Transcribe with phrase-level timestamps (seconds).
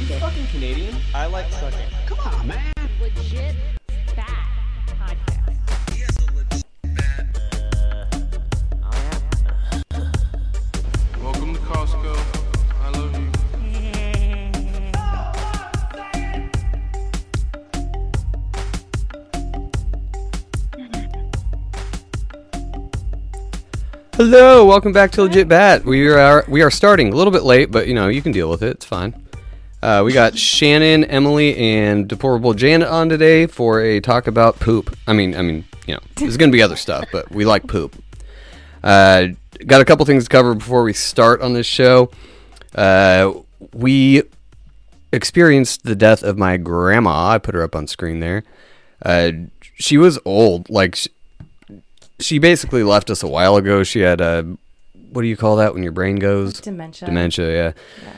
[0.00, 0.96] you fucking Canadian?
[1.14, 1.78] I like sucking.
[3.00, 3.54] Legit
[4.16, 4.26] bad
[4.86, 5.56] podcast.
[11.22, 12.16] Welcome to Costco.
[12.80, 13.30] I love you.
[24.14, 25.84] Hello, welcome back to Legit Bat.
[25.84, 28.48] We are we are starting a little bit late, but you know you can deal
[28.48, 28.76] with it.
[28.76, 29.14] It's fine.
[29.82, 34.94] Uh, we got Shannon, Emily, and deplorable Janet on today for a talk about poop.
[35.06, 37.66] I mean, I mean, you know, there's going to be other stuff, but we like
[37.66, 38.02] poop.
[38.84, 39.28] Uh,
[39.66, 42.10] got a couple things to cover before we start on this show.
[42.74, 43.32] Uh,
[43.72, 44.22] we
[45.12, 47.30] experienced the death of my grandma.
[47.30, 48.44] I put her up on screen there.
[49.02, 49.32] Uh,
[49.74, 50.96] she was old, like.
[50.96, 51.08] She,
[52.18, 53.82] she basically left us a while ago.
[53.82, 54.58] She had a
[55.12, 57.06] what do you call that when your brain goes Dementia.
[57.06, 57.72] Dementia, yeah.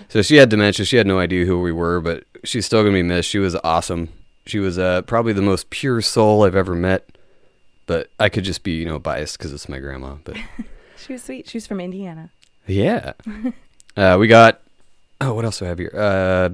[0.08, 0.84] So she had dementia.
[0.84, 3.28] She had no idea who we were, but she's still gonna be missed.
[3.28, 4.08] She was awesome.
[4.46, 7.08] She was uh, probably the most pure soul I've ever met.
[7.86, 10.16] But I could just be, you know, biased because it's my grandma.
[10.24, 10.36] But
[10.96, 11.48] She was sweet.
[11.48, 12.30] She was from Indiana.
[12.66, 13.12] yeah,
[13.96, 14.60] uh, we got.
[15.20, 15.92] Oh, what else do I have here?
[15.94, 16.50] Uh,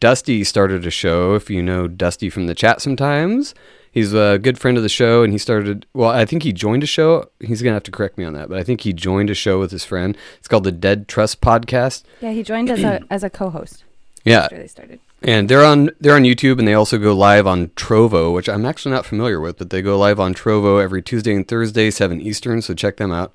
[0.00, 1.34] Dusty started a show.
[1.34, 3.54] If you know Dusty from the chat, sometimes
[3.92, 5.86] he's a good friend of the show, and he started.
[5.94, 7.28] Well, I think he joined a show.
[7.40, 9.58] He's gonna have to correct me on that, but I think he joined a show
[9.58, 10.16] with his friend.
[10.38, 12.02] It's called the Dead Trust Podcast.
[12.20, 13.84] Yeah, he joined as a as a co-host
[14.24, 15.00] Yeah, after they started.
[15.22, 18.64] and they're on they're on YouTube, and they also go live on Trovo, which I'm
[18.66, 22.20] actually not familiar with, but they go live on Trovo every Tuesday and Thursday, seven
[22.20, 22.62] Eastern.
[22.62, 23.34] So check them out.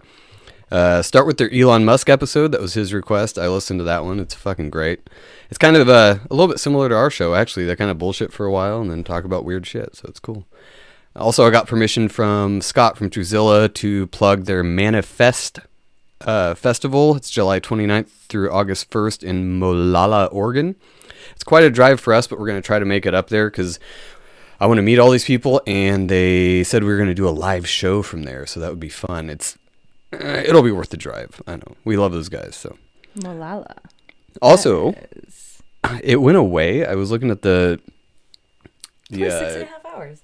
[0.71, 2.51] Uh, start with their Elon Musk episode.
[2.51, 3.37] That was his request.
[3.37, 4.19] I listened to that one.
[4.19, 5.07] It's fucking great.
[5.51, 7.65] It's kind of uh, a little bit similar to our show, actually.
[7.65, 9.95] They kind of bullshit for a while and then talk about weird shit.
[9.95, 10.47] So it's cool.
[11.15, 15.59] Also, I got permission from Scott from Truzilla to plug their Manifest
[16.21, 17.15] uh, festival.
[17.15, 20.75] It's July 29th through August 1st in Molalla, Oregon.
[21.35, 23.29] It's quite a drive for us, but we're going to try to make it up
[23.29, 23.79] there because
[24.59, 27.27] I want to meet all these people, and they said we were going to do
[27.27, 29.29] a live show from there, so that would be fun.
[29.29, 29.57] It's
[30.13, 31.41] uh, it'll be worth the drive.
[31.45, 32.55] I know we love those guys.
[32.55, 32.77] So
[33.15, 33.75] Molalla.
[34.41, 34.95] also,
[36.03, 36.85] it went away.
[36.85, 37.79] I was looking at the
[39.09, 40.21] the Six and uh, a half hours.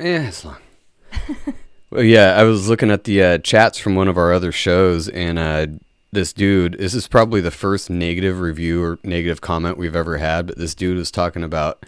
[0.00, 0.06] That's not bad.
[0.06, 1.54] yeah, it's long.
[1.90, 5.08] well, yeah, I was looking at the uh, chats from one of our other shows,
[5.08, 5.66] and uh,
[6.12, 6.74] this dude.
[6.78, 10.46] This is probably the first negative review or negative comment we've ever had.
[10.46, 11.84] But this dude was talking about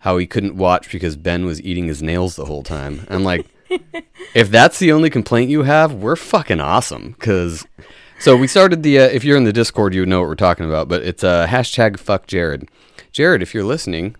[0.00, 3.06] how he couldn't watch because Ben was eating his nails the whole time.
[3.10, 3.46] I'm like,
[4.34, 7.12] if that's the only complaint you have, we're fucking awesome.
[7.18, 7.66] Because
[8.20, 9.00] so we started the.
[9.00, 10.88] Uh, if you're in the Discord, you would know what we're talking about.
[10.88, 12.68] But it's uh, hashtag fuck Jared.
[13.12, 14.16] Jared, if you're listening,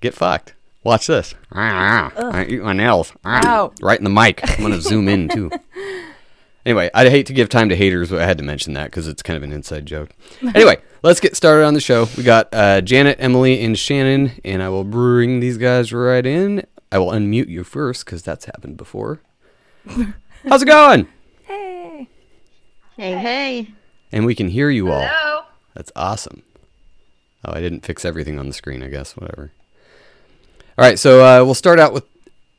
[0.00, 0.54] get fucked.
[0.84, 1.34] Watch this.
[1.50, 3.12] I eat my nails.
[3.24, 3.72] Ow.
[3.80, 4.40] Right in the mic.
[4.48, 5.50] I'm gonna zoom in too.
[6.66, 9.06] Anyway, I'd hate to give time to haters, but I had to mention that because
[9.06, 10.14] it's kind of an inside joke.
[10.54, 12.08] Anyway, let's get started on the show.
[12.16, 16.66] We got uh, Janet, Emily, and Shannon, and I will bring these guys right in.
[16.90, 19.20] I will unmute you first because that's happened before.
[20.48, 21.06] How's it going?
[21.42, 22.08] Hey.
[22.96, 23.74] Hey, hey.
[24.10, 25.06] And we can hear you all.
[25.74, 26.44] That's awesome.
[27.44, 29.18] Oh, I didn't fix everything on the screen, I guess.
[29.18, 29.52] Whatever.
[30.76, 32.04] All right, so uh, we'll start out with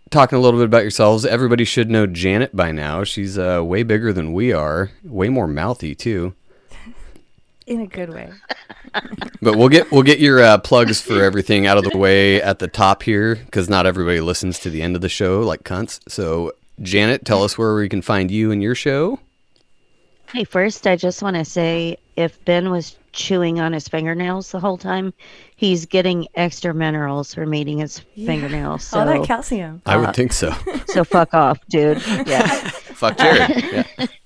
[0.10, 1.26] talking a little bit about yourselves.
[1.26, 3.04] Everybody should know Janet by now.
[3.04, 6.34] She's uh, way bigger than we are, way more mouthy too.
[7.68, 8.32] In a good way.
[9.42, 12.60] But we'll get we'll get your uh, plugs for everything out of the way at
[12.60, 16.00] the top here, because not everybody listens to the end of the show like cunts.
[16.10, 19.20] So, Janet, tell us where we can find you and your show.
[20.32, 24.60] Hey, first, I just want to say if Ben was chewing on his fingernails the
[24.60, 25.14] whole time,
[25.56, 28.84] he's getting extra minerals from eating his fingernails.
[28.84, 29.82] So, All that calcium.
[29.86, 30.54] I would uh, think so.
[30.88, 32.02] so fuck off, dude.
[32.26, 32.48] Yeah.
[32.96, 33.86] Fuck Jared.
[33.98, 34.08] Yeah.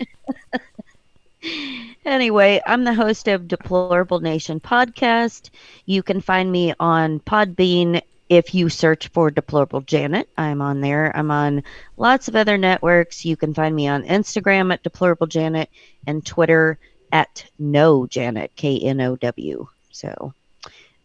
[2.06, 5.52] Anyway, I'm the host of Deplorable Nation podcast.
[5.86, 10.28] You can find me on Podbean if you search for Deplorable Janet.
[10.38, 11.16] I'm on there.
[11.16, 11.64] I'm on
[11.98, 13.26] lots of other networks.
[13.26, 15.70] You can find me on Instagram at Deplorable Janet
[16.08, 16.80] and Twitter
[17.12, 19.68] at No Janet, K N O W.
[19.92, 20.34] So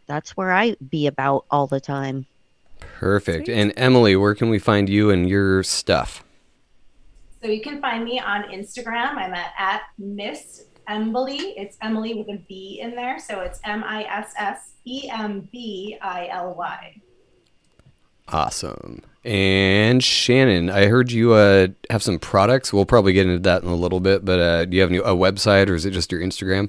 [0.06, 2.26] that's where I be about all the time.
[2.78, 3.48] Perfect.
[3.48, 6.24] And Emily, where can we find you and your stuff?
[7.42, 9.16] So you can find me on Instagram.
[9.16, 11.54] I'm at, at Miss Emily.
[11.56, 13.18] It's Emily with a B in there.
[13.18, 17.00] So it's M I S S E M B I L Y.
[18.28, 19.02] Awesome.
[19.24, 22.72] And Shannon, I heard you uh, have some products.
[22.72, 24.98] We'll probably get into that in a little bit, but uh, do you have any,
[24.98, 26.68] a website or is it just your Instagram?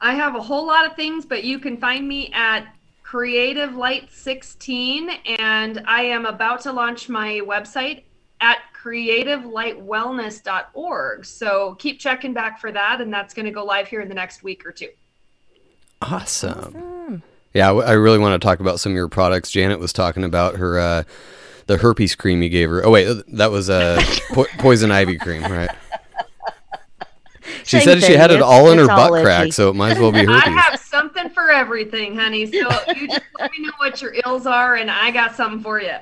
[0.00, 2.66] I have a whole lot of things, but you can find me at
[3.02, 8.02] Creative Light 16, and I am about to launch my website
[8.40, 11.26] at creativelightwellness.org.
[11.26, 14.14] So keep checking back for that, and that's going to go live here in the
[14.14, 14.88] next week or two.
[16.02, 17.22] Awesome.
[17.52, 19.50] Yeah, I really want to talk about some of your products.
[19.50, 21.02] Janet was talking about her uh,
[21.66, 22.84] the herpes cream you gave her.
[22.84, 24.00] Oh wait, that was uh,
[24.32, 25.70] po- poison ivy cream, right?
[27.64, 29.68] She Same said she had it It's- all in her it's all butt crack, so
[29.70, 30.42] it might as well be herpes.
[30.46, 32.46] I have something for everything, honey.
[32.46, 32.52] So
[32.96, 35.96] you just let me know what your ills are, and I got something for you.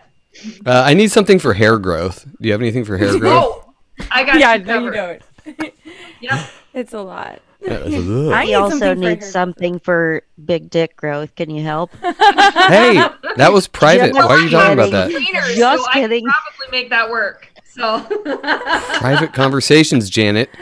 [0.67, 2.25] Uh, I need something for hair growth.
[2.41, 3.65] Do you have anything for hair growth?
[3.65, 3.75] Oh,
[4.11, 5.23] I got yeah, you no, you covered.
[5.57, 5.75] don't.
[6.21, 6.51] Yep.
[6.75, 7.41] It's a lot.
[7.61, 11.35] Yeah, that's a- I He need something for needs hair- something for big dick growth.
[11.35, 11.91] Can you help?
[12.01, 13.05] hey,
[13.37, 14.15] that was private.
[14.15, 15.11] Why are you talking about that?
[15.11, 16.27] Cleaners, Just so kidding.
[16.29, 17.51] I probably make that work.
[17.65, 18.01] So
[18.99, 20.51] Private conversations, Janet.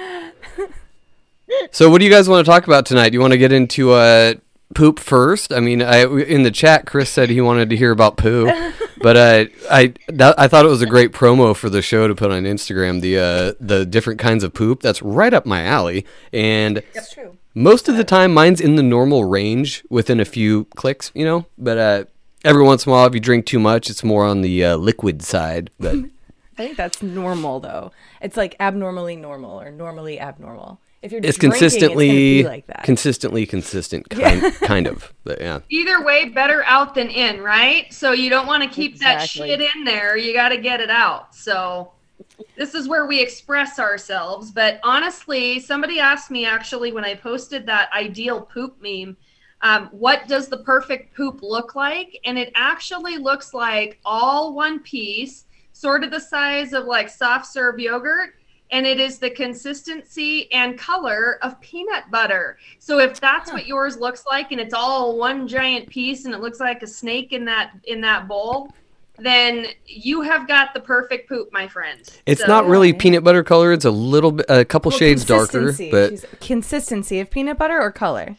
[1.71, 3.11] So, what do you guys want to talk about tonight?
[3.11, 4.35] Do you want to get into uh,
[4.77, 5.53] poop first?
[5.53, 8.47] I mean, I in the chat, Chris said he wanted to hear about poo,
[9.03, 12.15] but uh, I that, I thought it was a great promo for the show to
[12.15, 13.01] put on Instagram.
[13.01, 14.83] The uh, the different kinds of poop.
[14.83, 17.37] That's right up my alley, and It's true.
[17.55, 21.11] most of the time, mine's in the normal range within a few clicks.
[21.15, 22.05] You know, but uh,
[22.45, 24.77] every once in a while, if you drink too much, it's more on the uh,
[24.77, 25.71] liquid side.
[25.81, 25.95] But
[26.59, 27.93] I think that's normal though.
[28.21, 30.81] It's like abnormally normal or normally abnormal.
[31.03, 32.83] If you're it's drinking, it's consistently be like that.
[32.83, 37.93] consistently consistent kind kind of but yeah either way, better out than in, right?
[37.93, 39.49] So you don't want to keep Exactly.
[39.49, 40.17] that shit in there.
[40.17, 41.35] You got to get it out.
[41.35, 41.93] So
[42.57, 44.51] this is where we express ourselves.
[44.51, 49.17] But honestly, somebody asked me actually when I posted that ideal poop meme,
[49.63, 52.19] um, what does the perfect poop look like?
[52.25, 57.47] And it actually looks like all one piece, sort of the size of like soft
[57.47, 58.35] serve yogurt.
[58.73, 62.59] And it is the consistency and color of peanut butter.
[62.81, 66.41] So if that's what yours looks like, and it's all one giant piece, and it
[66.41, 68.73] looks like a snake in that in that bowl,
[69.19, 72.01] then you have got the perfect poop, my friend.
[72.27, 75.25] it's So- not really peanut butter color it's a little bit a couple Well, shades
[75.25, 78.37] darker but She's- consistency of peanut butter or color.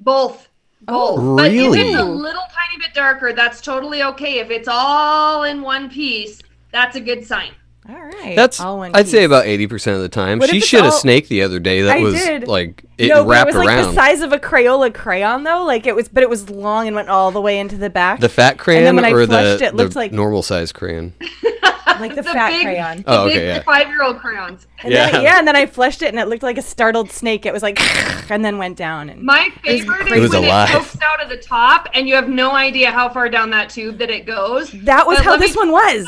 [0.00, 0.48] Both.
[0.86, 1.36] Oh, Both.
[1.38, 1.80] But if really?
[1.90, 4.38] it's a little tiny bit darker, that's totally okay.
[4.38, 6.40] If it's all in one piece,
[6.72, 7.50] that's a good sign.
[7.88, 8.36] All right.
[8.36, 10.92] that's all one i'd say about 80% of the time What she it's shit a
[10.92, 12.46] snake the other day that I was did.
[12.46, 15.44] like it no, but wrapped it was like around the size of a Crayola crayon
[15.44, 15.64] though.
[15.64, 18.20] Like it was, but it was long and went all the way into the back.
[18.20, 20.70] the fat crayon when I or the, flushed it, it the looked like- normal size
[20.72, 21.14] crayon
[22.00, 23.04] like the, The fat big- crayon.
[23.06, 23.62] Oh, the Oh, big okay, yeah.
[23.62, 24.66] five-year-old crayons.
[24.82, 25.10] And Yeah.
[25.10, 27.46] Then, yeah, and then I flushed it, and it looked like a startled snake.
[27.46, 27.78] It was like,
[28.30, 29.08] and then went down.
[29.10, 30.68] And My favorite It is was when alive.
[30.70, 33.70] it pokes out of the top, and you have no idea how far down that
[33.70, 34.70] tube that it goes.
[34.84, 36.06] that was But how let me this one was.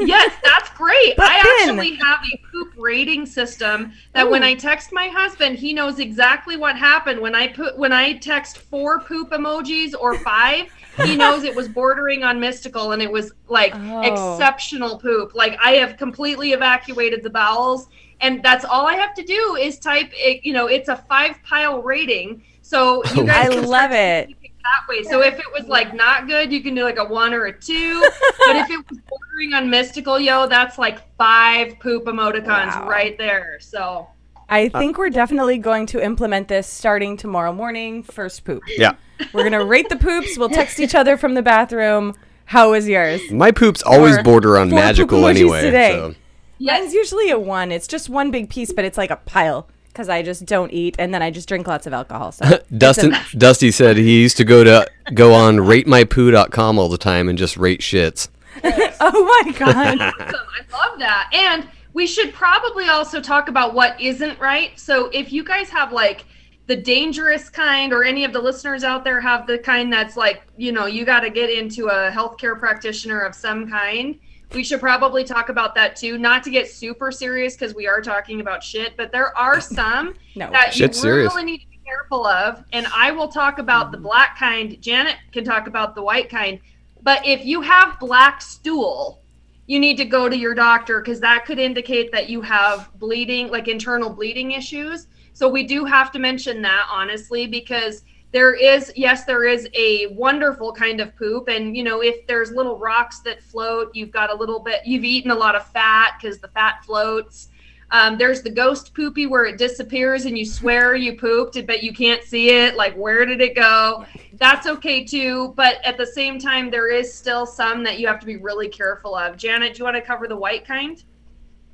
[0.00, 1.14] yes, that's great.
[1.16, 4.46] But I then- actually have a poop rating system that when oh.
[4.46, 8.58] I text my husband, he knows exactly what happened when I put when I text
[8.58, 10.66] four poop emojis or five.
[11.04, 14.02] He knows it was bordering on mystical and it was like Oh.
[14.02, 15.34] exceptional poop.
[15.34, 17.88] Like I have completely evacuated the bowels
[18.20, 21.36] and that's all I have to do is type it, you know, it's a five
[21.44, 22.42] pile rating.
[22.62, 23.26] So you oh.
[23.26, 24.28] guys I love start it.
[24.42, 25.02] that way.
[25.02, 27.58] So if it was like not good, you can do like a one or a
[27.58, 28.00] two.
[28.46, 32.88] but if it was bordering on mystical, yo, that's like five poop emoticons Wow.
[32.88, 33.58] right there.
[33.60, 34.08] So
[34.48, 38.02] I think we're definitely going to implement this starting tomorrow morning.
[38.02, 38.62] First poop.
[38.76, 38.92] yeah
[39.32, 40.36] We're gonna rate the poops.
[40.36, 42.14] We'll text each other from the bathroom.
[42.46, 43.20] How was yours?
[43.30, 45.92] my poops always Or border on four poop magical emojis anyway today.
[45.92, 46.14] so
[46.60, 47.72] Mine's usually a one.
[47.72, 50.96] It's just one big piece, but it's like a pile because I just don't eat,
[50.98, 52.32] and then I just drink lots of alcohol.
[52.32, 53.32] So it's a Dustin mess.
[53.32, 57.56] Dusty said he used to go to go on ratemypoo.com all the time and just
[57.56, 58.28] rate shits.
[58.64, 60.00] oh my god.
[60.00, 60.14] awesome.
[60.20, 61.30] I love that.
[61.32, 64.78] And we should probably also talk about what isn't right.
[64.78, 66.24] So if you guys have like
[66.72, 70.42] the dangerous kind or any of the listeners out there have the kind that's like,
[70.56, 74.18] you know, you got to get into a healthcare practitioner of some kind.
[74.54, 76.16] We should probably talk about that too.
[76.16, 80.14] Not to get super serious because we are talking about shit, but there are some
[80.34, 80.50] No.
[80.50, 81.34] that you Shit's serious.
[81.34, 82.64] really need to be careful of.
[82.72, 84.80] And I will talk about the black kind.
[84.80, 86.58] Janet can talk about the white kind.
[87.02, 89.20] But if you have black stool,
[89.66, 93.48] you need to go to your doctor because that could indicate that you have bleeding,
[93.48, 95.06] like internal bleeding issues.
[95.32, 100.06] So we do have to mention that honestly, because there is yes there is a
[100.08, 101.48] wonderful kind of poop.
[101.48, 105.04] And you know if there's little rocks that float you've got a little bit you've
[105.04, 107.48] eaten a lot of fat because the fat floats.
[107.90, 111.92] Um, there's the ghost poopy where it disappears and you swear you pooped but you
[111.92, 112.74] can't see it.
[112.74, 114.06] Like where did it go?
[114.34, 115.52] That's okay too.
[115.56, 118.68] But at the same time there is still some that you have to be really
[118.68, 119.36] careful of.
[119.36, 121.04] Janet do you want to cover the white kind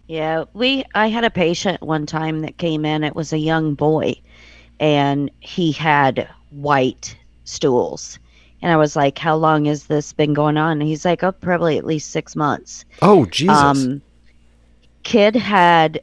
[0.09, 3.05] Yeah, we I had a patient one time that came in.
[3.05, 4.21] It was a young boy
[4.81, 8.19] and he had white stools.
[8.61, 11.31] And I was like, "How long has this been going on?" And he's like, "Oh,
[11.31, 13.57] probably at least 6 months." Oh Jesus!
[13.57, 14.03] Um
[15.05, 16.01] kid had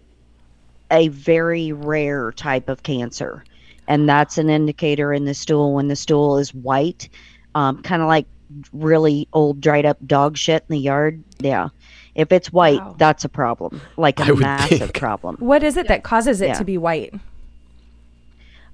[0.91, 3.43] a very rare type of cancer.
[3.87, 7.09] And that's an indicator in the stool when the stool is white,
[7.53, 8.25] um, kind of like
[8.73, 11.23] really old dried up dog shit in the yard.
[11.39, 11.69] Yeah.
[12.15, 12.95] If it's white, Wow.
[12.97, 13.81] that's a problem.
[13.97, 14.93] Like a massive think.
[14.99, 15.35] problem.
[15.39, 16.53] What is it that causes it Yeah.
[16.53, 17.13] to be white?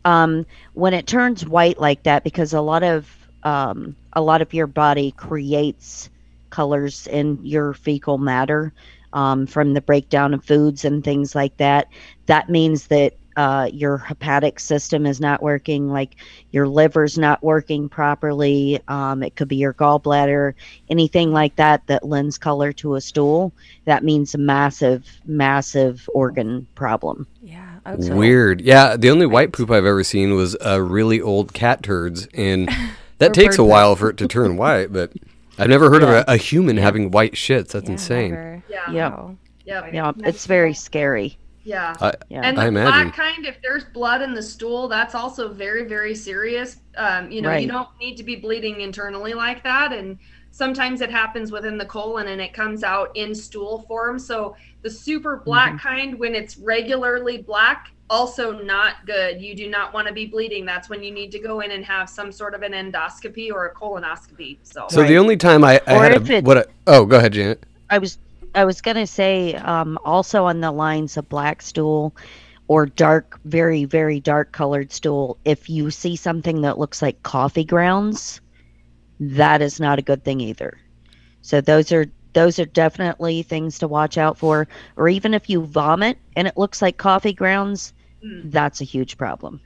[0.05, 4.53] um, when it turns white like that because a lot of um, a lot of
[4.53, 6.10] your body creates
[6.50, 8.74] colors in your fecal matter
[9.13, 11.88] um, from the breakdown of foods and things like that
[12.25, 16.16] that means that uh, your hepatic system is not working like
[16.52, 20.54] your liver's not working properly um, it could be your gallbladder
[20.90, 23.52] anything like that that lends color to a stool
[23.86, 27.68] that means a massive massive organ problem Yeah.
[27.88, 28.14] Okay.
[28.14, 28.62] Weird.
[28.62, 32.70] Yeah, the only white poop I've ever seen was uh, really old cat turds, and
[33.18, 34.94] that takes a while for it to turn white.
[34.94, 35.14] But
[35.58, 36.20] I've never heard Yeah.
[36.20, 37.70] of a, a human having white shits.
[37.70, 38.32] That's Yeah, insane.
[38.32, 38.64] never.
[38.70, 39.12] yeah Yep.
[39.12, 39.38] Wow.
[39.66, 42.41] yep yeah it's very scary yeah I, Yeah.
[42.44, 43.10] And the I imagine.
[43.10, 46.77] black kind, if there's blood in the stool, that's also very, very serious.
[46.98, 47.62] Um, you know, Right.
[47.62, 49.94] you don't need to be bleeding internally like that.
[49.94, 50.18] And
[50.51, 54.18] sometimes it happens within the colon and it comes out in stool form.
[54.20, 55.88] So the super black Mm-hmm.
[55.88, 59.41] kind, when it's regularly black, also not good.
[59.41, 60.65] You do not want to be bleeding.
[60.65, 63.68] That's when you need to go in and have some sort of an endoscopy or
[63.68, 64.58] a colonoscopy.
[64.63, 66.58] So, so the only time I, I had a, it- what?
[66.58, 67.63] I, oh, go ahead, Janet.
[67.89, 68.18] I was
[68.53, 72.15] I was gonna say um, also on the lines of black stool
[72.67, 75.38] or dark, very very dark colored stool.
[75.46, 78.41] If you see something that looks like coffee grounds,
[79.20, 80.77] that is not a good thing either.
[81.41, 84.67] So those are those are definitely things to watch out for.
[84.96, 87.93] Or even if you vomit and it looks like coffee grounds,
[88.46, 89.62] that's a huge problem.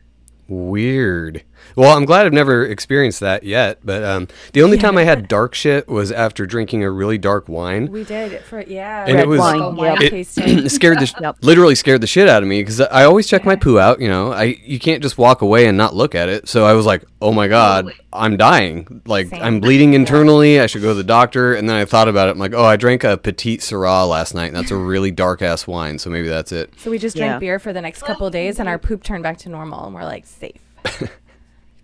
[0.47, 1.43] Weird.
[1.75, 3.79] Well, I'm glad I've never experienced that yet.
[3.83, 7.49] But um, the only time I had dark shit was after drinking a really dark
[7.49, 7.91] wine.
[7.91, 9.01] We did it for yeah.
[9.07, 10.13] And it Red was- wine, Like a yep.
[10.13, 11.37] it scared the sh- Yep.
[11.41, 13.99] literally scared the shit out of me because I always check my poo out.
[13.99, 16.47] You know, I you can't just walk away and not look at it.
[16.47, 19.01] So I was like, oh my god, I'm dying.
[19.05, 19.41] Like Same.
[19.43, 20.59] I'm bleeding internally.
[20.59, 21.53] I should go to the doctor.
[21.55, 22.31] And then I thought about it.
[22.31, 24.47] I'm like, oh, I drank a Petite Sirah last night.
[24.47, 25.99] And that's a really dark ass wine.
[25.99, 26.73] So maybe that's it.
[26.77, 27.39] So we just drank Yeah.
[27.39, 29.95] beer for the next couple of days, and our poop turned back to normal, and
[29.95, 30.61] we're like safe.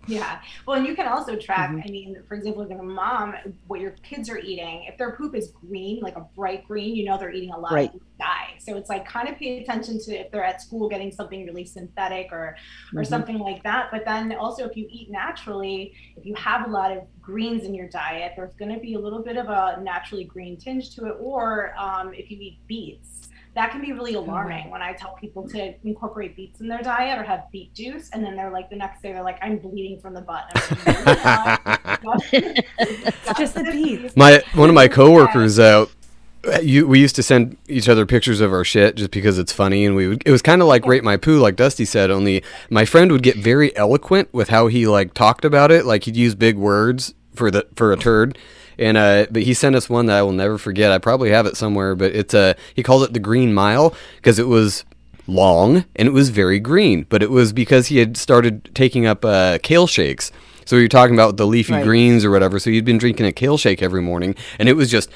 [0.08, 0.40] Yeah.
[0.66, 1.80] Well, and you can also track, Mm-hmm.
[1.86, 3.34] I mean, for example, like a mom,
[3.68, 4.84] what your kids are eating.
[4.88, 7.72] If their poop is green, like a bright green, you know they're eating a lot
[7.72, 7.94] Right.
[7.94, 8.54] of dye.
[8.58, 11.64] So it's like kind of pay attention to if they're at school getting something really
[11.64, 12.56] synthetic or
[12.94, 13.06] or Mhm.
[13.06, 13.90] something like that.
[13.92, 17.74] But then also if you eat naturally, if you have a lot of greens in
[17.74, 21.06] your diet, there's going to be a little bit of a naturally green tinge to
[21.06, 21.16] it.
[21.20, 23.28] Or um, if you eat beets.
[23.54, 27.18] That can be really alarming when I tell people to incorporate beets in their diet
[27.18, 30.00] or have beet juice, and then they're like the next day they're like, "I'm bleeding
[30.00, 30.50] from the butt."
[32.32, 34.16] it's just the beets.
[34.16, 35.84] My one of my coworkers, uh,
[36.62, 39.84] you we used to send each other pictures of our shit just because it's funny,
[39.84, 40.22] and we would.
[40.24, 42.10] It was kind of like rate my poo, like Dusty said.
[42.10, 45.84] Only my friend would get very eloquent with how he like talked about it.
[45.84, 48.38] Like he'd use big words for the for a turd.
[48.78, 50.92] And uh, but he sent us one that I will never forget.
[50.92, 54.38] I probably have it somewhere, but it's a he called it the Green Mile because
[54.38, 54.84] it was
[55.26, 57.06] long and it was very green.
[57.08, 60.32] But it was because he had started taking up uh, kale shakes.
[60.64, 61.84] So you're talking about the leafy Right.
[61.84, 62.58] greens or whatever.
[62.58, 65.10] So you'd been drinking a kale shake every morning, and it was just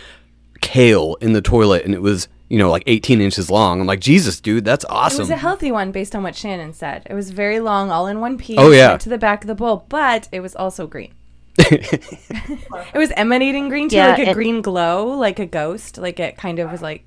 [0.61, 3.81] kale in the toilet, and it was you know like 18 inches long.
[3.81, 5.21] I'm like, Jesus, dude, that's awesome.
[5.21, 7.07] It was a healthy one based on what Shannon said.
[7.09, 8.57] It was very long, all in one piece.
[8.59, 8.97] Oh, yeah.
[8.97, 11.13] to the back of the bowl, but it was also green.
[11.59, 15.99] it was emanating green too, Yeah, like a and- green glow, like a ghost.
[15.99, 17.05] Like it kind of was like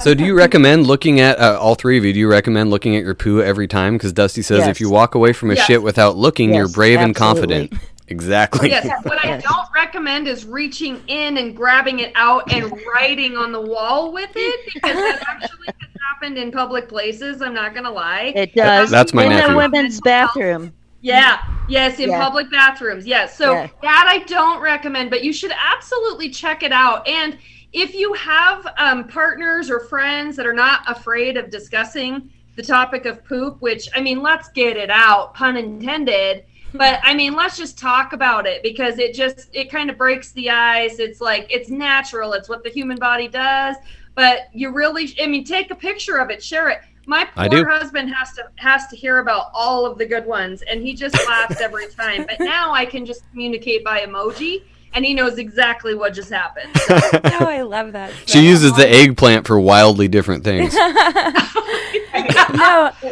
[0.00, 2.12] so do you recommend looking at uh, all three of you?
[2.14, 3.94] Do you recommend looking at your poo every time?
[3.94, 5.66] Because Dusty says if you walk away from a Yes.
[5.66, 7.74] shit without looking, you're Yes, brave and confident.
[8.08, 8.70] Exactly.
[8.70, 13.52] Yes, what I don't recommend is reaching in and grabbing it out and writing on
[13.52, 17.42] the wall with it because that actually has happened in public places.
[17.42, 18.32] I'm not gonna lie.
[18.34, 18.90] It does.
[18.90, 19.50] That's my in nephew.
[19.50, 20.72] the women's bathroom.
[21.06, 22.20] Yeah, yes, in Yeah.
[22.20, 23.06] public bathrooms.
[23.06, 23.36] Yes.
[23.36, 23.68] So Yeah.
[23.82, 27.06] that I don't recommend, but you should absolutely check it out.
[27.06, 27.38] And
[27.72, 33.04] if you have um, partners or friends that are not afraid of discussing the topic
[33.04, 36.44] of poop, which I mean, let's get it out, pun intended.
[36.72, 40.32] But I mean, let's just talk about it because it just it kind of breaks
[40.32, 40.98] the ice.
[40.98, 42.32] It's like it's natural.
[42.32, 43.76] It's what the human body does.
[44.14, 46.80] But you really, I mean, take a picture of it, share it.
[47.06, 47.70] My I poor do.
[47.70, 51.14] husband has to has to hear about all of the good ones, and he just
[51.26, 52.26] laughs every time.
[52.26, 56.70] But now I can just communicate by emoji, and he knows exactly what just happened.
[57.38, 58.12] Oh, I love that.
[58.26, 60.74] She uses the eggplant for wildly different things.
[60.74, 60.90] no,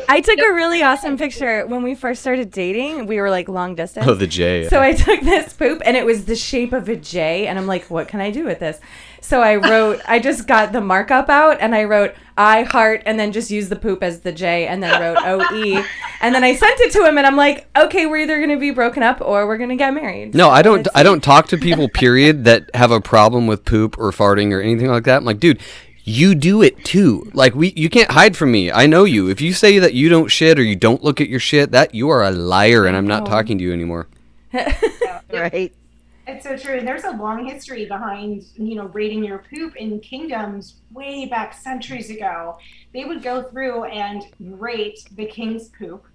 [0.09, 3.07] I took a really awesome picture when we first started dating.
[3.07, 4.07] We were like long distance.
[4.09, 4.69] Oh, the J.
[4.69, 7.67] So I took this poop and it was the shape of a J, and I'm
[7.67, 8.81] like, what can I do with this?
[9.25, 13.19] So I wrote, I just got the markup out and I wrote I heart and
[13.19, 15.83] then just used the poop as the J and then wrote O E.
[16.21, 18.59] And then I sent it to him and I'm like, okay, we're either going to
[18.59, 20.35] be broken up or we're going to get married.
[20.35, 20.87] No, I don't.
[20.95, 21.89] I don't talk to people.
[21.89, 22.45] Period.
[22.45, 25.17] That have a problem with poop or farting or anything like that.
[25.17, 25.59] I'm like, dude,
[26.03, 27.31] you do it too.
[27.33, 28.71] Like we, you can't hide from me.
[28.71, 29.31] I know you.
[29.31, 31.95] If you say that you don't shit or you don't look at your shit, that
[31.95, 34.07] you are a liar, and I'm not talking to you anymore.
[35.33, 35.73] Right.
[36.27, 36.75] It's so true.
[36.79, 41.53] And there's a long history behind, you know, rating your poop in kingdoms way back
[41.55, 42.57] centuries ago.
[42.95, 46.07] They would go through and rate the king's poop.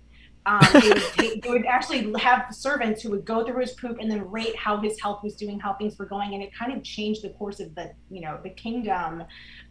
[0.46, 3.98] Um, they, would take, they would actually have servants who would go through his poop
[4.00, 6.74] and then rate how his health was doing, how things were going, and it kind
[6.76, 9.26] of changed the course of the, you know, the kingdom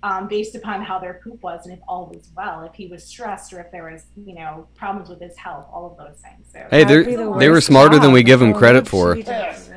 [0.04, 3.02] um, based upon how their poop was and if all was well, if he was
[3.02, 6.46] stressed or if there was, you know, problems with his health, all of those things.
[6.52, 8.88] So Hey, they're, the they were worst smarter than we give them Oh, credit what
[8.88, 9.16] for.
[9.16, 9.70] she does.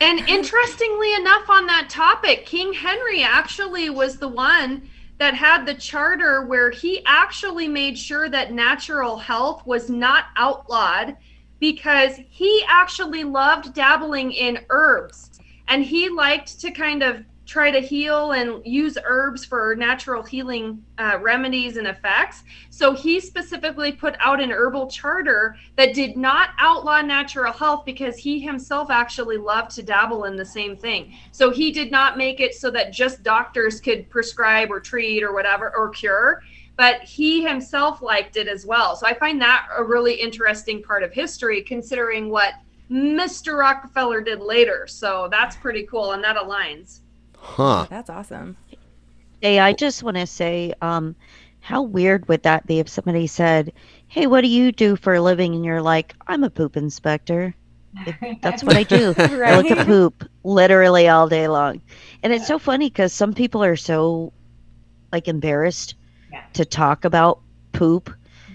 [0.00, 4.88] And interestingly enough, on that topic, King Henry actually was the one
[5.18, 11.16] that had the charter where he actually made sure that natural health was not outlawed
[11.58, 15.40] because he actually loved dabbling in herbs.
[15.66, 20.84] And he liked to kind of try to heal and use herbs for natural healing
[20.98, 22.42] uh, remedies and effects.
[22.68, 28.18] So he specifically put out an herbal charter that did not outlaw natural health because
[28.18, 31.14] he himself actually loved to dabble in the same thing.
[31.32, 35.32] So he did not make it so that just doctors could prescribe or treat or
[35.32, 36.42] whatever or cure.
[36.76, 38.94] But he himself liked it as well.
[38.94, 42.52] So I find that a really interesting part of history, considering what
[42.90, 43.58] Mr.
[43.58, 44.86] Rockefeller did later.
[44.86, 47.00] So that's pretty cool, and that aligns.
[47.40, 47.86] Huh?
[47.88, 48.56] That's awesome.
[49.40, 51.14] Hey, I just want to say, um,
[51.60, 53.72] how weird would that be if somebody said,
[54.08, 57.54] "Hey, what do you do for a living?" and you're like, "I'm a poop inspector.
[58.42, 59.14] That's what I do.
[59.44, 61.80] I look at poop literally all day long."
[62.22, 64.32] And it's so funny because some people are so
[65.12, 65.94] like embarrassed
[66.30, 66.42] Yeah.
[66.54, 67.40] to talk about
[67.72, 68.10] poop,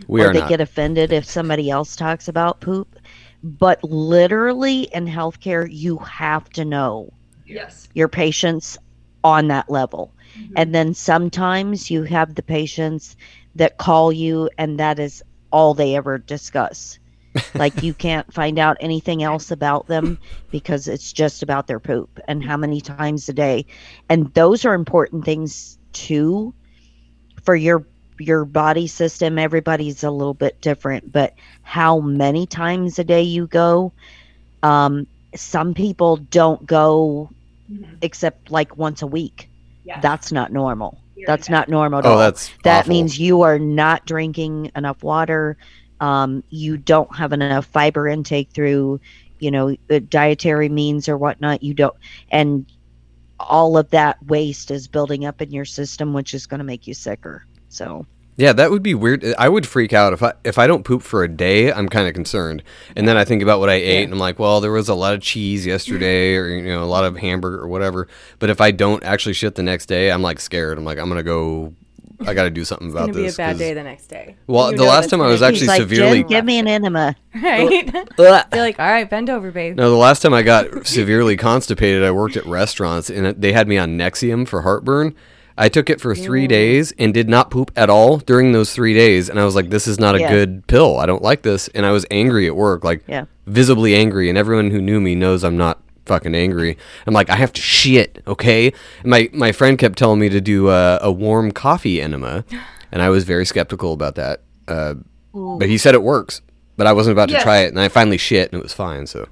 [0.07, 0.49] We or are they not.
[0.49, 2.95] get offended if somebody else talks about poop.
[3.43, 7.13] But literally in healthcare, you have to know
[7.53, 7.87] Yes.
[7.93, 8.77] your patients
[9.23, 10.13] on that level.
[10.55, 13.15] And then sometimes you have the patients
[13.55, 16.99] that call you and that is all they ever discuss.
[17.55, 20.17] like you can't find out anything else about them
[20.51, 23.65] because it's just about their poop and how many times a day.
[24.09, 26.53] And those are important things too
[27.43, 27.87] for your
[28.19, 29.39] your body system.
[29.39, 33.93] Everybody's a little bit different, but how many times a day you go
[34.63, 37.29] um some people don't go
[37.73, 37.97] Mhm.
[38.01, 39.49] except like once a week.
[39.85, 39.99] Yeah.
[39.99, 40.99] That's not normal.
[41.15, 42.17] You're That's exactly- not normal at Oh, all.
[42.17, 42.89] that's that awful.
[42.89, 45.57] means you are not drinking enough water.
[45.99, 48.99] Um, you don't have enough fiber intake through,
[49.39, 51.63] you know, the dietary means or whatnot.
[51.63, 51.95] You don't,
[52.31, 52.65] and
[53.39, 56.87] all of that waste is building up in your system, which is going to make
[56.87, 57.45] you sicker.
[57.69, 58.05] So,
[58.35, 59.23] Yeah, that would be weird.
[59.37, 61.71] I would freak out if I if I don't poop for a day.
[61.71, 62.63] I'm kind of concerned,
[62.95, 64.95] and then I think about what I ate, and I'm like, well, there was a
[64.95, 68.07] lot of cheese yesterday, or you know, a lot of hamburger or whatever.
[68.39, 70.77] But if I don't actually shit the next day, I'm like scared.
[70.77, 71.73] I'm like, I'm gonna go.
[72.25, 74.37] I got to do something It's about gonna be a bad day the next day.
[74.47, 76.57] Well, You the last time I was be- actually he's like, severely- "Jen, give me
[76.57, 77.15] an enema.
[77.43, 77.93] right.
[77.95, 78.07] Ugh.
[78.17, 79.75] You're like, all right, bend over, babe.
[79.75, 83.67] No, the last time I got severely constipated, I worked at restaurants and they had
[83.67, 85.15] me on Nexium for heartburn.
[85.57, 88.93] I took it for three days and did not poop at all during those three
[88.93, 89.29] days.
[89.29, 90.29] And I was like, this is not a Yeah.
[90.31, 90.97] good pill.
[90.97, 91.67] I don't like this.
[91.69, 93.25] And I was angry at work, like Yeah.
[93.45, 94.29] visibly angry.
[94.29, 96.77] And everyone who knew me knows I'm not fucking angry.
[97.07, 98.73] I'm like, I have to shit, okay?
[99.03, 102.43] And my, my friend kept telling me to do a, a warm coffee enema.
[102.91, 104.41] And I was very skeptical about that.
[104.67, 104.95] Uh,
[105.33, 106.41] but he said it works.
[106.77, 107.67] But I wasn't about to try it.
[107.67, 109.05] And I finally shit and it was fine.
[109.07, 109.27] So.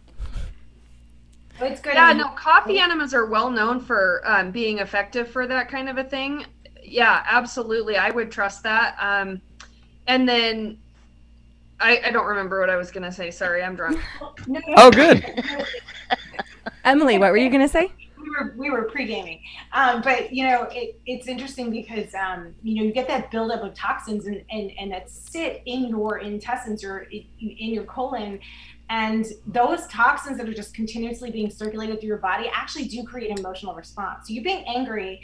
[1.61, 1.93] But it's good.
[1.93, 5.99] Yeah, no, coffee enemas are well known for um, being effective for that kind of
[5.99, 6.43] a thing.
[6.83, 7.97] Yeah, absolutely.
[7.97, 8.97] I would trust that.
[8.99, 9.39] Um,
[10.07, 10.79] and then
[11.79, 13.29] I, I don't remember what I was going to say.
[13.29, 14.01] Sorry, I'm drunk.
[14.47, 15.23] no, no, Oh, good.
[16.83, 17.91] Emily, what were you gonna say?
[18.21, 19.41] we were we were pre gaming,
[19.73, 23.63] um, but you know it, it's interesting because um, you know you get that buildup
[23.63, 28.39] of toxins and, and and that sit in your intestines or in, in your colon,
[28.91, 33.31] And those toxins that are just continuously being circulated through your body actually do create
[33.31, 34.27] an emotional response.
[34.27, 35.21] So you being angry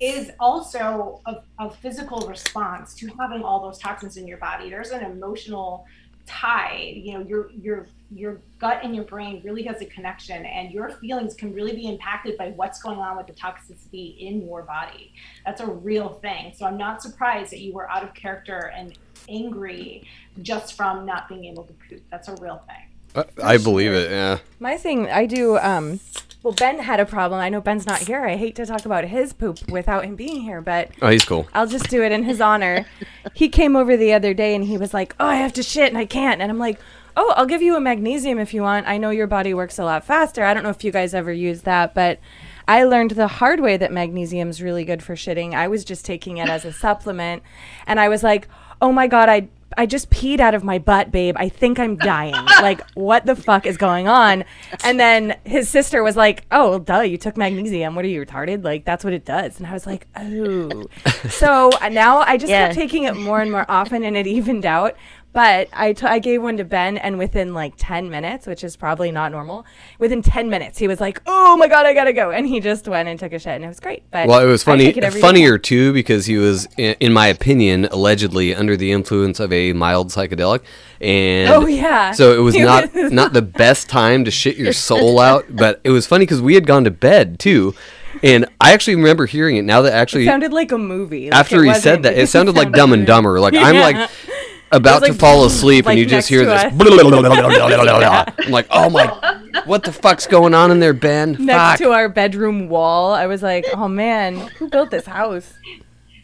[0.00, 4.70] is also a, a physical response to having all those toxins in your body.
[4.70, 5.86] There's an emotional
[6.24, 6.94] tie.
[6.96, 10.88] You know, your your your gut and your brain really has a connection, and your
[10.88, 15.12] feelings can really be impacted by what's going on with the toxicity in your body.
[15.44, 16.54] That's a real thing.
[16.56, 20.08] So I'm not surprised that you were out of character and angry
[20.40, 22.02] just from not being able to poop.
[22.10, 22.89] That's a real thing.
[23.14, 24.10] Uh, I believe it.
[24.10, 24.38] Yeah.
[24.58, 25.58] My thing, I do.
[25.58, 26.00] Um,
[26.42, 27.40] well, Ben had a problem.
[27.40, 28.24] I know Ben's not here.
[28.24, 31.46] I hate to talk about his poop without him being here, but Oh, he's cool.
[31.52, 32.86] I'll just do it in his honor.
[33.34, 35.88] he came over the other day and he was like, "Oh, I have to shit
[35.88, 36.78] and I can't." And I'm like,
[37.16, 38.86] "Oh, I'll give you a magnesium if you want.
[38.88, 40.44] I know your body works a lot faster.
[40.44, 42.20] I don't know if you guys ever use that, but
[42.66, 45.52] I learned the hard way that magnesium's really good for shitting.
[45.54, 47.42] I was just taking it as a supplement,
[47.86, 48.48] and I was like,
[48.80, 51.36] "Oh my god, I I just peed out of my butt, babe.
[51.38, 52.34] I think I'm dying.
[52.60, 54.44] like, what the fuck is going on?
[54.84, 57.94] And then his sister was like, Oh, duh, you took magnesium.
[57.94, 58.64] What are you retarded?
[58.64, 59.58] Like, that's what it does.
[59.58, 60.86] And I was like, Oh.
[61.30, 62.66] so uh, now I just Yeah.
[62.66, 64.96] kept taking it more and more often, and it evened out.
[65.32, 68.76] But I, t- I gave one to Ben, and within like 10 minutes, which is
[68.76, 69.64] probably not normal,
[70.00, 72.32] within 10 minutes, he was like, Oh my God, I gotta go.
[72.32, 74.02] And he just went and took a shit, and it was great.
[74.10, 75.26] But Well, it was funny, it every day.
[75.26, 80.08] funnier too, because he was, in my opinion, allegedly under the influence of a mild
[80.08, 80.62] psychedelic,
[81.00, 82.10] and Oh, yeah.
[82.10, 85.44] so it was not not the best time to shit your soul out.
[85.48, 87.74] But it was funny because we had gone to bed too,
[88.24, 91.30] and I actually remember hearing it now that actually sounded like a movie.
[91.30, 93.38] Like, after he said that, it sounded like Dumb and Dumber.
[93.38, 94.10] Like I'm like
[94.72, 96.64] about It was to fall asleep, like and you just hear this.
[96.72, 101.36] I'm like, oh my, what the fuck's going on in there, Ben?
[101.38, 101.78] next Fuck.
[101.78, 103.12] to our bedroom wall.
[103.12, 105.52] I was like, oh man, who built this house?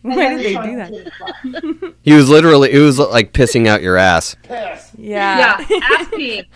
[0.02, 0.92] Why did they do that?
[0.92, 1.94] to the club.
[2.02, 4.36] He was literally, it was like pissing out your ass.
[4.48, 4.86] Yeah.
[4.96, 6.46] Yeah, ass peeing.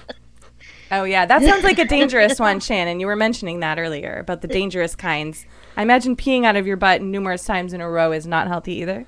[0.92, 3.00] Oh yeah, that sounds like a dangerous one, Shannon.
[3.00, 5.46] You were mentioning that earlier about the dangerous kinds.
[5.76, 8.74] I imagine peeing out of your butt numerous times in a row is not healthy
[8.74, 9.07] either.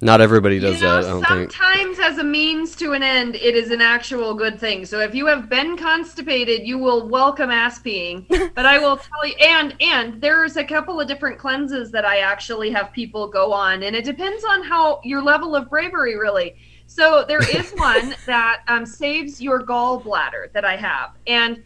[0.00, 1.08] Not everybody does you know, that.
[1.08, 1.52] I don't think.
[1.52, 4.86] sometimes as a means to an end, it is an actual good thing.
[4.86, 8.26] So if you have been constipated, you will welcome ass peeing.
[8.54, 12.18] But I will tell you, and and there's a couple of different cleanses that I
[12.18, 16.56] actually have people go on, and it depends on how your level of bravery really.
[16.86, 21.62] So there is one that um, saves your gallbladder that I have, and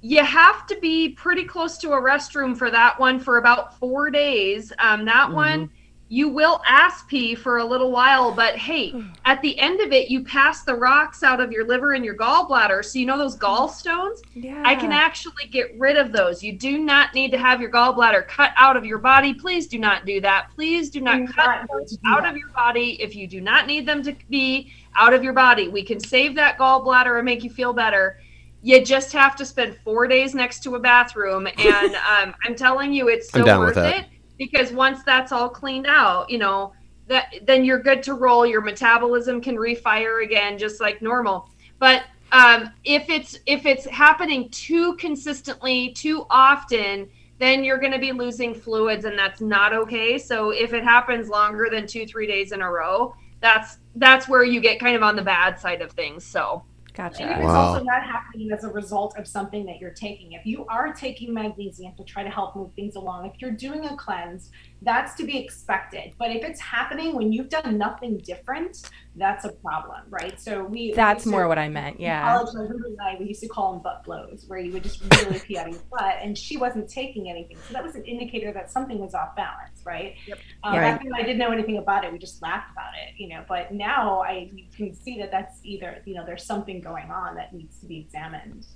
[0.00, 4.10] you have to be pretty close to a restroom for that one for about four
[4.10, 4.72] days.
[4.78, 5.70] Um, that one,
[6.08, 10.08] you will ass pee for a little while, but hey, at the end of it,
[10.08, 12.84] you pass the rocks out of your liver and your gallbladder.
[12.84, 14.20] So you know those gallstones?
[14.34, 14.62] Yeah.
[14.64, 16.42] I can actually get rid of those.
[16.42, 19.34] You do not need to have your gallbladder cut out of your body.
[19.34, 20.48] Please do not do that.
[20.54, 22.30] Please do not Do cut not those out that.
[22.30, 25.68] of your body if you do not need them to be out of your body.
[25.68, 28.20] We can save that gallbladder and make you feel better.
[28.62, 32.92] You just have to spend four days next to a bathroom, and um, I'm telling
[32.92, 34.00] you, it's I'm so down with worth that.
[34.00, 34.06] it
[34.38, 36.72] because once that's all cleaned out, you know
[37.08, 38.44] that then you're good to roll.
[38.44, 41.48] Your metabolism can refire again, just like normal.
[41.78, 47.98] But um, if it's if it's happening too consistently, too often, then you're going to
[47.98, 50.18] be losing fluids, and that's not okay.
[50.18, 54.44] So if it happens longer than two three days in a row, that's that's where
[54.44, 56.24] you get kind of on the bad side of things.
[56.24, 56.64] So
[56.96, 57.24] Gotcha.
[57.30, 57.54] if it's Wow.
[57.74, 61.34] also not happening as a result of something that you're taking, if you are taking
[61.34, 65.24] magnesium to try to help move things along, if you're doing a cleanse, that's to
[65.24, 66.14] be expected.
[66.18, 70.40] But if it's happening when you've done nothing different, that's a problem, right?
[70.40, 71.98] So we That's we more to- what I meant.
[72.00, 72.22] Yeah.
[72.22, 75.38] College, and I, we used to call them butt blows, where you would just really
[75.40, 77.56] pee out of your butt, and she wasn't taking anything.
[77.66, 80.14] So that was an indicator that something was off balance, right?
[80.26, 80.38] Yep.
[80.64, 80.80] Um, Right.
[80.92, 82.12] Back then, I didn't know anything about it.
[82.12, 83.44] We just laughed about it, you know.
[83.48, 87.34] But now I you can see that that's either you know there's something going on
[87.36, 88.66] that needs to be examined.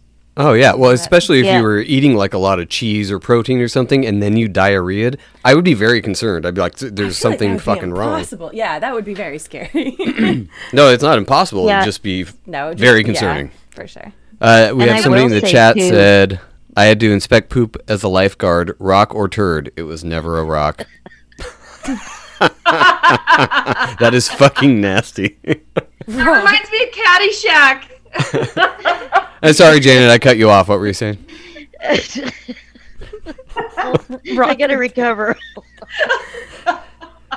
[0.43, 1.59] Oh yeah, well, especially if Yeah.
[1.59, 4.49] you were eating like a lot of cheese or protein or something, and then you
[4.49, 6.47] diarrheaed, I would be very concerned.
[6.47, 8.51] I'd be like, "There's I feel like something that would be fucking wrong." impossible.
[8.55, 9.97] Yeah, that would be very scary.
[10.73, 11.67] No, it's not impossible.
[11.67, 11.81] Yeah.
[11.81, 12.25] It'd just be.
[12.47, 13.51] no, just- Very yeah, concerning.
[13.71, 14.13] for sure.
[14.41, 16.41] Uh, we And have I somebody in the chat too- said
[16.77, 18.75] I had to inspect poop as a lifeguard.
[18.79, 19.71] Rock or turd?
[19.77, 20.87] It was never a rock.
[22.41, 25.39] that is fucking nasty.
[25.45, 25.61] that
[26.07, 27.85] reminds me of Caddyshack.
[29.43, 30.11] I'm sorry, Janet.
[30.11, 30.69] I cut you off.
[30.69, 31.25] What were you saying?
[34.39, 35.37] I gotta recover.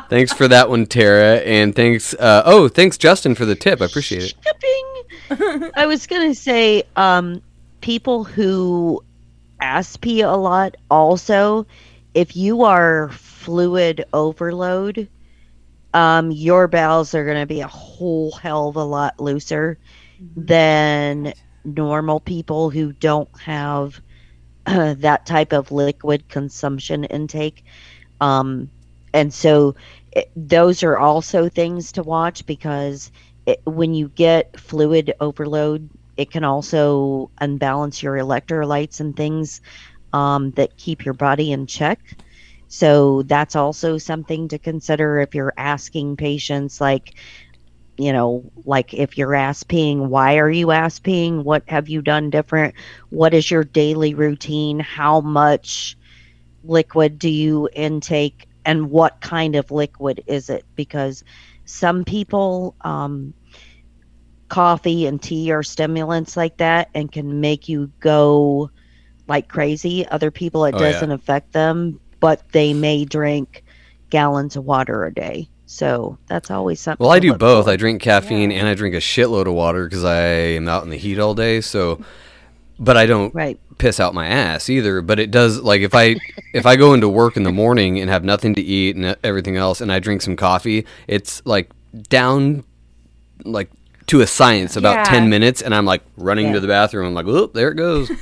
[0.10, 2.14] Thanks for that one, Tara, and thanks.
[2.14, 3.82] Uh, oh, thanks, Justin, for the tip.
[3.82, 4.36] I appreciate it.
[4.44, 5.72] Shipping.
[5.76, 7.42] I was gonna say, um,
[7.82, 9.04] people who
[9.60, 10.76] ass pee a lot.
[10.92, 11.66] Also,
[12.14, 15.08] if you are fluid overload,
[15.94, 19.78] um, your bowels are gonna be a whole hell of a lot looser
[20.36, 21.34] than
[21.66, 24.00] normal people who don't have
[24.66, 27.64] uh, that type of liquid consumption intake.
[28.20, 28.70] Um,
[29.14, 29.76] and so
[30.12, 33.12] it, those are also things to watch because
[33.46, 39.62] it, when you get fluid overload, it can also unbalance your electrolytes and things
[40.14, 42.00] um, that keep your body in check.
[42.68, 47.16] So that's also something to consider if you're asking patients, like,
[48.04, 51.44] you know, like if you're ass peeing, why are you ass peeing?
[51.44, 52.76] What have you done different?
[53.10, 54.80] What is your daily routine?
[54.80, 55.98] How much
[56.64, 58.48] liquid do you intake?
[58.66, 60.66] And what kind of liquid is it?
[60.76, 61.24] Because
[61.66, 63.34] some people, um,
[64.50, 68.70] coffee and tea are stimulants like that and can make you go
[69.28, 70.08] like crazy.
[70.08, 73.64] Other people, it Oh, doesn't affect them, but they may drink
[74.10, 75.50] gallons of water a day.
[75.74, 77.04] So that's always something.
[77.04, 77.66] Well, I do both.
[77.66, 77.72] for.
[77.72, 80.92] I drink caffeine and I drink a shitload of water because I am out in
[80.92, 81.62] the heat all day.
[81.62, 82.00] So,
[82.78, 83.60] but I don't Right.
[83.80, 85.02] piss out my ass either.
[85.02, 86.16] But it does like if I
[86.54, 89.58] if I go into work in the morning and have nothing to eat and everything
[89.58, 91.72] else, and I drink some coffee, it's like
[92.08, 92.64] down
[93.44, 93.72] like
[94.08, 95.04] to a science about Yeah.
[95.04, 96.54] ten minutes, and I'm like running Yeah.
[96.54, 97.08] to the bathroom.
[97.08, 98.12] I'm like, oh, there it goes.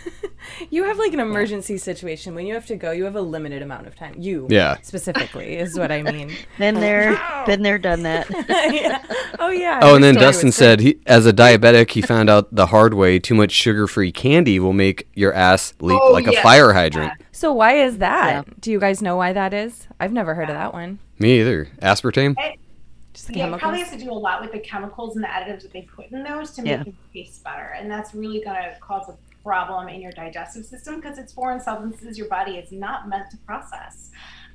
[0.69, 2.91] You have like an emergency situation when you have to go.
[2.91, 4.15] You have a limited amount of time.
[4.17, 4.77] You, Yeah.
[4.81, 6.31] specifically is what I mean.
[6.57, 8.27] Been there, been there, done that.
[8.73, 9.01] yeah.
[9.39, 9.79] Oh yeah.
[9.81, 13.17] Oh, and then Dustin said, he, as a diabetic, he found out the hard way:
[13.19, 17.13] too much sugar-free candy will make your ass leak Oh, like a fire hydrant.
[17.31, 18.45] So why is that?
[18.47, 18.53] Yeah.
[18.59, 19.87] Do you guys know why that is?
[19.99, 20.99] I've never heard of that one.
[21.19, 21.69] Me either.
[21.81, 22.35] Aspartame.
[23.21, 25.27] Just the Yeah, it probably has to do a lot with the chemicals and the
[25.27, 26.83] additives that they put in those to make Yeah.
[26.83, 27.75] them taste better.
[27.77, 31.61] And that's really going to cause a problem in your digestive system because it's foreign
[31.61, 34.09] substances your body is not meant to process.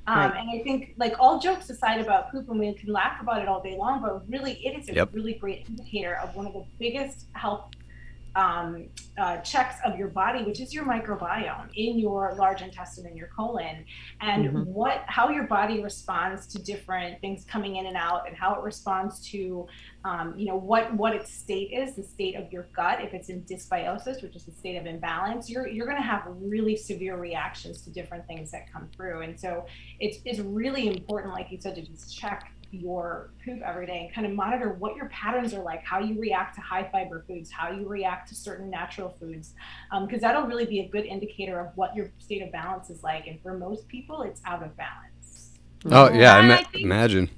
[0.08, 0.36] Um, Right.
[0.40, 3.48] And I think, like, all jokes aside about poop, and we can laugh about it
[3.48, 5.10] all day long, but really, it is a Yep.
[5.12, 7.70] really great indicator of one of the biggest health
[8.36, 13.16] um, uh, checks of your body, which is your microbiome in your large intestine and
[13.16, 13.84] your colon,
[14.20, 14.66] and Mhm.
[14.66, 18.62] what how your body responds to different things coming in and out, and how it
[18.62, 19.66] responds to,
[20.04, 23.00] um, you know, what what its state is, the state of your gut.
[23.00, 26.24] If it's in dysbiosis, which is the state of imbalance, you're you're going to have
[26.26, 29.64] really severe reactions to different things that come through, and so
[29.98, 34.14] it's it's really important, like you said, to just check your poop every day and
[34.14, 37.50] kind of monitor what your patterns are like, how you react to high fiber foods,
[37.50, 39.54] how you react to certain natural foods,
[39.90, 43.02] um, because that'll really be a good indicator of what your state of balance is
[43.02, 43.26] like.
[43.26, 45.50] And for most people, it's out of balance.
[45.90, 47.30] Oh yeah, I ma- I think- imagine.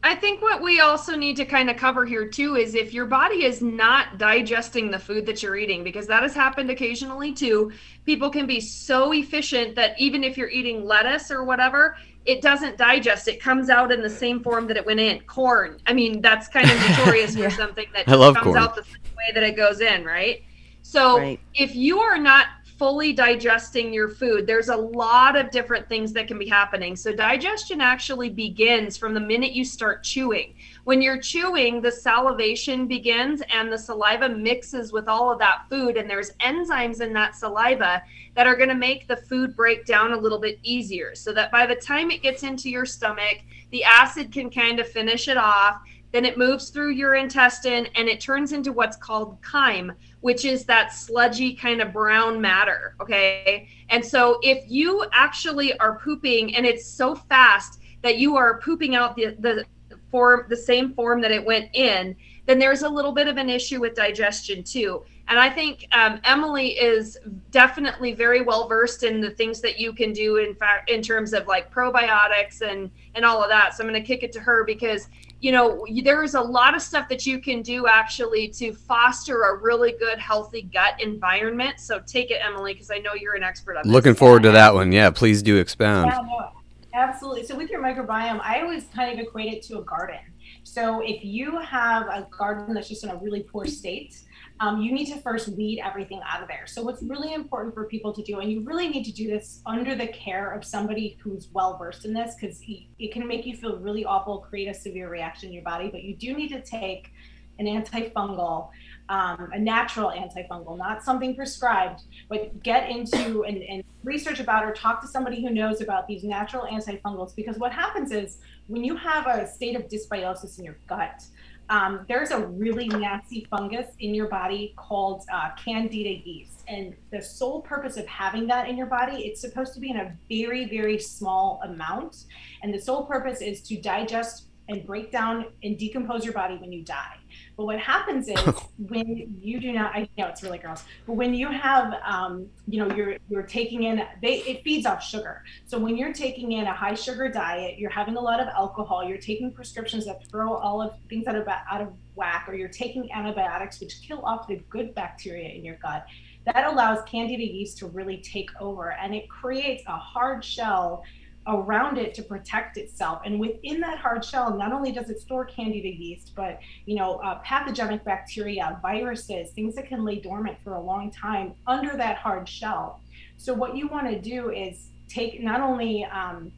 [0.00, 3.04] I think what we also need to kind of cover here too is if your
[3.04, 7.72] body is not digesting the food that you're eating, because that has happened occasionally too.
[8.06, 11.96] People can be so efficient that even if you're eating lettuce or whatever,
[12.28, 13.26] it doesn't digest.
[13.26, 15.18] It comes out in the same form that it went in.
[15.20, 15.78] Corn.
[15.86, 17.48] I mean, that's kind of notorious Yeah.
[17.48, 18.58] for something that I love comes corn.
[18.58, 20.42] out the same way that it goes in, right?
[20.82, 21.40] So Right.
[21.54, 22.46] if you are not
[22.78, 26.94] fully digesting your food, there's a lot of different things that can be happening.
[26.94, 30.54] So digestion actually begins from the minute you start chewing.
[30.84, 35.96] When you're chewing, the salivation begins and the saliva mixes with all of that food
[35.96, 38.02] and there's enzymes in that saliva
[38.36, 41.50] that are going to make the food break down a little bit easier so that
[41.50, 43.38] by the time it gets into your stomach,
[43.72, 45.82] the acid can kind of finish it off.
[46.12, 50.64] Then it moves through your intestine and it turns into what's called chyme, which is
[50.64, 52.94] that sludgy kind of brown matter.
[53.00, 53.68] Okay.
[53.90, 58.94] And so if you actually are pooping and it's so fast that you are pooping
[58.94, 59.64] out the, the
[60.10, 62.16] form, the same form that it went in,
[62.46, 65.04] then there's a little bit of an issue with digestion too.
[65.28, 67.18] And I think um, Emily is
[67.50, 70.36] definitely very well versed in the things that you can do.
[70.36, 73.74] In fact, in terms of like probiotics and and all of that.
[73.74, 75.08] So I'm going to kick it to her because
[75.40, 79.56] you know there's a lot of stuff that you can do actually to foster a
[79.56, 81.78] really good, healthy gut environment.
[81.78, 83.92] So take it, Emily, because I know you're an expert on this.
[83.92, 84.90] Looking forward to that one.
[84.92, 86.10] Yeah, please do expound.
[86.10, 86.50] Yeah, no,
[86.94, 87.44] absolutely.
[87.44, 90.18] So with your microbiome, I always kind of equate it to a garden.
[90.64, 94.20] So if you have a garden that's just in a really poor state,
[94.60, 96.66] um, you need to first weed everything out of there.
[96.66, 99.62] So what's really important for people to do, and you really need to do this
[99.66, 103.56] under the care of somebody who's well versed in this, because it can make you
[103.56, 105.88] feel really awful, create a severe reaction in your body.
[105.90, 107.12] But you do need to take
[107.60, 108.70] an antifungal,
[109.08, 114.72] um, a natural antifungal, not something prescribed, but get into and, and research about or
[114.72, 117.34] talk to somebody who knows about these natural antifungals.
[117.34, 118.38] Because what happens is
[118.68, 121.24] when you have a state of dysbiosis in your gut,
[121.70, 127.20] um, there's a really nasty fungus in your body called uh, candida yeast and the
[127.20, 130.66] sole purpose of having that in your body it's supposed to be in a very
[130.66, 132.24] very small amount
[132.62, 136.72] and the sole purpose is to digest and break down and decompose your body when
[136.72, 137.16] you die.
[137.58, 138.38] But what happens is
[138.78, 142.78] when you do not, I know it's really gross, but when you have, um, you
[142.78, 145.42] know, you're you're taking in, they it feeds off sugar.
[145.66, 149.02] So when you're taking in a high sugar diet, you're having a lot of alcohol,
[149.06, 152.68] you're taking prescriptions that throw all of things out of out of whack, or you're
[152.68, 156.06] taking antibiotics which kill off the good bacteria in your gut.
[156.46, 161.02] That allows candida yeast to really take over, and it creates a hard shell
[161.48, 163.22] around it to protect itself.
[163.24, 167.16] And within that hard shell, not only does it store candida yeast, but you know,
[167.16, 172.18] uh, pathogenic bacteria, viruses, things that can lay dormant for a long time under that
[172.18, 173.00] hard shell.
[173.38, 176.52] So what you want to do is take not only um,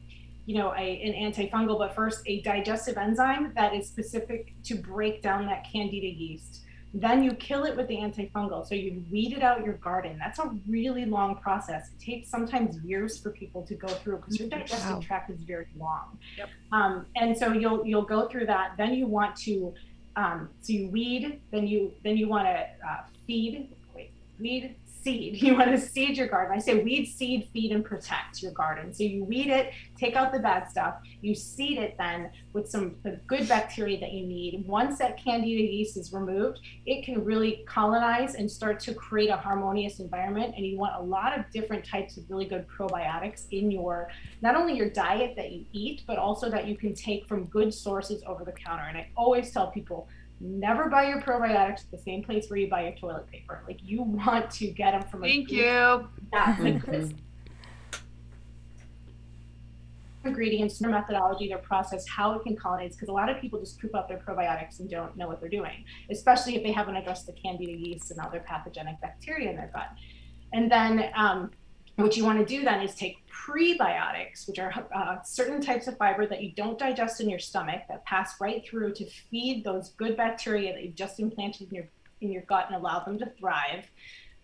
[0.45, 5.21] you know, a, an antifungal, but first a digestive enzyme that is specific to break
[5.21, 6.63] down that candida yeast.
[6.93, 8.67] Then you kill it with the antifungal.
[8.67, 10.17] So you weed it out your garden.
[10.19, 11.89] That's a really long process.
[11.89, 15.01] It takes sometimes years for people to go through because your digestive wow.
[15.01, 16.17] tract is very long.
[16.37, 16.49] Yep.
[16.73, 18.73] Um, and so you'll you'll go through that.
[18.77, 19.73] Then you want to
[20.15, 21.41] um, so you weed.
[21.51, 23.69] Then you then you want to uh, feed.
[23.95, 25.41] Wait, weed, seed.
[25.51, 26.55] You want to seed your garden.
[26.55, 28.93] I say weed, seed, feed, and protect your garden.
[28.93, 30.95] So you weed it, take out the bad stuff.
[31.21, 34.63] You seed it then with some the good bacteria that you need.
[34.67, 39.35] Once that candida yeast is removed, it can really colonize and start to create a
[39.35, 40.53] harmonious environment.
[40.55, 44.09] And you want a lot of different types of really good probiotics in your
[44.41, 47.73] not only your diet that you eat, but also that you can take from good
[47.73, 48.83] sources over the counter.
[48.83, 50.07] And I always tell people
[50.41, 53.63] never buy your probiotics at the same place where you buy your toilet paper.
[53.67, 55.21] Like you want to get them from.
[55.21, 56.09] Thank a you.
[56.33, 57.11] Yeah, like this
[60.23, 62.95] ingredients, their methodology, their process, how it can colonize.
[62.95, 65.49] Because a lot of people just poop out their probiotics and don't know what they're
[65.49, 69.71] doing, especially if they haven't addressed the candida yeast and other pathogenic bacteria in their
[69.73, 69.89] gut.
[70.53, 71.51] And then um,
[71.95, 75.97] what you want to do then is take prebiotics, which are uh, certain types of
[75.97, 79.89] fiber that you don't digest in your stomach that pass right through to feed those
[79.97, 81.87] good bacteria that you've just implanted in your
[82.21, 83.89] in your gut and allow them to thrive.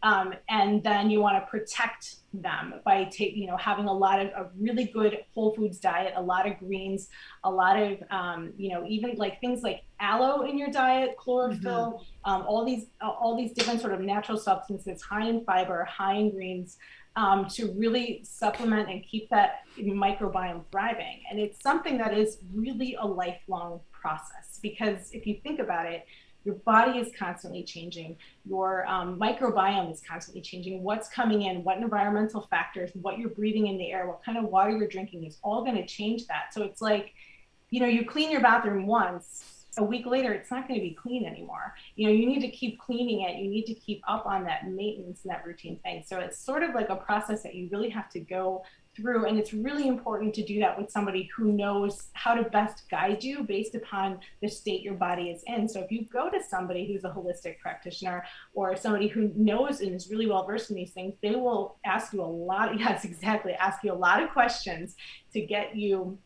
[0.04, 4.20] Um, and then you want to protect them by taking, you know, having a lot
[4.20, 7.10] of a really good whole foods diet, a lot of greens,
[7.44, 12.04] a lot of, um, you know, even like things like aloe in your diet, chlorophyll,
[12.04, 12.32] mm-hmm.
[12.32, 16.30] um, all these, all these different sort of natural substances, high in fiber, high in
[16.30, 16.78] greens,
[17.18, 21.24] um, to really supplement and keep that microbiome thriving.
[21.30, 26.06] And it's something that is really a lifelong process because if you think about it,
[26.44, 30.84] your body is constantly changing, your um, microbiome is constantly changing.
[30.84, 34.46] What's coming in, what environmental factors, what you're breathing in the air, what kind of
[34.46, 36.54] water you're drinking is all going to change that.
[36.54, 37.14] So it's like,
[37.72, 40.94] you know, you clean your bathroom once a week later it's not going to be
[40.94, 41.74] clean anymore.
[41.96, 43.38] You know you need to keep cleaning it.
[43.38, 46.04] You need to keep up on that maintenance and that routine thing.
[46.06, 48.64] So it's sort of like a process that you really have to go
[48.96, 52.90] through and it's really important to do that with somebody who knows how to best
[52.90, 55.70] guide you based upon the state your body is in.
[55.70, 59.94] So if you go to somebody who's a holistic practitioner or somebody who knows and
[59.94, 63.54] is really well versed in these things they will ask you a lot yes exactly
[63.54, 64.96] ask you a lot of questions
[65.34, 66.18] to get you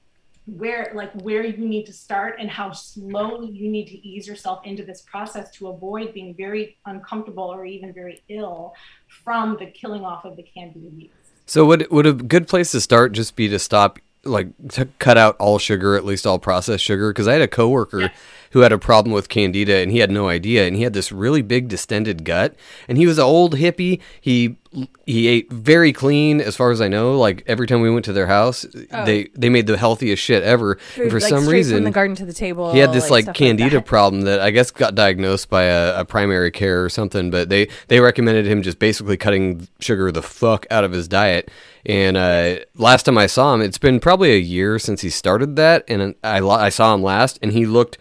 [0.46, 4.66] where like where you need to start and how slowly you need to ease yourself
[4.66, 8.74] into this process to avoid being very uncomfortable or even very ill
[9.08, 11.14] from the killing off of the candida yeast.
[11.46, 15.18] So would would a good place to start just be to stop like to cut
[15.18, 17.12] out all sugar, at least all processed sugar?
[17.12, 18.14] Because I had a coworker yeah.
[18.52, 21.12] who had a problem with candida and he had no idea, and he had this
[21.12, 22.56] really big distended gut,
[22.88, 24.00] and he was an old hippie.
[24.20, 24.58] He
[25.06, 27.18] he ate very clean as far as I know.
[27.18, 29.06] Like every time we went to their house, oh.
[29.06, 30.76] they they made the healthiest shit ever.
[30.76, 33.10] Food, and for like some reason, from the garden to the table, he had this
[33.10, 36.84] like, like candida like problem that I guess got diagnosed by a, a, primary care
[36.84, 37.32] or something.
[37.32, 41.52] But they they recommended him just basically cutting sugar the fuck out of his diet.
[41.86, 45.56] And uh, last time I saw him, it's been probably a year since he started
[45.56, 47.98] that, and I I saw him last, and he looked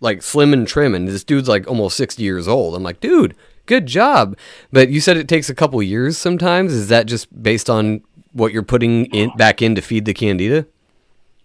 [0.00, 2.74] like slim and trim, and this dude's like almost sixty years old.
[2.74, 3.34] I'm like, dude
[3.70, 4.36] good job.
[4.72, 6.72] But you said it takes a couple years sometimes.
[6.72, 10.66] Is that just based on what you're putting in back in to feed the candida?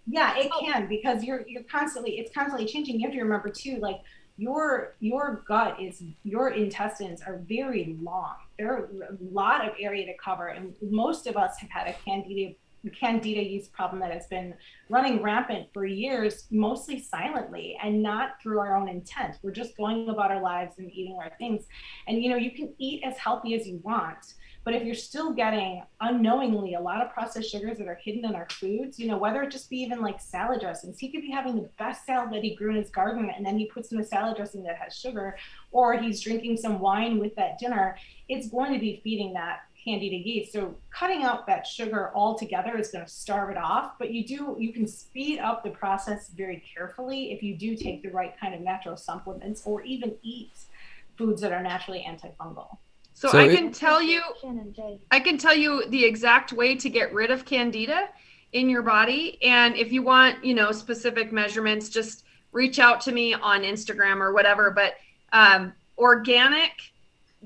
[0.08, 3.00] Yeah, it can because you're you're constantly it's constantly changing.
[3.00, 4.00] You have to remember too, like
[4.36, 8.34] your your gut is your intestines are very long.
[8.58, 11.94] There are a lot of area to cover, and most of us have had a
[12.04, 12.54] candida
[12.90, 14.54] candida yeast problem that has been
[14.88, 19.36] running rampant for years, mostly silently and not through our own intent.
[19.42, 21.66] We're just going about our lives and eating our things.
[22.06, 24.34] And you know, you can eat as healthy as you want,
[24.66, 28.34] but if you're still getting unknowingly a lot of processed sugars that are hidden in
[28.34, 31.30] our foods, you know, whether it just be even like salad dressings, he could be
[31.30, 34.00] having the best salad that he grew in his garden and then he puts in
[34.00, 35.36] a salad dressing that has sugar,
[35.70, 37.96] or he's drinking some wine with that dinner,
[38.28, 40.52] it's going to be feeding that candida yeast.
[40.52, 44.56] So cutting out that sugar altogether is going to starve it off, but you do
[44.58, 48.52] you can speed up the process very carefully if you do take the right kind
[48.52, 50.58] of natural supplements or even eat
[51.16, 52.78] foods that are naturally antifungal.
[53.16, 54.20] So, So I it- can tell you
[55.10, 58.10] I can tell you the exact way to get rid of candida
[58.52, 59.38] in your body.
[59.42, 64.20] And if you want, you know, specific measurements just reach out to me on Instagram
[64.20, 64.96] or whatever, but
[65.32, 66.72] um organic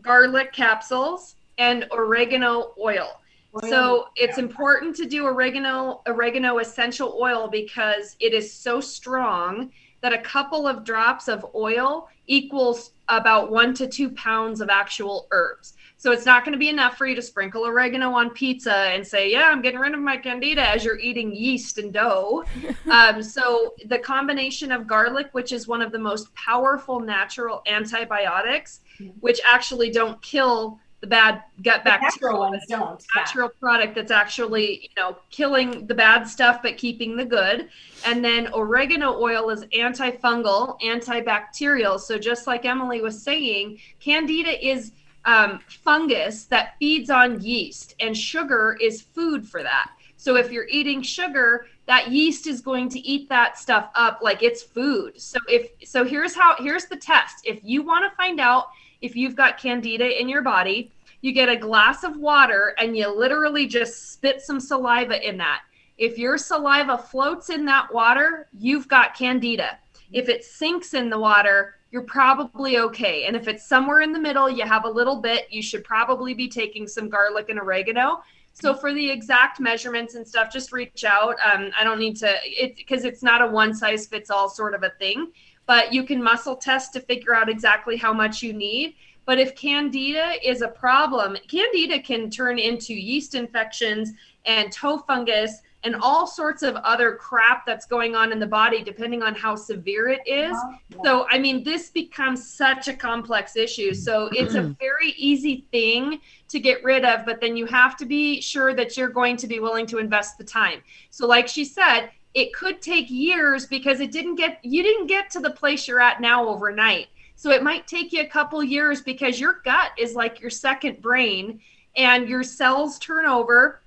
[0.03, 3.21] garlic capsules and oregano oil.
[3.69, 10.13] So it's important to do oregano oregano essential oil because it is so strong that
[10.13, 15.75] a couple of drops of oil equals about one to two pounds of actual herbs.
[15.97, 19.07] So it's not going to be enough for you to sprinkle oregano on pizza and
[19.07, 22.45] say, "Yeah, I'm getting rid of my candida" as you're eating yeast and dough.
[22.91, 28.81] um, so the combination of garlic, which is one of the most powerful natural antibiotics,
[29.21, 33.05] which actually don't kill the bad gut bacteria natural ones don't.
[33.15, 33.21] yeah.
[33.21, 37.69] natural product that's actually you know killing the bad stuff but keeping the good
[38.07, 44.93] and then oregano oil is antifungal antibacterial so just like emily was saying candida is
[45.27, 50.69] um, fungus that feeds on yeast and sugar is food for that so if you're
[50.69, 55.39] eating sugar that yeast is going to eat that stuff up like it's food so
[55.47, 58.69] if so here's how here's the test if you want to find out
[59.01, 63.09] if you've got candida in your body you get a glass of water and you
[63.09, 65.63] literally just spit some saliva in that.
[65.99, 69.79] If your saliva floats in that water, you've got candida.
[70.13, 73.27] If it sinks in the water, you're probably okay.
[73.27, 76.33] And if it's somewhere in the middle, you have a little bit, you should probably
[76.33, 78.23] be taking some garlic and oregano.
[78.53, 81.37] So for the exact measurements and stuff, just reach out.
[81.53, 84.75] Um, I don't need to, it because it's not a one size fits all sort
[84.75, 85.33] of a thing,
[85.71, 88.97] but you can muscle test to figure out exactly how much you need.
[89.25, 94.11] But if candida is a problem, candida can turn into yeast infections
[94.47, 98.83] and toe fungus and all sorts of other crap that's going on in the body,
[98.83, 100.57] depending on how severe it is.
[100.57, 101.03] Uh-huh.
[101.05, 103.95] So, I mean, this becomes such a complex issue.
[103.95, 108.07] So, it's a very easy thing to get rid of, but then you have to
[108.07, 110.83] be sure that you're going to be willing to invest the time.
[111.11, 115.31] So, like she said, it could take years because it didn't get you didn't get
[115.31, 117.09] to the place you're at now overnight.
[117.35, 121.01] So it might take you a couple years because your gut is like your second
[121.01, 121.61] brain
[121.97, 123.81] and your cells turn over.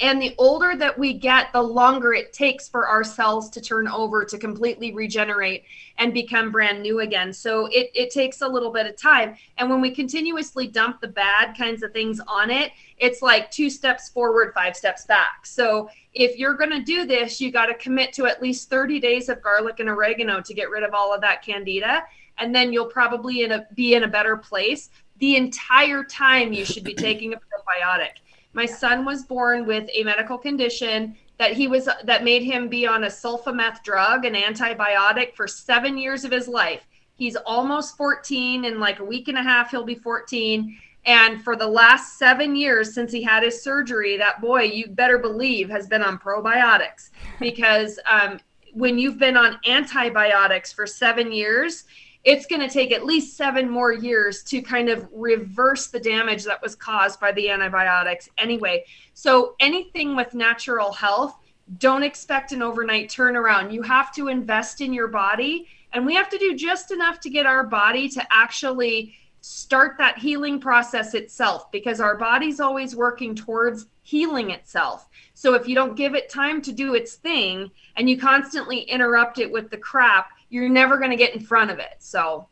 [0.00, 3.86] And the older that we get, the longer it takes for our cells to turn
[3.86, 5.64] over to completely regenerate
[5.98, 7.32] and become brand new again.
[7.32, 9.36] So it, it takes a little bit of time.
[9.58, 13.68] And when we continuously dump the bad kinds of things on it, it's like two
[13.68, 15.44] steps forward, five steps back.
[15.44, 18.98] So if you're going to do this, you got to commit to at least 30
[18.98, 22.02] days of garlic and oregano to get rid of all of that candida
[22.38, 24.90] and then you'll probably in a, be in a better place.
[25.18, 28.18] The entire time you should be taking a probiotic.
[28.52, 32.86] My son was born with a medical condition that he was that made him be
[32.86, 36.86] on a sulfameth drug, an antibiotic, for seven years of his life.
[37.14, 38.64] He's almost 14.
[38.64, 40.78] In like a week and a half, he'll be 14.
[41.04, 45.18] And for the last seven years since he had his surgery, that boy, you better
[45.18, 48.38] believe, has been on probiotics because um,
[48.72, 51.84] when you've been on antibiotics for seven years,
[52.24, 56.44] it's going to take at least seven more years to kind of reverse the damage
[56.44, 58.84] that was caused by the antibiotics anyway.
[59.14, 61.36] So, anything with natural health,
[61.78, 63.72] don't expect an overnight turnaround.
[63.72, 67.30] You have to invest in your body, and we have to do just enough to
[67.30, 73.34] get our body to actually start that healing process itself because our body's always working
[73.34, 75.08] towards healing itself.
[75.34, 79.40] So, if you don't give it time to do its thing and you constantly interrupt
[79.40, 81.96] it with the crap, you're never going to get in front of it.
[81.98, 82.46] So,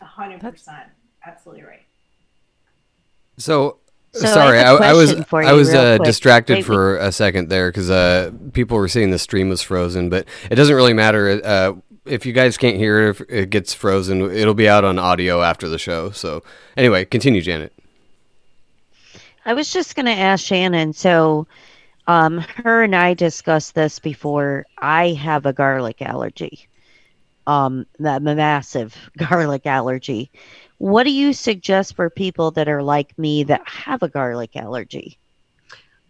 [0.00, 0.86] A hundred percent.
[1.24, 1.82] Absolutely right.
[3.36, 3.78] So,
[4.12, 7.12] So I sorry, have a I, I was I was uh, distracted Wait, for a
[7.12, 10.94] second there because uh, people were saying the stream was frozen, but it doesn't really
[10.94, 11.40] matter.
[11.44, 11.72] Uh,
[12.06, 15.42] if you guys can't hear it, if it gets frozen, it'll be out on audio
[15.42, 16.10] after the show.
[16.10, 16.42] So,
[16.76, 17.72] anyway, continue, Janet.
[19.44, 20.94] I was just going to ask Shannon.
[20.94, 21.46] So,
[22.06, 24.64] um, her and I discussed this before.
[24.78, 26.66] I have a garlic allergy,
[27.48, 30.30] um, a massive garlic allergy.
[30.76, 35.18] What do you suggest for people that are like me that have a garlic allergy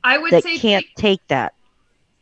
[0.05, 1.55] I would that say can't take that?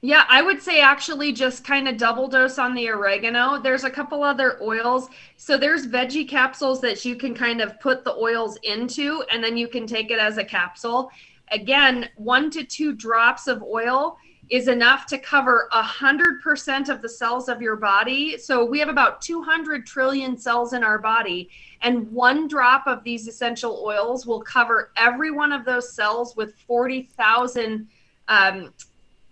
[0.02, 3.58] Yeah, I would say actually just kind of double dose on the oregano.
[3.60, 5.08] There's a couple other oils.
[5.36, 9.56] So there's veggie capsules that you can kind of put the oils into and then
[9.56, 11.10] you can take it as a capsule.
[11.50, 14.18] Again, 1 to 2 drops of oil
[14.48, 18.38] is enough to cover 100% of the cells of your body.
[18.38, 21.48] So we have about 200 trillion cells in our body,
[21.82, 26.54] and one drop of these essential oils will cover every one of those cells with
[26.66, 27.88] 40,000
[28.28, 28.72] um,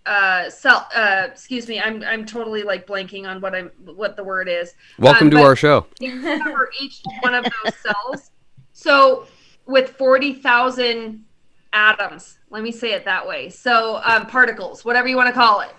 [0.06, 0.86] uh, cell.
[0.94, 4.74] Uh, excuse me, I'm I'm totally like blanking on what I'm what the word is.
[4.98, 5.86] Welcome Um, to our show.
[5.98, 8.30] you cover each one of those cells.
[8.74, 9.26] So
[9.66, 11.24] with 40,000
[11.72, 13.48] atoms, let me say it that way.
[13.50, 15.70] So um, particles, whatever you want to call it.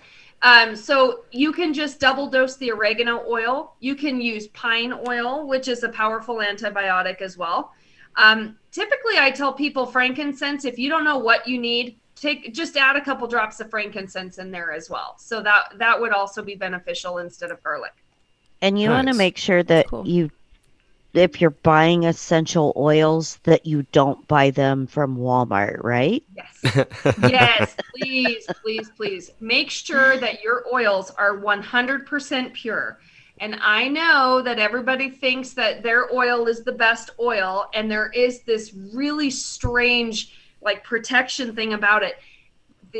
[0.41, 3.75] Um, so you can just double dose the oregano oil.
[3.79, 7.71] You can use pine oil, which is a powerful antibiotic as well.
[8.17, 10.65] Um, typically, I tell people frankincense.
[10.65, 14.37] If you don't know what you need, take just add a couple drops of frankincense
[14.37, 15.15] in there as well.
[15.17, 17.93] So that that would also be beneficial instead of garlic.
[18.61, 20.05] And you want to make sure that Cool.
[20.05, 20.29] you,
[21.17, 26.23] if you're buying essential oils, that you don't buy them from Walmart, right?
[26.35, 26.85] Yes.
[27.29, 32.99] yes, please, please, please make sure that your oils are 100% pure.
[33.39, 38.09] And I know that everybody thinks that their oil is the best oil, and there
[38.11, 42.15] is this really strange, like, protection thing about it.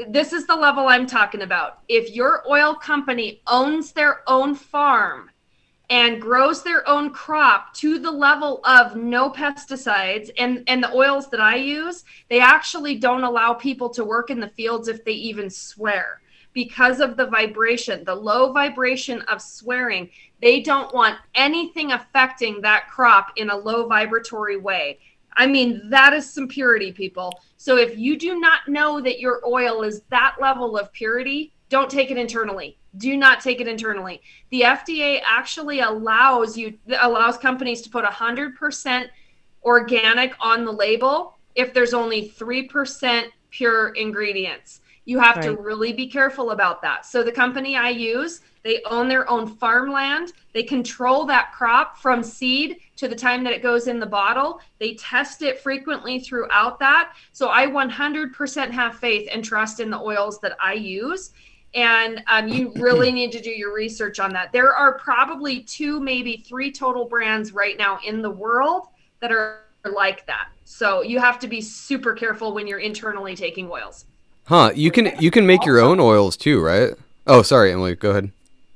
[0.09, 1.79] This is the level I'm talking about.
[1.87, 5.31] If your oil company owns their own farm
[5.89, 11.29] and grows their own crop to the level of no pesticides and and the oils
[11.29, 15.13] that I use they actually don't allow people to work in the fields if they
[15.13, 16.21] even swear
[16.53, 20.09] because of the vibration the low vibration of swearing
[20.41, 24.99] they don't want anything affecting that crop in a low vibratory way
[25.37, 27.41] I mean, that is some purity, people.
[27.57, 31.89] So if you do not know that your oil is that level of purity, don't
[31.89, 32.77] take it internally.
[32.97, 34.21] Do not take it internally.
[34.51, 39.07] The FDA actually allows you allows companies to put 100%
[39.63, 44.81] organic on the label if there's only 3% pure ingredients.
[45.05, 47.05] You have to really be careful about that.
[47.05, 50.33] So the company I use, they own their own farmland.
[50.51, 54.59] They control that crop from seed to the time that it goes in the bottle.
[54.79, 57.13] They test it frequently throughout that.
[57.33, 61.31] So I 100% have faith and trust in the oils that I use.
[61.75, 64.53] And um, you really need to do your research on that.
[64.53, 68.87] There are probably two, maybe three total brands right now in the world
[69.19, 70.47] that are like that.
[70.63, 74.05] So you have to be super careful when you're internally taking oils.
[74.45, 74.71] Huh?
[74.75, 76.93] You can you can make your own oils too, right?
[77.27, 77.95] Oh, sorry, Emily.
[77.95, 78.31] Go ahead.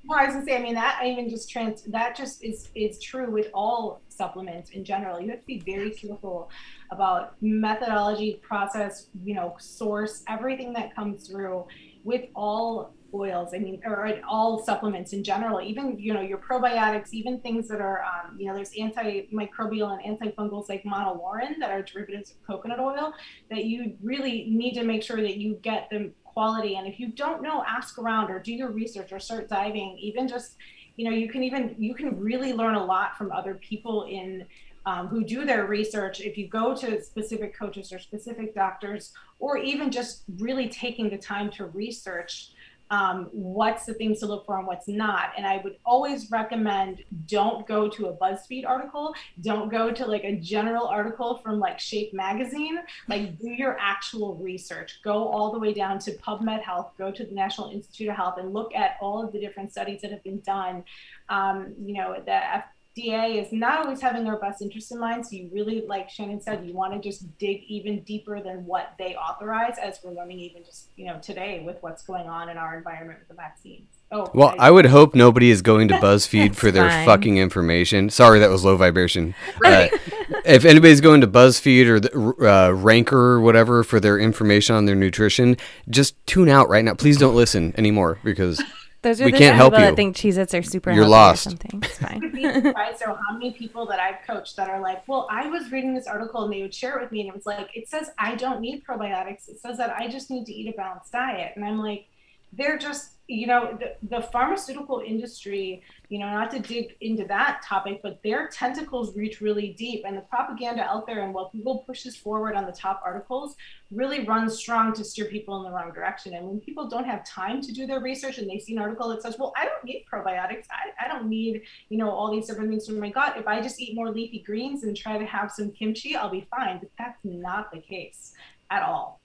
[0.05, 2.69] Well, I was gonna say, I mean, that I even just trans that just is
[2.73, 5.21] is true with all supplements in general.
[5.21, 6.49] You have to be very careful
[6.89, 11.67] about methodology, process, you know, source, everything that comes through
[12.03, 13.53] with all oils.
[13.53, 15.61] I mean, or all supplements in general.
[15.61, 20.19] Even you know your probiotics, even things that are, um, you know, there's antimicrobial and
[20.19, 23.13] antifungals like monolaurin that are derivatives of coconut oil
[23.49, 26.75] that you really need to make sure that you get them quality.
[26.75, 29.97] And if you don't know, ask around or do your research or start diving.
[29.99, 30.55] Even just,
[30.95, 34.45] you know, you can even you can really learn a lot from other people in
[34.86, 36.21] um, who do their research.
[36.21, 41.17] If you go to specific coaches or specific doctors, or even just really taking the
[41.17, 42.51] time to research
[42.91, 45.32] um, what's the things to look for and what's not.
[45.38, 50.23] And I would always recommend don't go to a BuzzFeed article, don't go to like
[50.23, 52.80] a general article from like Shape Magazine.
[53.07, 54.99] Like do your actual research.
[55.03, 58.36] Go all the way down to PubMed Health, go to the National Institute of Health,
[58.39, 60.84] and look at all of the different studies that have been done.
[61.30, 62.63] Um, you know, the
[62.97, 65.25] FDA is not always having our best interest in mind.
[65.25, 68.93] So you really, like Shannon said, you want to just dig even deeper than what
[68.97, 72.57] they authorize, as we're learning even just you know today with what's going on in
[72.57, 73.87] our environment with the vaccines.
[74.11, 77.05] Oh, Well, I would hope nobody is going to BuzzFeed for their fine.
[77.05, 78.09] fucking information.
[78.09, 79.35] Sorry, that was low vibration.
[79.61, 79.93] Right.
[79.93, 79.97] Uh,
[80.45, 82.11] if anybody's going to BuzzFeed or the,
[82.49, 85.57] uh, Ranker or whatever for their information on their nutrition,
[85.89, 86.93] just tune out right now.
[86.95, 88.63] Please don't listen anymore because
[89.01, 89.91] Those are We the can't same help people you.
[89.91, 91.47] that think Cheez-Its are super You're healthy lost.
[91.47, 91.81] or something.
[91.83, 92.21] It's fine.
[92.35, 95.71] You'd surprised though how many people that I've coached that are like, well, I was
[95.71, 97.87] reading this article and they would share it with me, and it was like, it
[97.87, 99.47] says I don't need probiotics.
[99.47, 102.07] It says that I just need to eat a balanced diet, and I'm like,
[102.53, 107.61] they're just, you know, the, the pharmaceutical industry, you know, not to dig into that
[107.63, 111.79] topic, but their tentacles reach really deep, and the propaganda out there and what Google
[111.85, 113.55] pushes forward on the top articles
[113.91, 116.33] really runs strong to steer people in the wrong direction.
[116.33, 119.09] And when people don't have time to do their research and they see an article
[119.09, 122.47] that says, well, I don't need probiotics, I, I don't need you know, all these
[122.47, 123.37] different things from my gut.
[123.37, 126.47] If I just eat more leafy greens and try to have some kimchi, I'll be
[126.49, 126.79] fine.
[126.79, 128.33] But that's not the case
[128.71, 129.18] at all.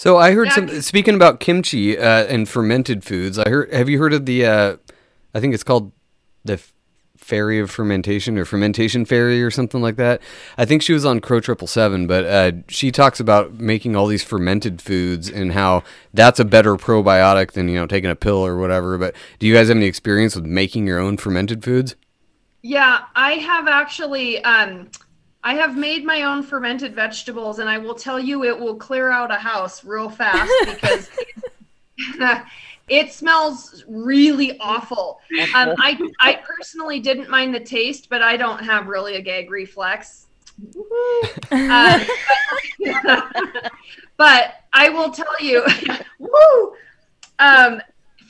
[0.00, 0.80] So I heard Yeah, some.
[0.80, 3.70] Speaking about kimchi uh, and fermented foods, I heard.
[3.70, 4.46] Have you heard of the?
[4.46, 4.76] Uh,
[5.34, 5.92] I think it's called
[6.42, 6.58] the
[7.18, 10.22] fairy of fermentation or fermentation fairy or something like that.
[10.56, 14.06] I think she was on Crow Triple Seven, but uh, she talks about making all
[14.06, 15.82] these fermented foods and how
[16.14, 18.96] that's a better probiotic than you know taking a pill or whatever.
[18.96, 21.94] But do you guys have any experience with making your own fermented foods?
[22.62, 24.42] Yeah, I have actually.
[24.44, 24.88] Um,
[25.42, 29.10] I have made my own fermented vegetables, and I will tell you, it will clear
[29.10, 31.10] out a house real fast because.
[32.88, 35.20] it smells really awful.
[35.54, 39.50] Um, I I personally didn't mind the taste, but I don't have really a gag
[39.50, 40.26] reflex.
[41.50, 42.04] Uh,
[43.04, 43.72] but,
[44.16, 45.64] but I will tell you,
[46.18, 46.74] woo.
[47.38, 47.80] Um,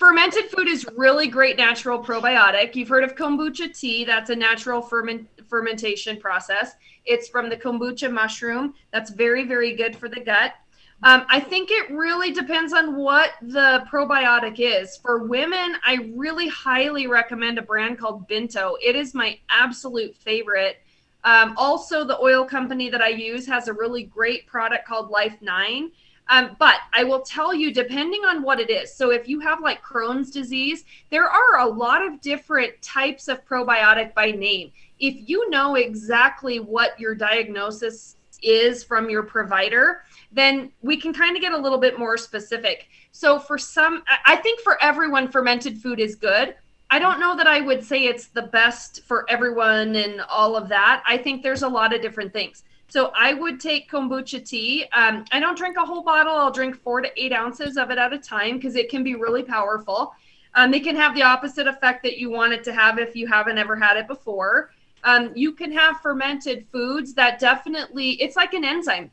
[0.01, 2.75] fermented food is really great natural probiotic.
[2.75, 4.03] You've heard of kombucha tea.
[4.03, 6.73] That's a natural ferment, fermentation process.
[7.05, 8.73] It's from the kombucha mushroom.
[8.95, 10.55] That's very, very good for the gut.
[11.03, 14.97] Um, I think it really depends on what the probiotic is.
[14.97, 18.77] For women, I really highly recommend a brand called Binto.
[18.83, 20.79] It is my absolute favorite.
[21.25, 25.37] Um, also, the oil company that I use has a really great product called Life
[25.43, 25.93] Nine.
[26.31, 28.95] Um, but I will tell you, depending on what it is.
[28.95, 33.45] So, if you have like Crohn's disease, there are a lot of different types of
[33.45, 34.71] probiotic by name.
[35.01, 41.37] If you know exactly what your diagnosis is from your provider, then we can kind
[41.37, 42.89] of get a little bit more specific.
[43.11, 46.55] So, for some, I think for everyone, fermented food is good.
[46.93, 50.69] I don't know that I would say it's the best for everyone and all of
[50.69, 51.03] that.
[51.07, 52.63] I think there's a lot of different things.
[52.91, 54.85] So I would take kombucha tea.
[54.93, 56.35] Um, I don't drink a whole bottle.
[56.35, 59.15] I'll drink four to eight ounces of it at a time because it can be
[59.15, 60.13] really powerful.
[60.57, 63.29] Um, it can have the opposite effect that you want it to have if you
[63.29, 64.73] haven't ever had it before.
[65.05, 69.13] Um, you can have fermented foods that definitely, it's like an enzyme.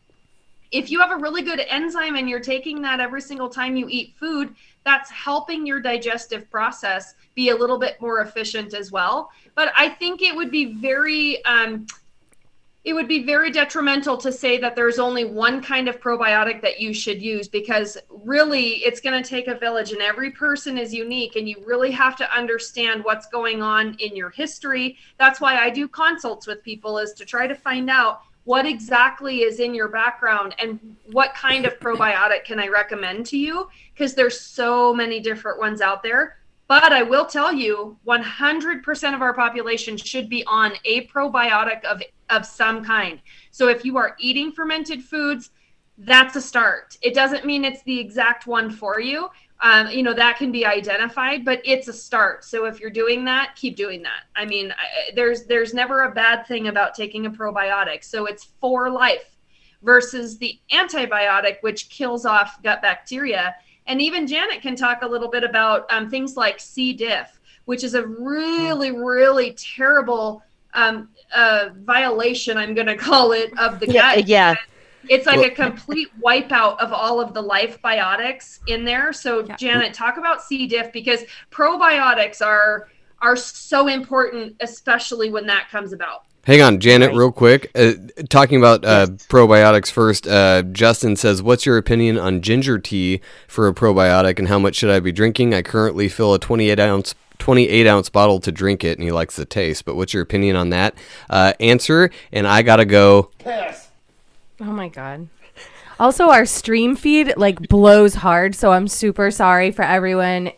[0.72, 3.88] If you have a really good enzyme and you're taking that every single time you
[3.90, 4.56] eat food,
[4.86, 9.30] that's helping your digestive process be a little bit more efficient as well.
[9.54, 11.86] But I think it would be very, um,
[12.88, 16.80] it would be very detrimental to say that there's only one kind of probiotic that
[16.80, 20.94] you should use because really it's going to take a village and every person is
[20.94, 24.96] unique and you really have to understand what's going on in your history.
[25.20, 29.42] That's why i do consults with people is to try to find out what exactly
[29.42, 30.80] is in your background and
[31.12, 33.68] what kind of probiotic can i recommend to you?
[33.94, 36.38] Because there's so many different ones out there.
[36.70, 42.02] But I will tell you 100% of our population should be on a probiotic of,
[42.30, 43.20] of some kind.
[43.52, 45.52] So if you are eating fermented foods,
[45.98, 46.98] that's a start.
[47.02, 49.30] It doesn't mean it's the exact one for you.
[49.62, 52.46] Um, you know, that can be identified, but it's a start.
[52.46, 54.26] So if you're doing that, keep doing that.
[54.36, 58.04] I mean, I, there's there's never a bad thing about taking a probiotic.
[58.04, 59.36] So it's for life
[59.82, 63.56] versus the antibiotic, which kills off gut bacteria
[63.88, 66.94] and even Janet can talk a little bit about um, things like C.
[66.94, 73.58] diff, which is a really, really terrible um, uh, violation, I'm going to call it,
[73.58, 74.28] of the Yeah, gut.
[74.28, 74.56] yeah.
[75.10, 79.14] It's like a complete wipeout of all of the life biotics in there.
[79.14, 80.68] So, Janet, talk about C.
[80.68, 82.90] diff because probiotics are
[83.22, 86.24] are so important, especially when that comes about.
[86.46, 87.70] Hang on, Janet, real quick.
[87.76, 87.94] Uh,
[88.30, 93.20] talking about uh, probiotics first, uh, Justin says, What's your opinion on ginger tea
[93.50, 95.54] for a probiotic and how much should I be drinking?
[95.54, 97.16] I currently fill a 28 ounce.
[97.40, 100.56] 28 ounce bottle to drink it and he likes the taste but what's your opinion
[100.56, 100.96] on that
[101.30, 103.32] uh, answer and i gotta go
[104.60, 105.28] Oh my god.
[106.00, 110.52] Also, our stream feed like blows hard, so I'm super sorry for everyone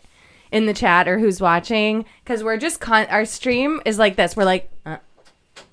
[0.52, 3.06] in the chat or who's watching because we're just con.
[3.06, 4.36] Our stream is like this.
[4.36, 4.96] We're like, uh,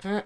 [0.04, 0.22] uh,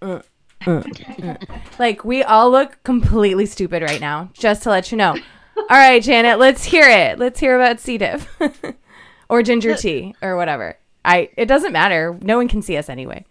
[0.00, 0.20] uh,
[0.66, 0.82] uh,
[1.22, 1.34] uh.
[1.78, 4.30] like we all look completely stupid right now.
[4.32, 5.16] Just to let you know.
[5.56, 7.18] All right, Janet, let's hear it.
[7.18, 7.98] Let's hear about C.
[7.98, 8.28] diff
[9.28, 10.76] or ginger tea or whatever.
[11.04, 11.30] I.
[11.36, 12.18] It doesn't matter.
[12.22, 13.24] No one can see us anyway.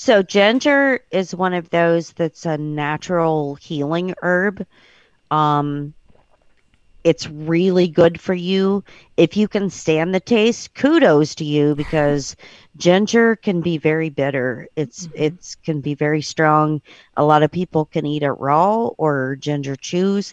[0.00, 4.66] So ginger is one of those that's a natural healing herb.
[5.30, 5.92] Um
[7.04, 8.82] it's really good for you.
[9.18, 12.34] If you can stand the taste, kudos to you because
[12.78, 14.68] ginger can be very bitter.
[14.74, 16.80] It's it's can be very strong.
[17.18, 20.32] A lot of people can eat it raw or ginger chews.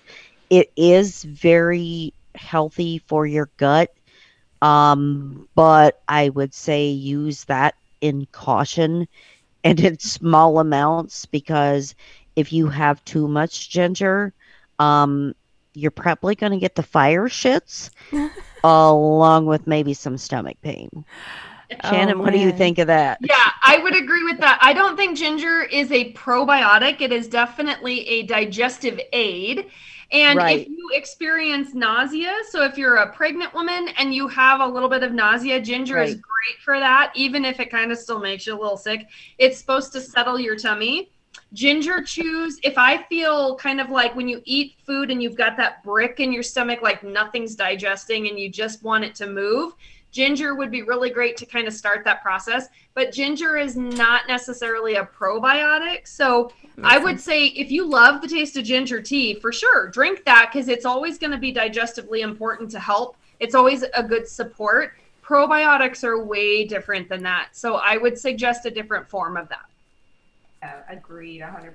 [0.50, 3.94] It is very healthy for your gut.
[4.62, 9.08] Um, but I would say use that in caution
[9.64, 11.96] and in small amounts because
[12.36, 14.34] if you have too much ginger,
[14.80, 15.34] um,
[15.74, 17.90] you're probably going to get the fire shits
[18.64, 21.06] along with maybe some stomach pain.
[21.84, 23.20] Shannon, what do you think of that?
[23.22, 24.58] Yeah, I would agree with that.
[24.62, 27.02] I don't think ginger is a probiotic.
[27.02, 29.68] It is definitely a digestive aid.
[30.12, 30.62] And Right.
[30.62, 34.88] if you experience nausea, so if you're a pregnant woman and you have a little
[34.88, 38.48] bit of nausea, ginger is great for that, even if it kind of still makes
[38.48, 39.08] you a little sick.
[39.38, 41.12] It's supposed to settle your tummy.
[41.54, 45.56] Ginger chews, if I feel kind of like when you eat food and you've got
[45.58, 49.74] that brick in your stomach, like nothing's digesting and you just want it to move,
[50.18, 52.70] ginger would be really great to kind of start that process.
[52.96, 56.08] But ginger is not necessarily a probiotic.
[56.08, 56.52] So
[56.82, 60.50] I would say if you love the taste of ginger tea, for sure, drink that
[60.52, 63.16] because it's always going to be digestively important to help.
[63.40, 64.94] It's always a good support.
[65.24, 67.50] Probiotics are way different than that.
[67.52, 69.66] So I would suggest a different form of that.
[70.64, 71.74] Yeah, agreed, 100%.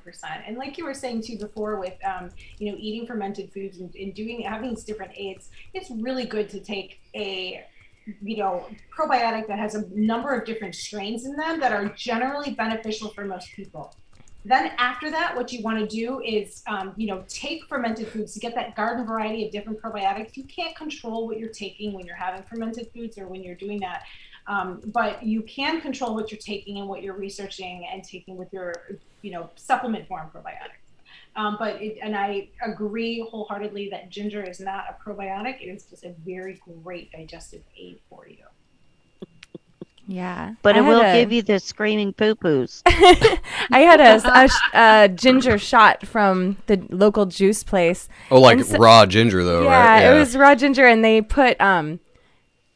[0.48, 3.94] And like you were saying too before, with um, you know eating fermented foods and,
[3.94, 7.64] and doing having these different aids, it's really good to take a
[8.22, 12.52] you know probiotic that has a number of different strains in them that are generally
[12.54, 13.94] beneficial for most people.
[14.44, 18.34] Then after that, what you want to do is um, you know take fermented foods
[18.34, 20.36] to get that garden variety of different probiotics.
[20.36, 23.80] You can't control what you're taking when you're having fermented foods or when you're doing
[23.80, 24.04] that.
[24.46, 28.52] Um, but you can control what you're taking and what you're researching and taking with
[28.52, 28.74] your,
[29.22, 30.81] you know, supplement form probiotics.
[31.34, 35.62] Um, but it, and I agree wholeheartedly that ginger is not a probiotic.
[35.62, 38.44] It is just a very great digestive aid for you.
[40.06, 40.54] Yeah.
[40.62, 42.82] But I it will a- give you the screaming poo poos.
[42.86, 48.08] I had a, a, a ginger shot from the local juice place.
[48.30, 50.00] Oh, like so- raw ginger though, yeah, right?
[50.02, 52.00] Yeah, it was raw ginger, and they put um,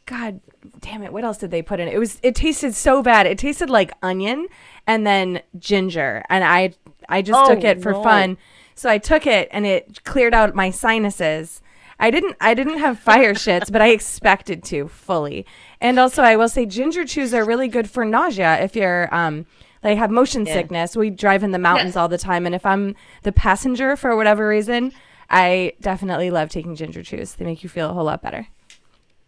[0.07, 0.41] God
[0.81, 1.95] damn it, what else did they put in it?
[1.95, 3.27] It was it tasted so bad.
[3.27, 4.47] It tasted like onion
[4.87, 6.75] and then ginger, and I
[7.09, 8.03] I just Oh, took it for no.
[8.03, 8.39] fun.
[8.75, 11.63] So I took it, and it cleared out my sinuses.
[11.99, 15.47] I didn't I didn't have fire shits, but I expected to fully.
[15.81, 19.47] And also, I will say ginger chews are really good for nausea if you're um.
[19.83, 20.55] Like have motion Yeah.
[20.55, 20.97] sickness.
[20.97, 24.49] We drive in the mountains all the time, and if I'm the passenger for whatever
[24.49, 24.91] reason,
[25.31, 27.35] I definitely love taking ginger chews.
[27.35, 28.49] They make you feel a whole lot better.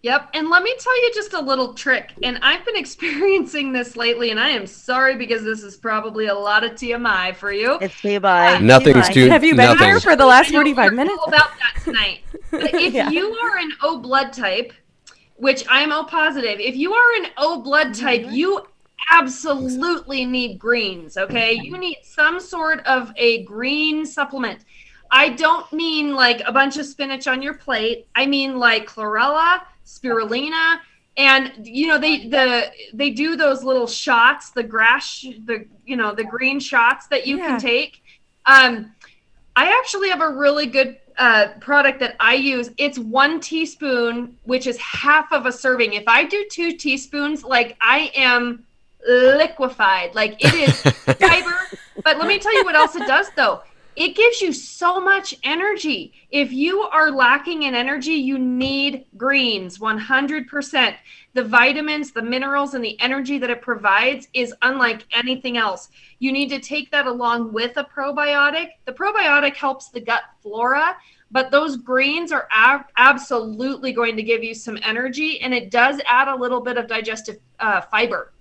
[0.03, 0.31] Yep.
[0.35, 2.13] And let me tell you just a little trick.
[2.23, 6.35] And I've been experiencing this lately, and I am sorry because this is probably a
[6.35, 7.79] lot of TMI for you.
[7.81, 8.63] It's TMI.
[8.63, 9.13] Nothing's TMI.
[9.13, 9.87] too- Have you been nothing.
[9.87, 11.19] here for the last 45 minutes?
[11.27, 12.21] about that tonight.
[12.51, 13.11] But if Yeah.
[13.11, 14.73] you are an O blood type,
[15.37, 18.07] which I'm O positive, if you are an O blood mm-hmm.
[18.07, 18.63] type, you
[19.13, 21.53] absolutely need greens, okay?
[21.53, 24.61] You need some sort of a green supplement.
[25.11, 28.09] I don't mean like a bunch of spinach on your plate.
[28.15, 30.78] I mean like chlorella, spirulina,
[31.16, 36.14] and you know they the they do those little shots, the grass, the you know
[36.14, 37.47] the green shots that you Yeah.
[37.49, 38.03] can take.
[38.47, 38.93] Um,
[39.57, 42.70] I actually have a really good uh, product that I use.
[42.76, 45.95] It's one teaspoon, which is half of a serving.
[45.95, 48.64] If I do two teaspoons, like I am
[49.09, 50.14] liquefied.
[50.14, 50.80] Like it is
[51.18, 51.57] fiber.
[52.05, 53.62] But let me tell you what else it does though.
[53.99, 56.13] It gives you so much energy.
[56.31, 60.95] If you are lacking in energy, you need greens 100%.
[61.35, 65.89] The vitamins, the minerals, and the energy that it provides is unlike anything else.
[66.21, 68.69] You need to take that along with a probiotic.
[68.85, 70.97] The probiotic helps the gut flora,
[71.33, 76.01] but those greens are ab- absolutely going to give you some energy, and it does
[76.07, 78.33] add a little bit of digestive uh, fiber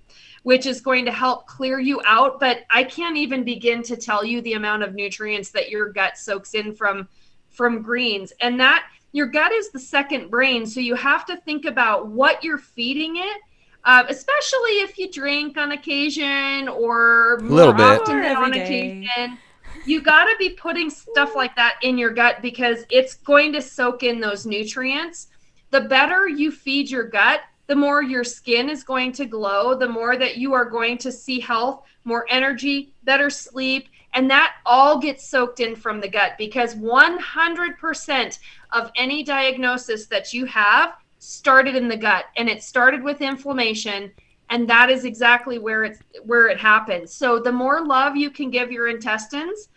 [0.44, 2.40] which is going to help clear you out.
[2.40, 6.18] But I can't even begin to tell you the amount of nutrients that your gut
[6.18, 7.08] soaks in from
[7.50, 8.34] from greens.
[8.42, 12.44] And that your gut is the second brain, so you have to think about what
[12.44, 13.42] you're feeding it.
[13.84, 18.02] Uh, especially if you drink on occasion or more Little bit.
[18.02, 18.64] often every on day.
[18.64, 19.38] occasion.
[19.86, 23.62] You got to be putting stuff like that in your gut because it's going to
[23.62, 25.28] soak in those nutrients.
[25.72, 29.88] The better you feed your gut, the more your skin is going to glow, the
[29.88, 35.00] more that you are going to see health, more energy, better sleep, and that all
[35.00, 38.40] gets soaked in from the gut because 100%
[38.72, 44.12] of any diagnosis that you have started in the gut and it started with inflammation
[44.50, 47.14] and that is exactly where it's where it happens.
[47.14, 49.70] So the more love you can give your intestines,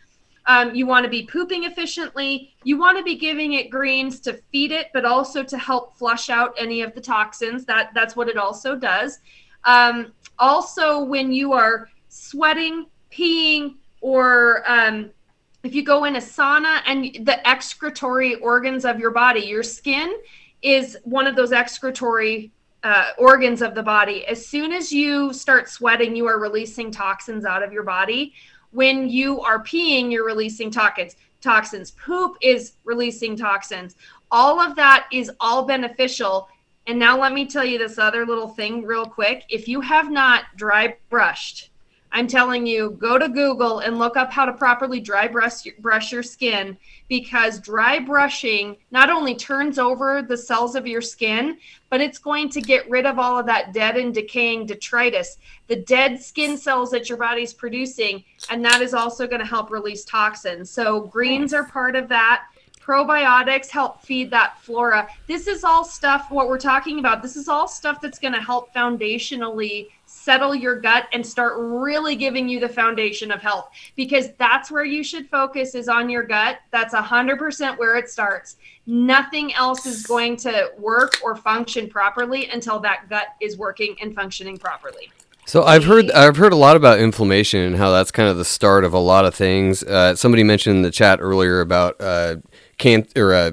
[0.47, 2.55] um, you want to be pooping efficiently.
[2.64, 6.30] You want to be giving it greens to feed it, but also to help flush
[6.30, 7.64] out any of the toxins.
[7.64, 9.20] That that's what it also does.
[9.64, 15.11] Um, also, when you are sweating, peeing, or um,
[15.62, 20.16] if you go in a sauna and the excretory organs of your body, your skin
[20.62, 22.51] is one of those excretory
[22.82, 24.26] uh, organs of the body.
[24.26, 28.32] As soon as you start sweating, you are releasing toxins out of your body.
[28.72, 31.16] When you are peeing, you're releasing toxins.
[31.40, 31.92] Toxins.
[31.92, 33.96] Poop is releasing toxins.
[34.30, 36.48] All of that is all beneficial.
[36.86, 39.44] And now let me tell you this other little thing real quick.
[39.48, 41.69] If you have not dry brushed
[42.12, 46.11] I'm telling you, go to Google and look up how to properly dry brush, brush
[46.11, 46.76] your skin
[47.08, 51.58] because dry brushing not only turns over the cells of your skin,
[51.88, 55.38] but it's going to get rid of all of that dead and decaying detritus,
[55.68, 59.70] the dead skin cells that your body's producing, and that is also going to help
[59.70, 60.70] release toxins.
[60.70, 62.44] So, greens are part of that
[62.80, 65.08] probiotics help feed that flora.
[65.28, 68.40] This is all stuff, what we're talking about, this is all stuff that's going to
[68.40, 69.88] help foundationally
[70.22, 74.84] settle your gut and start really giving you the foundation of health because that's where
[74.84, 76.58] you should focus is on your gut.
[76.70, 78.56] That's 100% where it starts.
[78.86, 84.14] Nothing else is going to work or function properly until that gut is working and
[84.14, 85.10] functioning properly.
[85.46, 88.44] So I've heard I've heard a lot about inflammation and how that's kind of the
[88.44, 89.82] start of a lot of things.
[89.82, 92.36] Uh, somebody mentioned in the chat earlier about uh,
[92.78, 93.52] can or uh,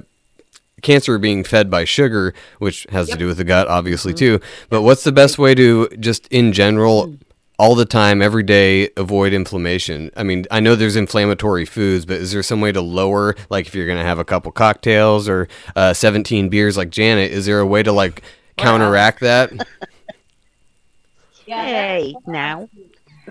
[0.82, 3.14] cancer being fed by sugar, which has Yep.
[3.14, 4.38] to do with the gut, obviously Mm-hmm.
[4.38, 4.40] too.
[4.70, 7.14] But what's the best way to just in general,
[7.58, 10.10] all the time, every day, avoid inflammation?
[10.16, 13.66] I mean, I know there's inflammatory foods, but is there some way to lower, like
[13.66, 17.60] if you're gonna have a couple cocktails or uh, 17 beers, like Janet, is there
[17.60, 18.22] a way to like
[18.56, 19.50] counteract that?
[21.46, 22.68] Yeah, Hey, now.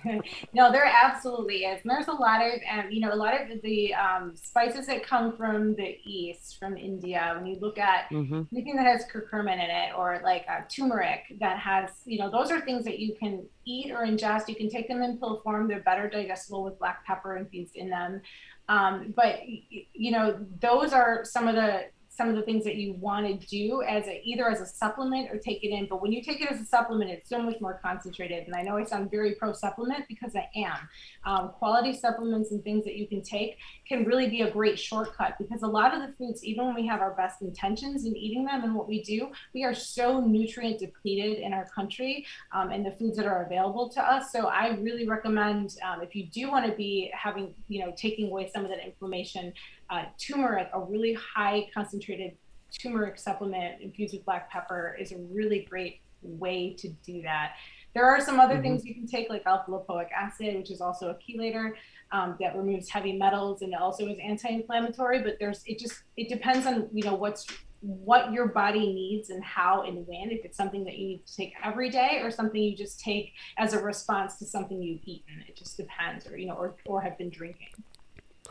[0.53, 1.81] no, there absolutely is.
[1.81, 5.03] And there's a lot of, um, you know, a lot of the um, spices that
[5.05, 7.33] come from the east, from India.
[7.37, 11.23] When you look at hmm anything that has curcumin in it, or like uh, turmeric
[11.39, 14.47] that has, you know, those are things that you can eat or ingest.
[14.47, 15.67] You can take them in pill form.
[15.67, 18.21] They're better digestible with black pepper infused in them.
[18.69, 21.85] Um, but you know, those are some of the
[22.17, 25.29] some of the things that you want to do as a either as a supplement
[25.31, 25.85] or take it in.
[25.87, 28.47] But when you take it as a supplement, it's so much more concentrated.
[28.47, 30.89] And I know I sound very pro supplement because I am.
[31.25, 33.57] Um, quality supplements and things that you can take
[33.87, 36.87] can really be a great shortcut because a lot of the foods, even when we
[36.87, 40.79] have our best intentions in eating them and what we do, we are so nutrient
[40.79, 44.31] depleted in our country um, and the foods that are available to us.
[44.31, 48.27] So I really recommend um, if you do want to be having, you know, taking
[48.29, 49.53] away some of that inflammation,
[49.89, 52.35] uh, turmeric, a really high concentrated
[52.81, 57.53] turmeric supplement infused with black pepper is a really great way to do that.
[57.93, 61.09] There are some other things you can take, like alpha lipoic acid, which is also
[61.09, 61.71] a chelator
[62.11, 65.23] um, that removes heavy metals and also is anti-inflammatory.
[65.23, 67.47] But there's it just it depends on you know what's
[67.81, 70.29] what your body needs and how and when.
[70.29, 73.33] If it's something that you need to take every day or something you just take
[73.57, 77.01] as a response to something you've eaten, it just depends, or you know, or or
[77.01, 77.69] have been drinking.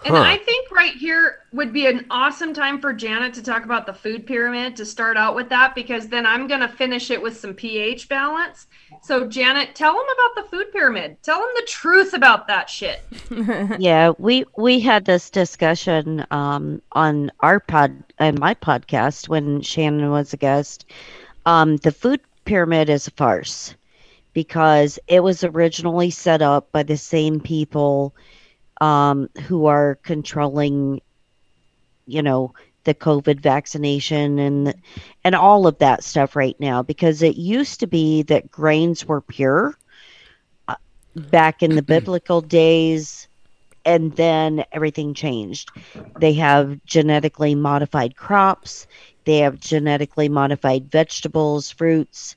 [0.04, 0.22] And Huh.
[0.22, 3.92] I think right here would be an awesome time for Janet to talk about the
[3.92, 7.36] food pyramid to start out with that because then I'm going to finish it with
[7.36, 8.66] some pH balance.
[9.02, 11.16] So, Janet, tell them about the food pyramid.
[11.22, 13.02] Tell them the truth about that shit.
[13.80, 20.10] yeah, we we had this discussion um, on our pod and my podcast when Shannon
[20.10, 20.86] was a guest.
[21.46, 23.74] Um, the food pyramid is a farce
[24.32, 28.14] because it was originally set up by the same people
[28.80, 31.00] um, who are controlling,
[32.06, 32.54] you know,
[32.84, 34.74] the COVID vaccination and
[35.24, 36.82] and all of that stuff right now.
[36.82, 39.76] Because it used to be that grains were pure
[40.68, 40.76] uh,
[41.14, 43.28] back in the biblical days
[43.86, 45.70] and then everything changed.
[46.18, 48.86] They have genetically modified crops,
[49.24, 52.36] they have genetically modified vegetables, fruits,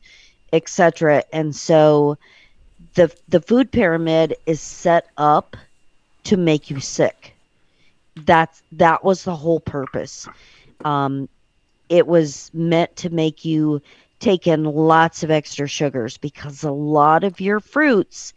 [0.53, 1.23] etc.
[1.33, 2.17] And so
[2.93, 5.57] the the food pyramid is set up
[6.25, 7.35] to make you sick.
[8.15, 10.27] That's that was the whole purpose.
[10.83, 11.29] Um,
[11.89, 13.81] it was meant to make you
[14.19, 18.33] take in lots of extra sugars because a lot of your fruits,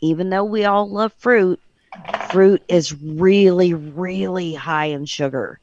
[0.00, 1.60] even though we all love fruit,
[2.30, 5.58] fruit is really, really high in sugar.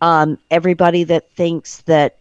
[0.00, 2.16] Um, everybody that thinks that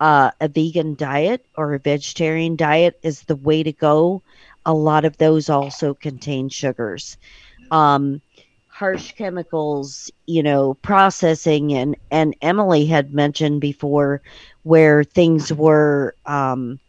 [0.00, 4.22] uh, a vegan diet or a vegetarian diet is the way to go,
[4.66, 7.16] a lot of those also contain sugars.
[7.70, 8.20] Um,
[8.74, 14.22] harsh chemicals, you know, processing and and Emily had mentioned before
[14.64, 16.80] where things were um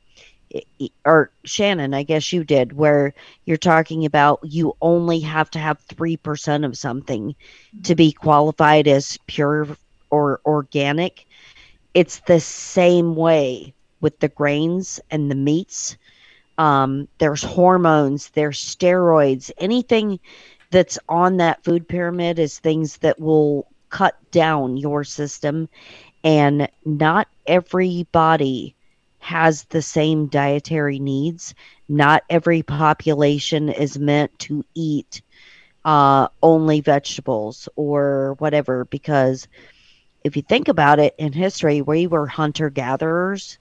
[1.05, 3.13] or Shannon, I guess you did, where
[3.45, 7.35] you're talking about you only have to have 3% of something
[7.83, 9.67] to be qualified as pure
[10.11, 11.25] or organic.
[11.93, 15.97] It's the same way with the grains and the meats.
[16.57, 20.19] Um, there's hormones, there's steroids, anything
[20.71, 25.69] that's on that food pyramid is things that will cut down your system.
[26.23, 28.75] And not everybody
[29.19, 31.55] has the same dietary needs.
[31.87, 35.21] Not every population is meant to eat
[35.83, 39.47] uh, only vegetables or whatever, because
[40.23, 43.57] if you think about it in history, we were hunter gatherers.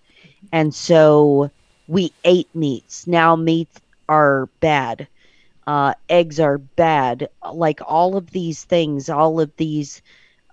[0.52, 1.50] And so
[1.86, 3.06] we ate meats.
[3.06, 5.06] Now meats are bad.
[5.66, 7.28] Uh, eggs are bad.
[7.52, 10.02] Like all of these things, all of these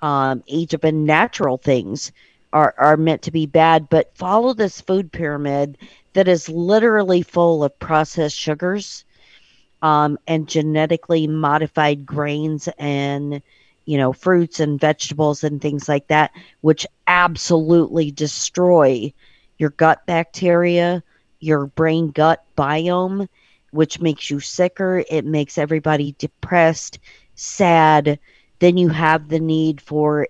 [0.01, 2.11] um, Egypt and natural things
[2.53, 5.77] are, are meant to be bad, but follow this food pyramid
[6.13, 9.05] that is literally full of processed sugars
[9.81, 13.41] um, and genetically modified grains and
[13.85, 16.31] you know fruits and vegetables and things like that
[16.61, 19.11] which absolutely destroy
[19.57, 21.03] your gut bacteria
[21.39, 23.27] your brain gut biome
[23.71, 26.99] which makes you sicker it makes everybody depressed
[27.35, 28.19] sad
[28.59, 30.27] then you have the need for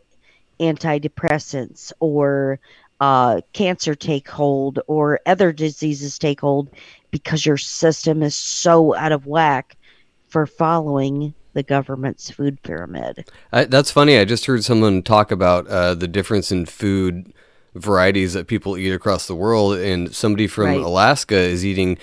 [0.60, 2.60] antidepressants or
[3.02, 6.70] uh, cancer take hold or other diseases take hold
[7.10, 9.76] because your system is so out of whack
[10.30, 13.30] for following the government's food pyramid.
[13.52, 14.18] I, that's funny.
[14.18, 17.34] I just heard someone talk about uh, the difference in food
[17.76, 20.80] varieties that people eat across the world, and somebody from Right.
[20.82, 21.98] Alaska is eating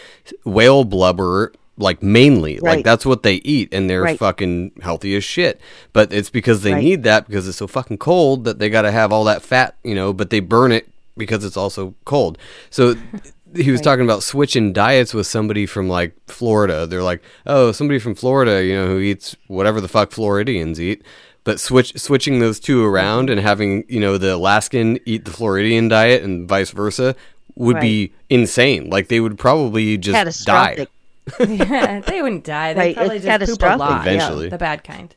[0.44, 1.52] whale blubber.
[1.80, 4.18] Like mainly, like that's what they eat, and they're Right.
[4.18, 5.60] fucking healthy as shit.
[5.92, 6.82] But it's because they Right.
[6.82, 9.76] need that because it's so fucking cold that they got to have all that fat,
[9.84, 10.12] you know.
[10.12, 12.36] But they burn it because it's also cold.
[12.68, 12.96] So
[13.54, 16.84] he was talking about switching diets with somebody from like Florida.
[16.84, 21.02] They're like, oh, somebody from Florida, you know, who eats whatever the fuck Floridians eat.
[21.44, 25.88] But switch switching those two around and having you know the Alaskan eat the Floridian
[25.88, 27.14] diet and vice versa
[27.54, 28.90] would be insane.
[28.90, 30.86] Like they would probably just die.
[31.46, 32.72] Yeah, they wouldn't die.
[32.72, 34.06] They'd Right, probably it's just poop a catastrophic, lot.
[34.06, 34.48] Eventually.
[34.48, 35.14] the bad kind.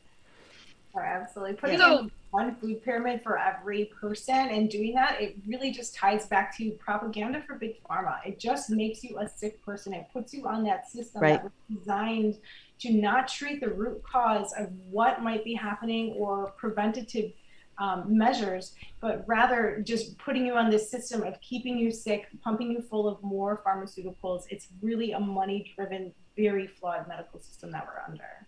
[0.94, 1.54] Oh, absolutely.
[1.54, 5.94] Putting So- in one food pyramid for every person and doing that, it really just
[5.94, 8.16] ties back to propaganda for big pharma.
[8.26, 9.94] It just makes you a sick person.
[9.94, 11.42] It puts you on that system Right.
[11.42, 12.36] that was designed
[12.82, 17.32] to not treat the root cause of what might be happening or preventative
[17.78, 22.70] um, measures, but rather just putting you on this system of keeping you sick, pumping
[22.70, 24.44] you full of more pharmaceuticals.
[24.50, 28.46] It's really a money driven, very flawed medical system that we're under.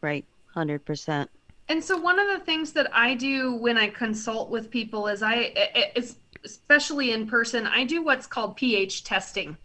[0.00, 1.30] Right, hundred percent.
[1.68, 5.22] And so one of the things that I do when I consult with people is
[5.22, 5.52] I
[5.96, 9.56] it's especially in person, I do what's called pH testing.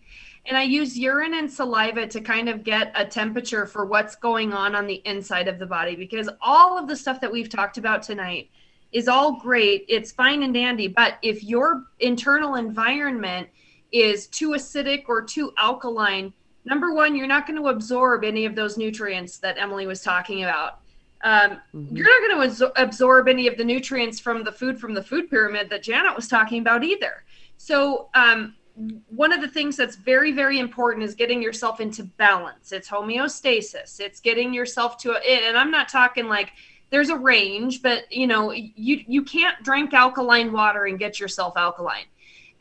[0.46, 4.54] And I use urine and saliva to kind of get a temperature for what's going
[4.54, 7.78] on on the inside of the body because all of the stuff that we've talked
[7.78, 8.50] about tonight
[8.92, 9.86] is all great.
[9.88, 13.48] It's fine and dandy, but if your internal environment
[13.92, 16.34] is too acidic or too alkaline,
[16.66, 20.44] number one, you're not going to absorb any of those nutrients that Emily was talking
[20.44, 20.80] about.
[21.24, 25.04] Um, You're not going to absorb any of the nutrients from the food from the
[25.04, 27.24] food pyramid that Janet was talking about either.
[27.58, 28.56] So, um,
[29.10, 32.72] one of the things that's very, very important is getting yourself into balance.
[32.72, 34.00] It's homeostasis.
[34.00, 36.52] It's getting yourself to, a, and I'm not talking like
[36.90, 41.54] there's a range, but you know, you you can't drink alkaline water and get yourself
[41.56, 42.06] alkaline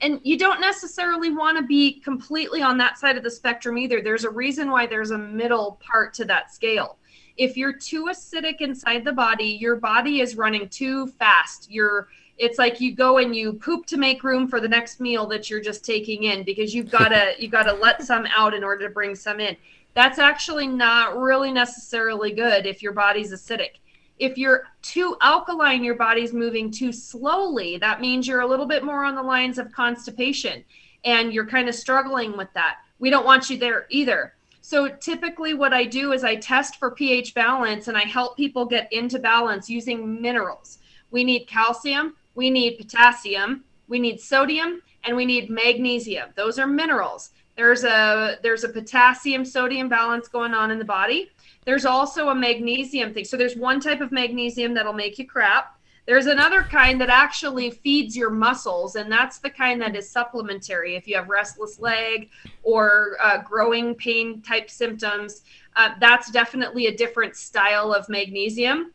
[0.03, 4.01] and you don't necessarily want to be completely on that side of the spectrum either.
[4.01, 6.99] There's a reason why there's a middle part to that scale.
[7.37, 11.71] If you're too acidic inside the body, your body is running too fast.
[11.71, 12.09] You're
[12.41, 15.51] it's like you go and you poop to make room for the next meal that
[15.51, 18.65] you're just taking in because you've got to you got to let some out in
[18.65, 19.57] order to bring some in.
[19.95, 23.81] That's actually not really necessarily good if your body's acidic
[24.21, 27.79] if you're too alkaline, your body's moving too slowly.
[27.79, 30.63] That means you're a little bit more on the lines of constipation
[31.05, 32.77] and you're kind of struggling with that.
[32.99, 34.35] We don't want you there either.
[34.61, 38.67] So typically, what I do is I test for pH balance and I help people
[38.67, 40.79] get into balance using minerals.
[41.11, 46.31] We need calcium, we need potassium, we need sodium, and we need magnesium.
[46.37, 47.33] Those are minerals.
[47.55, 51.31] There's a there's a potassium sodium balance going on in the body.
[51.67, 53.27] There's also a magnesium thing.
[53.27, 55.79] So there's one type of magnesium that'll make you crap.
[56.07, 60.97] There's another kind that actually feeds your muscles, and that's the kind that is supplementary.
[60.97, 62.31] If you have restless leg
[62.63, 65.43] or uh, growing pain type symptoms,
[65.77, 68.95] uh, that's definitely a different style of magnesium.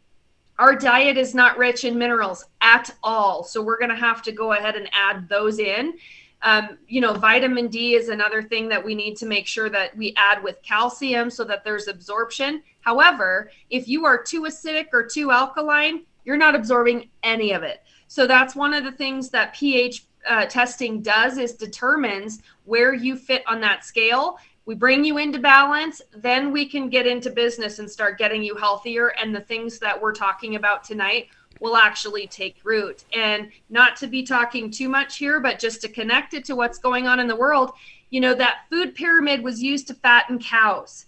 [0.58, 3.44] Our diet is not rich in minerals at all.
[3.44, 5.96] So we're going to have to go ahead and add those in.
[6.42, 9.98] Um, you know, vitamin D is another thing that we need to make sure that
[9.98, 12.62] we add with calcium so that there's absorption.
[12.82, 17.82] However, if you are too acidic or too alkaline, you're not absorbing any of it.
[18.08, 23.16] So that's one of the things that pH uh, testing does is determines where you
[23.16, 24.38] fit on that scale.
[24.66, 28.56] We bring you into balance, then we can get into business and start getting you
[28.56, 29.10] healthier.
[29.22, 31.28] And the things that we're talking about tonight
[31.60, 33.04] will actually take root.
[33.14, 36.80] And not to be talking too much here, but just to connect it to what's
[36.80, 37.72] going on in the world,
[38.10, 41.06] you know, that food pyramid was used to fatten cows.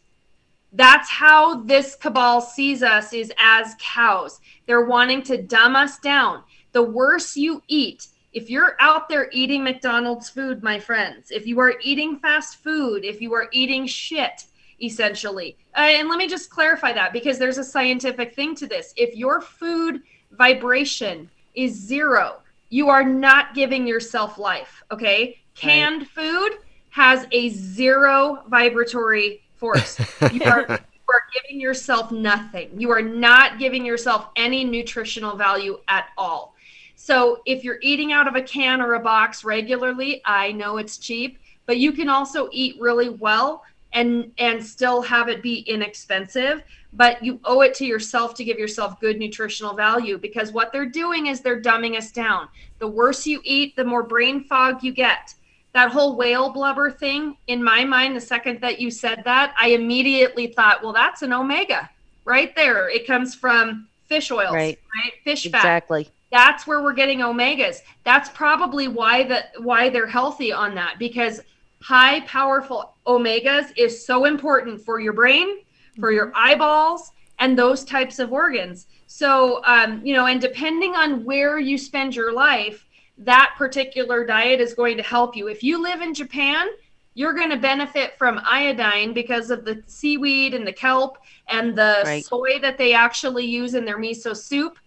[0.73, 4.39] That's how this cabal sees us is as cows.
[4.67, 6.43] They're wanting to dumb us down.
[6.73, 11.59] The worse you eat, if you're out there eating McDonald's food, my friends, if you
[11.59, 14.45] are eating fast food, if you are eating shit,
[14.79, 15.57] essentially.
[15.75, 18.93] Uh, and let me just clarify that because there's a scientific thing to this.
[18.95, 22.35] If your food vibration is zero,
[22.69, 24.83] you are not giving yourself life.
[24.91, 25.39] Okay.
[25.55, 26.09] Canned right.
[26.09, 26.51] food
[26.91, 29.97] has a zero vibratory force.
[30.31, 32.69] You are, you are giving yourself nothing.
[32.79, 36.53] You are not giving yourself any nutritional value at all.
[37.07, 40.97] So if you're eating out of a can or a box regularly, I know it's
[40.97, 46.63] cheap, but you can also eat really well and and still have it be inexpensive
[46.91, 50.85] but you owe it to yourself to give yourself good nutritional value because what they're
[50.85, 52.49] doing is they're dumbing us down.
[52.79, 55.33] The worse you eat the more brain fog you get.
[55.71, 59.69] That whole whale blubber thing in my mind the second that you said that i
[59.69, 61.89] immediately thought well that's an omega
[62.25, 62.89] right there.
[62.89, 65.13] It comes from fish oils right, right?
[65.23, 65.59] fish fat.
[65.59, 70.95] Exactly that's where we're getting omegas that's probably why the why they're healthy on that
[70.99, 71.41] because
[71.81, 75.59] high powerful omegas is so important for your brain,
[75.99, 78.87] for your eyeballs, and those types of organs.
[79.05, 82.85] So, um, you know, and depending on where you spend your life,
[83.19, 85.47] that particular diet is going to help you.
[85.47, 86.67] If you live in Japan,
[87.13, 91.17] you're going to benefit from iodine because of the seaweed and the kelp
[91.47, 92.25] and the right.
[92.25, 94.77] soy that they actually use in their miso soup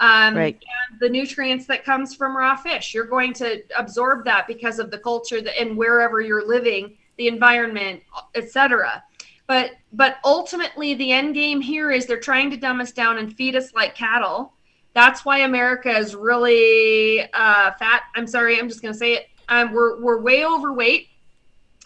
[0.00, 0.54] um, right.
[0.90, 2.94] and the nutrients that comes from raw fish.
[2.94, 7.28] You're going to absorb that because of the culture that, and wherever you're living, the
[7.28, 8.02] environment,
[8.34, 9.04] etc.
[9.46, 13.34] But but ultimately, the end game here is they're trying to dumb us down and
[13.36, 14.54] feed us like cattle.
[14.94, 18.04] That's why America is really uh, fat.
[18.16, 19.28] I'm sorry, I'm just going to say it.
[19.48, 21.08] Um, we're we're way overweight.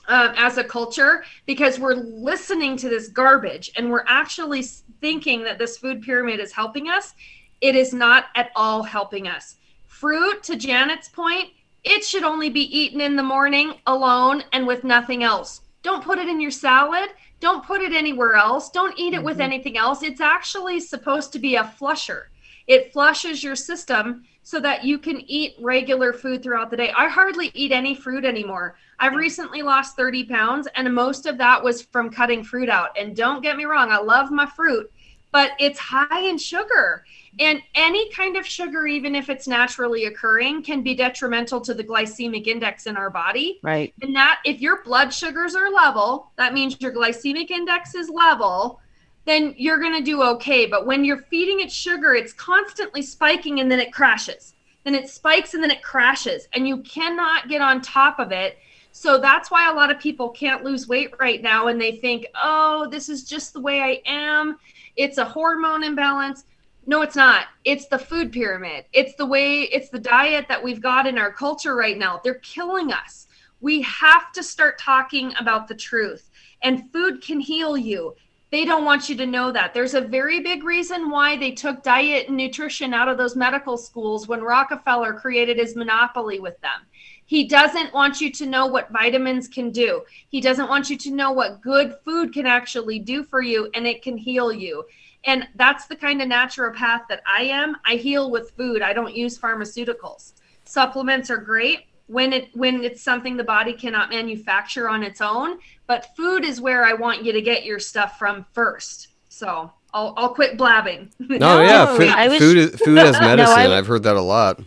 [0.06, 4.62] Um, as a culture because we're listening to this garbage and we're actually
[5.00, 7.14] thinking that this food pyramid is helping us
[7.60, 9.56] it is not at all helping us.
[9.86, 11.50] Fruit, to Janet's point,
[11.84, 15.60] it should only be eaten in the morning alone and with nothing else.
[15.82, 17.10] Don't put it in your salad.
[17.40, 18.70] Don't put it anywhere else.
[18.70, 19.26] Don't eat it mm-hmm.
[19.26, 20.02] with anything else.
[20.02, 22.30] It's actually supposed to be a flusher.
[22.66, 26.92] It flushes your system so that you can eat regular food throughout the day.
[26.96, 28.76] I hardly eat any fruit anymore.
[28.98, 32.96] I've recently lost 30 pounds, and most of that was from cutting fruit out.
[32.98, 34.90] And don't get me wrong, I love my fruit,
[35.32, 37.04] but it's high in sugar.
[37.40, 41.82] And any kind of sugar, even if it's naturally occurring, can be detrimental to the
[41.82, 43.58] glycemic index in our body.
[43.62, 43.92] Right.
[44.02, 48.80] And that, if your blood sugars are level, that means your glycemic index is level,
[49.24, 50.66] then you're going to do okay.
[50.66, 54.54] But when you're feeding it sugar, it's constantly spiking and then it crashes.
[54.84, 58.58] Then it spikes and then it crashes, and you cannot get on top of it.
[58.92, 61.68] So that's why a lot of people can't lose weight right now.
[61.68, 64.58] And they think, oh, this is just the way I am.
[64.94, 66.44] It's a hormone imbalance
[66.86, 67.46] no, it's not.
[67.64, 68.84] It's the food pyramid.
[68.92, 72.20] It's the way, it's the diet that we've got in our culture right now.
[72.22, 73.26] They're killing us.
[73.60, 76.30] We have to start talking about the truth.
[76.62, 78.14] And food can heal you.
[78.50, 79.74] They don't want you to know that.
[79.74, 83.76] There's a very big reason why they took diet and nutrition out of those medical
[83.76, 86.82] schools when Rockefeller created his monopoly with them.
[87.26, 90.02] He doesn't want you to know what vitamins can do.
[90.28, 93.86] He doesn't want you to know what good food can actually do for you and
[93.86, 94.84] it can heal you.
[95.26, 97.76] And that's the kind of naturopath that I am.
[97.86, 98.82] I heal with food.
[98.82, 100.32] I don't use pharmaceuticals.
[100.64, 105.58] Supplements are great when it when it's something the body cannot manufacture on its own,
[105.86, 109.08] but food is where I want you to get your stuff from first.
[109.30, 111.10] So, I'll, I'll quit blabbing.
[111.18, 113.70] No, yeah, food, was, food, is, food as medicine.
[113.70, 114.60] No, I've heard that a lot.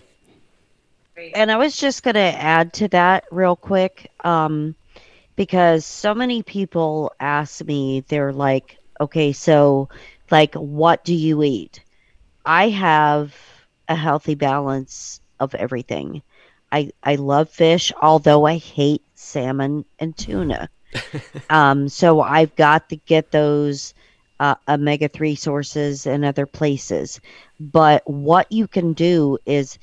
[1.36, 4.76] And I was just going to add to that real quick um,
[5.36, 9.90] because so many people ask me, they're like, okay, so
[10.32, 11.84] like what do you eat
[12.46, 13.36] i have
[13.88, 16.22] a healthy balance of everything
[16.72, 20.70] i i love fish although i hate salmon and tuna
[21.50, 23.94] um so i've got to get those
[24.40, 27.20] uh, omega-3 sources in other places
[27.60, 29.80] but what you can do is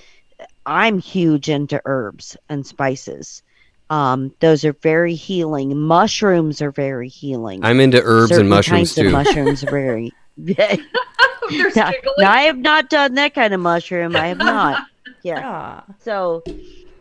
[0.64, 3.42] i'm huge into herbs and spices
[3.90, 5.76] um, those are very healing.
[5.78, 7.64] Mushrooms are very healing.
[7.64, 9.06] I'm into herbs Certain and mushrooms kinds too.
[9.06, 10.12] Of mushrooms are very
[11.76, 14.16] now, now, I have not done that kind of mushroom.
[14.16, 14.82] I have not.
[15.22, 15.80] Yeah.
[16.00, 16.42] So,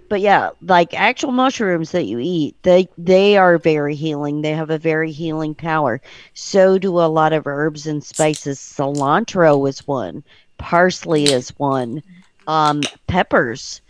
[0.07, 4.41] but yeah, like actual mushrooms that you eat, they they are very healing.
[4.41, 5.99] They have a very healing power.
[6.34, 8.60] So do a lot of herbs and spices.
[8.60, 10.23] Cilantro is one.
[10.57, 12.01] Parsley is one.
[12.47, 13.81] Um, peppers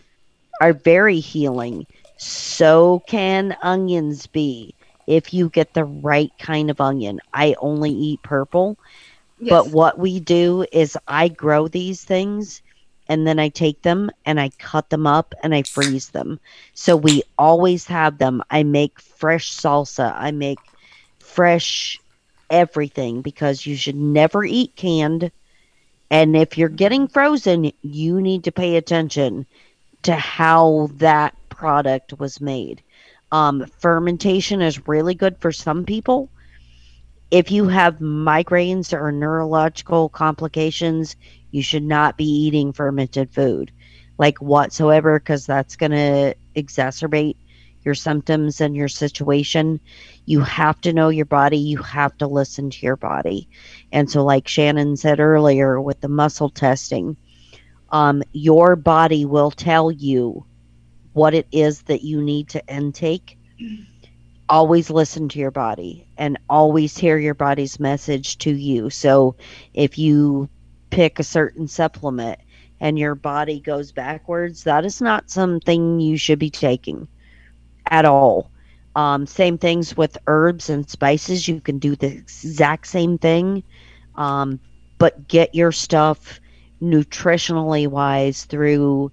[0.60, 1.86] are very healing.
[2.16, 4.74] So can onions be
[5.06, 7.20] if you get the right kind of onion.
[7.32, 8.78] I only eat purple
[9.48, 12.62] but what we do is I grow these things
[13.08, 16.40] and then I take them and I cut them up and I freeze them.
[16.72, 18.42] So we always have them.
[18.50, 20.14] I make fresh salsa.
[20.16, 20.58] I make
[21.18, 21.98] fresh
[22.50, 25.30] everything because you should never eat canned.
[26.10, 29.46] And if you're getting frozen, you need to pay attention
[30.02, 32.82] to how that product was made.
[33.32, 36.28] Um, fermentation is really good for some people.
[37.34, 41.16] If you have migraines or neurological complications,
[41.50, 43.72] you should not be eating fermented food,
[44.18, 47.36] like whatsoever, because that's going to exacerbate
[47.84, 49.80] your symptoms and your situation.
[50.26, 51.58] You have to know your body.
[51.58, 53.48] You have to listen to your body.
[53.90, 57.16] And so, like Shannon said earlier with the muscle testing,
[57.90, 60.46] um, your body will tell you
[61.14, 63.36] what it is that you need to intake.
[64.48, 68.90] Always listen to your body and always hear your body's message to you.
[68.90, 69.36] So,
[69.72, 70.48] if you
[70.90, 72.38] pick a certain supplement
[72.80, 77.08] and your body goes backwards, that is not something you should be taking
[77.86, 78.50] at all.
[78.96, 81.48] Um, same things with herbs and spices.
[81.48, 83.64] You can do the exact same thing,
[84.14, 84.60] um,
[84.98, 86.40] but get your stuff
[86.80, 89.10] nutritionally wise through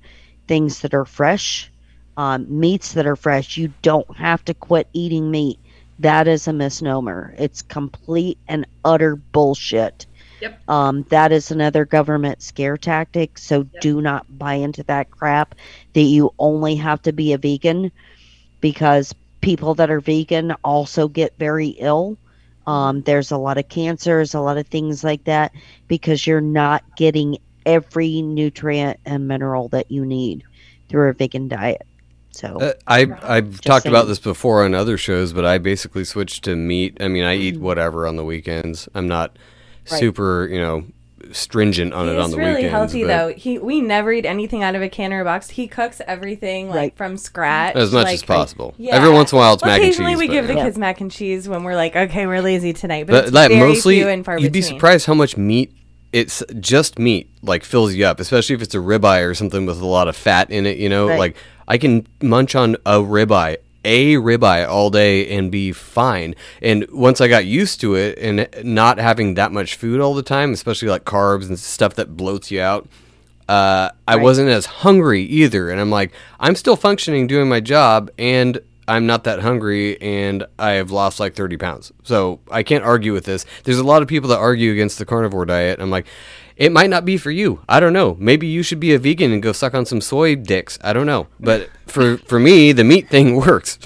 [0.48, 1.71] things that are fresh,
[2.18, 3.58] um, meats that are fresh.
[3.58, 5.60] You don't have to quit eating meat.
[6.00, 7.34] That is a misnomer.
[7.38, 10.06] It's complete and utter bullshit.
[10.42, 10.62] Yep.
[10.68, 13.38] Um, that is another government scare tactic.
[13.38, 13.82] So Yep.
[13.82, 15.56] do not buy into that crap
[15.94, 17.92] that you only have to be a vegan
[18.62, 22.18] because people that are vegan also get very ill.
[22.66, 25.52] Um, there's a lot of cancers, a lot of things like that
[25.88, 30.44] because you're not getting every nutrient and mineral that you need
[30.90, 31.82] through a vegan diet.
[32.32, 36.44] So, Uh, I I've talked about this before on other shows, but I basically switched
[36.46, 36.98] to meat.
[37.00, 37.64] I mean, I eat Mm-hmm.
[37.64, 38.88] whatever on the weekends.
[38.96, 39.36] I'm not
[39.92, 40.00] Right.
[40.00, 40.84] super, you know,
[41.34, 42.64] stringent on it on He's the really weekends.
[42.64, 43.34] Really healthy but though.
[43.36, 45.50] He we never eat anything out of a can or a box.
[45.52, 46.98] He cooks everything like Right.
[46.98, 48.74] from scratch, As much like, as possible.
[48.78, 48.96] Yeah.
[48.96, 49.96] Every once in a while, it's Well, mac and cheese.
[50.00, 50.64] Occasionally, we but, give the yeah.
[50.66, 53.08] kids mac and cheese when we're like, okay, we're lazy tonight.
[53.08, 55.72] But, But it's like very mostly, few and far you'd be surprised how much meat.
[56.14, 59.80] It's just meat, like fills you up, especially if it's a ribeye or something with
[59.80, 60.78] a lot of fat in it.
[60.78, 61.20] You know, Right.
[61.20, 61.36] like
[61.72, 66.36] I can munch on a ribeye, a ribeye all day and be fine.
[66.62, 70.22] And once I got used to it and not having that much food all the
[70.22, 72.90] time, especially like carbs and stuff that bloats you out,
[73.48, 74.22] uh, I Right.
[74.22, 75.70] wasn't as hungry either.
[75.70, 76.12] And I'm like,
[76.42, 81.22] I'm still functioning, doing my job, and I'm not that hungry, and I have lost
[81.22, 81.94] like 30 pounds.
[82.04, 83.46] So I can't argue with this.
[83.64, 85.80] There's a lot of people that argue against the carnivore diet.
[85.80, 86.06] I'm like,
[86.62, 87.64] it might not be for you.
[87.68, 88.16] I don't know.
[88.20, 90.78] Maybe you should be a vegan and go suck on some soy dicks.
[90.84, 91.26] I don't know.
[91.40, 93.80] But for for me, the meat thing works.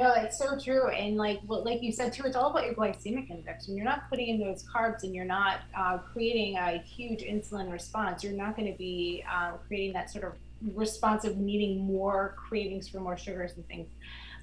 [0.00, 0.88] No, it's so true.
[0.88, 3.68] And like like you said too, it's all about your glycemic index.
[3.68, 7.70] When you're not putting in those carbs and you're not uh, creating a huge insulin
[7.70, 10.32] response, you're not going to be uh, creating that sort of
[10.74, 13.86] response of needing more cravings for more sugars and things.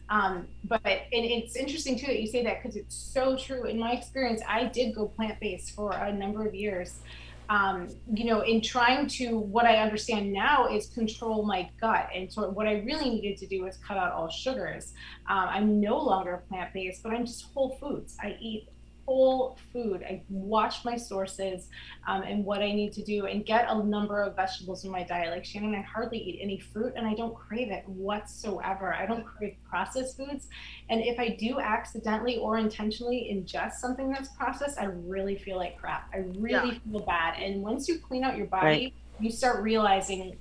[0.10, 3.66] Um, but it's interesting too that you say that because it's so true.
[3.66, 7.00] In my experience, I did go plant based for a number of years.
[7.48, 12.10] Um, you know, in trying to what I understand now is control my gut.
[12.14, 14.94] And so what I really needed to do was cut out all sugars.
[15.30, 18.18] Um, I'm no longer plant based, but I'm just whole foods.
[18.20, 18.70] I eat
[19.06, 20.04] whole food.
[20.04, 21.70] I watch my sources
[22.08, 25.04] um, and what I need to do and get a number of vegetables in my
[25.04, 25.32] diet.
[25.32, 28.94] Like Shannon, I hardly eat any fruit and I don't crave it whatsoever.
[28.94, 30.48] I don't crave processed foods.
[30.90, 35.78] And if I do accidentally or intentionally ingest something that's processed, I really feel like
[35.80, 36.10] crap.
[36.14, 37.40] I really feel bad.
[37.40, 38.94] And once you clean out your body, Right.
[39.20, 40.38] you start realizing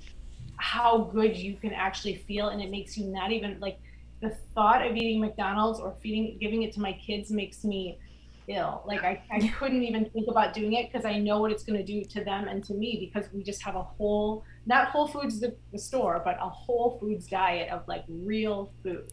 [0.57, 3.79] how good you can actually feel and it makes you not even like
[4.21, 7.99] the thought of eating McDonald's or feeding giving it to my kids makes me
[8.47, 8.83] ill.
[8.85, 11.77] Like I, I couldn't even think about doing it because I know what it's going
[11.77, 15.07] to do to them and to me because we just have a whole not Whole
[15.07, 19.11] Foods the, the store, but a Whole Foods diet of like real food.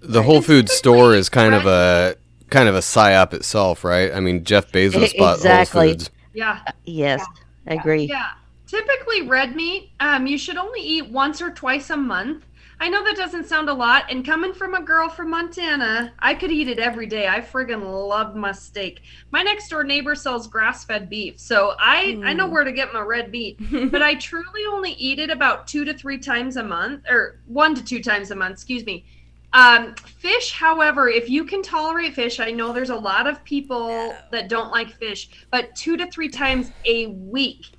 [0.00, 2.16] The Whole Foods store is kind of a
[2.50, 4.12] kind of a psyop itself, right?
[4.12, 5.88] I mean, Jeff Bezos bought exactly.
[5.88, 6.10] Whole Foods.
[6.34, 6.60] Yeah.
[6.84, 7.24] yes,
[7.66, 8.04] I agree.
[8.04, 8.30] Yeah.
[8.66, 12.44] Typically, red meat, um, you should only eat once or twice a month.
[12.78, 16.34] I know that doesn't sound a lot, and coming from a girl from Montana, I
[16.34, 17.26] could eat it every day.
[17.26, 19.02] I friggin' love my steak.
[19.30, 23.00] My next door neighbor sells grass-fed beef, so I I know where to get my
[23.00, 23.58] red meat.
[23.90, 27.74] but I truly only eat it about two to three times a month, or one
[27.74, 28.52] to two times a month.
[28.52, 29.06] Excuse me.
[29.54, 34.14] Um, fish, however, if you can tolerate fish, I know there's a lot of people
[34.30, 37.75] that don't like fish, but two to three times a week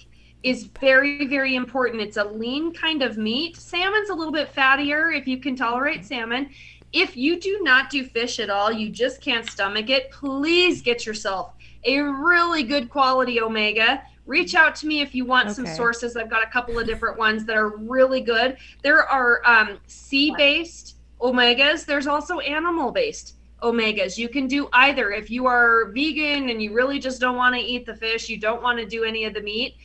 [0.48, 2.02] is very, very important.
[2.02, 3.58] It's a lean kind of meat.
[3.58, 6.50] Salmon's a little bit fattier if you can tolerate salmon.
[6.94, 11.06] If you do not do fish at all, you just can't stomach it, please get
[11.06, 11.54] yourself
[11.84, 14.02] a really good quality omega.
[14.26, 16.16] Reach out to me if you want some sources.
[16.16, 18.58] I've got a couple of different ones that are really good.
[18.84, 23.36] There are um, sea based omegas, there's also animal based.
[23.64, 24.18] omegas.
[24.18, 25.12] You can do either.
[25.12, 28.38] If you are vegan and you really just don't want to eat the fish, you
[28.38, 29.76] don't want to do any of the meat,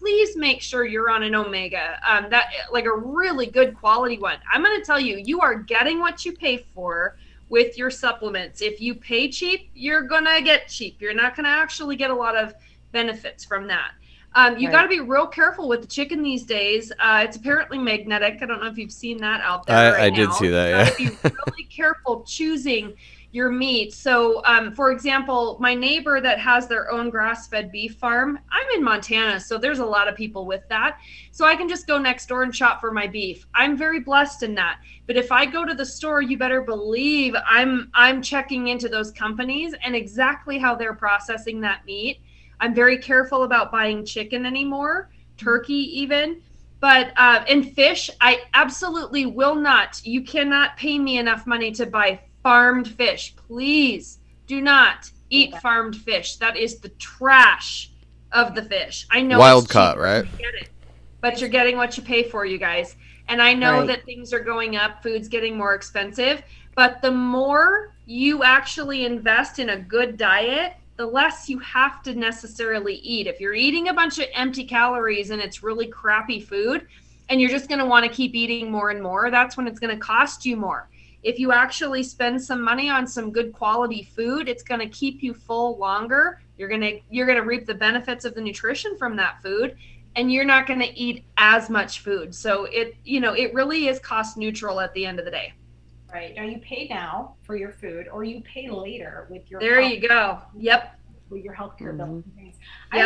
[0.00, 1.98] please make sure you're on an omega.
[2.08, 4.38] Um, that like a really good quality one.
[4.52, 7.16] I'm going to tell you, you are getting what you pay for
[7.50, 8.62] with your supplements.
[8.62, 11.00] If you pay cheap, you're going to get cheap.
[11.00, 12.54] You're not going to actually get a lot of
[12.92, 13.92] benefits from that.
[14.36, 14.72] Um, you Right.
[14.72, 16.92] got to be real careful with the chicken these days.
[17.00, 18.38] Uh, it's apparently magnetic.
[18.40, 19.76] I don't know if you've seen that out there.
[19.76, 21.10] I- right I did see that, You yeah.
[21.10, 21.16] be
[21.46, 22.94] really careful choosing
[23.32, 23.92] your meat.
[23.92, 28.82] So, um, for example, my neighbor that has their own grass-fed beef farm, I'm in
[28.82, 30.98] Montana, so there's a lot of people with that.
[31.30, 33.46] So I can just go next door and shop for my beef.
[33.54, 34.80] I'm very blessed in that.
[35.06, 39.12] But if I go to the store, you better believe I'm I'm checking into those
[39.12, 42.20] companies and exactly how they're processing that meat.
[42.58, 46.42] I'm very careful about buying chicken anymore, turkey even.
[46.80, 47.44] But uh,
[47.74, 50.00] fish, I absolutely will not.
[50.04, 53.34] You cannot pay me enough money to buy farmed fish.
[53.36, 56.36] Please do not eat farmed fish.
[56.36, 57.90] That is the trash
[58.32, 59.06] of the fish.
[59.10, 60.24] I know Wild it's caught, right?
[60.24, 60.68] to get it,
[61.20, 62.96] but you're getting what you pay for, you guys.
[63.28, 63.86] And I know Right.
[63.86, 66.42] that things are going up, food's getting more expensive,
[66.74, 72.14] but the more you actually invest in a good diet, the less you have to
[72.14, 73.26] necessarily eat.
[73.26, 76.86] If you're eating a bunch of empty calories and it's really crappy food,
[77.28, 79.78] and you're just going to want to keep eating more and more, that's when it's
[79.78, 80.88] going to cost you more.
[81.22, 85.22] If you actually spend some money on some good quality food, it's going to keep
[85.22, 86.40] you full longer.
[86.56, 89.76] You're going to you're going to reap the benefits of the nutrition from that food
[90.16, 92.34] and you're not going to eat as much food.
[92.34, 95.52] So it you know, it really is cost neutral at the end of the day.
[96.12, 96.34] Right.
[96.34, 99.92] Now you pay now for your food, or you pay later with your There health-
[99.94, 100.38] you go.
[100.56, 100.96] Yep.
[101.30, 102.02] with your healthcare Mhm.
[102.02, 102.56] and things.
[102.92, 102.98] Yep, I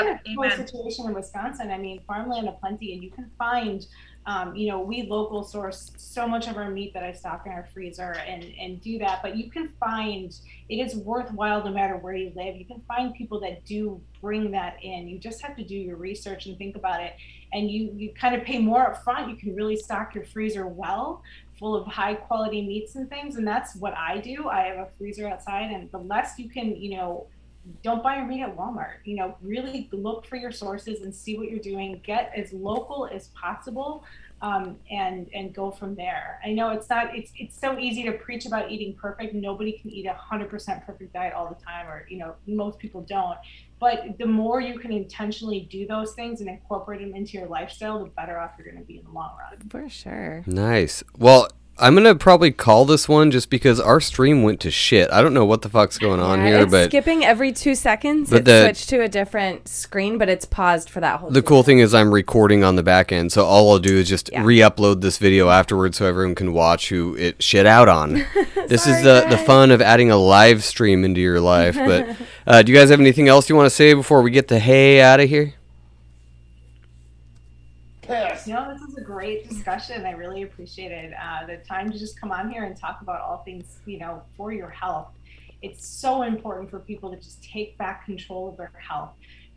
[0.49, 1.70] have a situation in Wisconsin.
[1.70, 3.86] I mean, farmland aplenty, and you can find,
[4.26, 7.52] um, you know, we local source so much of our meat that I stock in
[7.52, 9.20] our freezer and and do that.
[9.22, 10.34] But you can find
[10.68, 12.56] it is worthwhile no matter where you live.
[12.56, 15.09] You can find people that do bring that in.
[15.09, 17.14] You just have to do your research and think about it.
[17.52, 19.28] And you you kind of pay more up front.
[19.28, 21.22] You can really stock your freezer well
[21.59, 24.88] full of high quality meats and things and that's what i do i have a
[24.98, 27.28] freezer outside and the less you can you know
[27.82, 28.97] don't buy your meat at walmart.
[29.05, 32.01] You know really look for your sources and see what you're doing.
[32.05, 34.05] Get as local as possible
[34.43, 36.39] um, and and go from there.
[36.45, 39.35] I know it's not it's it's so easy to preach about eating perfect.
[39.35, 43.01] Nobody can eat a 100% perfect diet all the time or you know most people
[43.03, 43.39] don't.
[43.81, 47.99] But the more you can intentionally do those things and incorporate them into your lifestyle
[48.05, 49.69] the better off you're going to be in the long run.
[49.69, 50.43] For sure.
[50.47, 51.03] Nice.
[51.19, 55.10] Well, I'm gonna probably call this one just because our stream went to shit.
[55.10, 57.74] I don't know what the fuck's going on Yeah, here, it's but skipping every two
[57.74, 58.30] seconds.
[58.30, 61.30] But it the- switched to a different screen, but it's paused for that whole.
[61.30, 63.96] the two cool thing is I'm recording on the back end, so all I'll do
[63.96, 64.44] is just Yeah.
[64.44, 68.24] re-upload this video afterwards so everyone can watch who it shit out on.
[68.68, 69.46] this is Sorry, the the guys.
[69.46, 71.74] fun of adding a live stream into your life.
[71.74, 72.06] But
[72.46, 74.60] uh, do you guys have anything else you want to say before we get the
[74.60, 75.55] hay out of here?
[78.46, 80.06] No, this is a great discussion.
[80.06, 83.43] I really appreciated uh, the time to just come on here and talk about all
[83.44, 85.09] things, you know, for your health.
[85.62, 89.10] It's so important for people to just take back control of their health.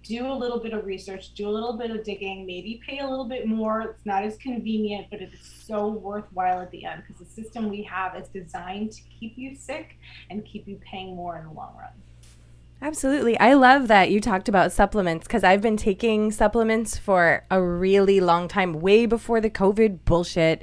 [0.04, 3.08] Do a little bit of research, do a little bit of digging, maybe pay a
[3.08, 3.82] little bit more.
[3.82, 7.70] It's not as convenient, but it is so worthwhile at the end because the system
[7.70, 9.98] we have is designed to keep you sick
[10.30, 11.92] and keep you paying more in the long run.
[12.82, 13.40] Absolutely.
[13.40, 18.20] I love that you talked about supplements because I've been taking supplements for a really
[18.20, 20.62] long time, way before the COVID bullshit.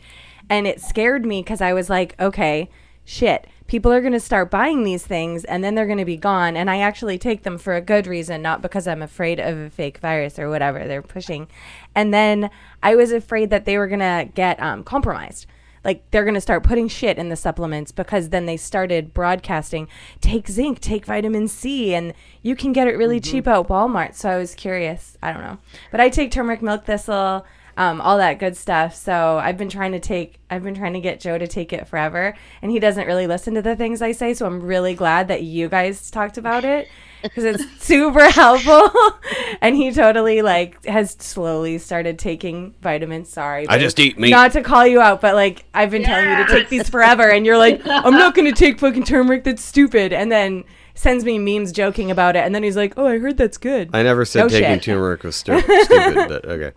[0.49, 2.71] And it scared me because I was like, okay,
[3.05, 6.17] shit, people are going to start buying these things and then they're going to be
[6.17, 6.57] gone.
[6.57, 9.71] And I actually take them for a good reason, not because I'm afraid of a
[9.71, 11.49] fake virus or whatever they're pushing.
[11.97, 12.49] And then
[12.81, 15.47] I was afraid that they were going to get um, compromised
[15.85, 19.89] like they're going to start putting shit in the supplements because then they started broadcasting
[20.21, 23.31] take zinc take vitamin c and you can get it really mm-hmm.
[23.31, 24.15] cheap at walmart.
[24.15, 25.17] So i was curious.
[25.23, 25.59] I don't know.
[25.91, 27.45] But i take turmeric milk thistle
[27.77, 31.01] um, all that good stuff so i've been trying to take i've been trying to
[31.01, 34.13] get joe to take it forever and he doesn't really listen to the things i
[34.13, 36.89] say so i'm really glad that you guys talked about it
[37.23, 38.91] because it's super helpful
[39.63, 44.31] and he totally like has slowly started taking vitamins sorry I just eat meat.
[44.31, 47.31] not to call you out, but like I've been telling you to take these forever,
[47.31, 49.45] and you're like, I'm not gonna take fucking turmeric.
[49.45, 50.13] That's stupid.
[50.13, 50.65] And then
[50.95, 53.89] sends me memes joking about it, and then he's like, Oh, I heard that's good.
[53.95, 54.83] I never said No taking shit.
[54.83, 56.73] turmeric was stu- stupid, but okay.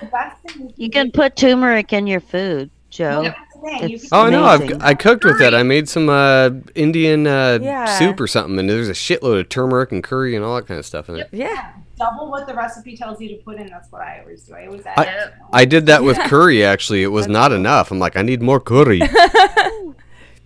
[0.00, 3.22] The best thing You can put turmeric in your food, Joe.
[3.24, 5.54] That's the thing, you It's Oh no, I've, I cooked with that.
[5.54, 7.84] I made some uh, Indian uh, Yeah.
[7.84, 10.78] soup or something, and there's a shitload of turmeric and curry and all that kind
[10.78, 11.28] of stuff in it.
[11.32, 13.66] Yeah, double what the recipe tells you to put in.
[13.68, 14.54] That's what I always do.
[14.54, 14.98] I always add.
[14.98, 15.34] I- extra.
[15.52, 16.64] I did that with curry.
[16.64, 17.90] Actually, it was not enough.
[17.90, 19.00] I'm like, I need more curry.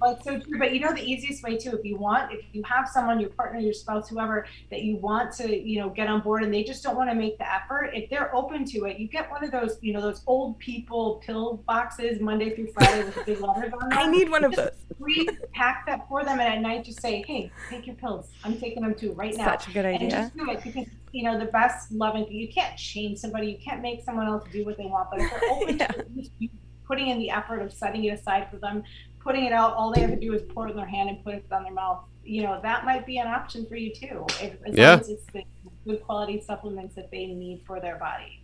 [0.03, 0.59] Well, it's so true.
[0.59, 3.31] But you know, the easiest way too, if you want, if you have someone, your
[3.31, 6.65] partner, your spouse, whoever, that you want to, you know, get on board and they
[6.65, 9.45] just don't want to make the effort, if they're open to it, you get one
[9.45, 13.73] of those, you know, those old people pill boxes Monday through Friday with big letters
[13.73, 13.99] on them.
[13.99, 14.97] I need one of Just those.
[15.01, 18.29] Pre-pack that for them, and at night just say, "Hey, take your pills.
[18.45, 20.01] I'm taking them too right now." Such a good idea.
[20.01, 22.31] And just do it because you know the best loving.
[22.31, 23.49] You can't change somebody.
[23.49, 25.11] You can't make someone else do what they want.
[25.11, 25.87] But if they're open Yeah.
[25.89, 26.05] to
[26.39, 26.49] you
[26.87, 28.83] putting in the effort of setting it aside for them,
[29.23, 31.23] putting it out, all they have to do is pour it in their hand and
[31.25, 32.01] put it on their mouth.
[32.25, 34.25] You know that might be an option for you too.
[34.41, 34.91] If, as Yeah.
[34.93, 35.43] long as it's the
[35.85, 38.41] good quality supplements that they need for their body.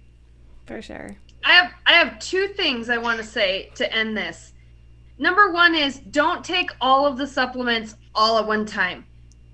[0.67, 1.17] For sure.
[1.45, 4.53] I have I have two things I want to say to end this.
[5.19, 9.07] Number one is don't take all of the supplements all at one time.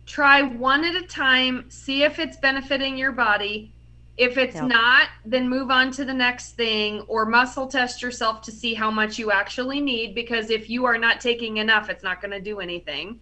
[0.07, 3.74] Try one at a time, see if it's benefiting your body.
[4.17, 4.69] If it's Yep.
[4.69, 8.91] not, then move on to the next thing or muscle test yourself to see how
[8.91, 12.41] much you actually need because if you are not taking enough, it's not going to
[12.41, 13.19] do anything.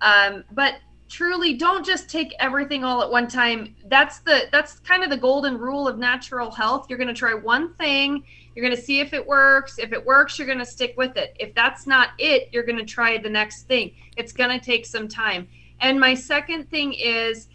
[0.00, 0.74] Um, but
[1.08, 3.74] truly don't just take everything all at one time.
[3.86, 6.86] That's the that's kind of the golden rule of natural health.
[6.88, 8.22] You're going to try one thing,
[8.54, 9.78] you're going to see if it works.
[9.78, 11.36] If it works, you're going to stick with it.
[11.38, 13.92] If that's not it, you're going to try the next thing.
[14.16, 15.48] It's going to take some time.
[15.80, 17.48] And my second thing is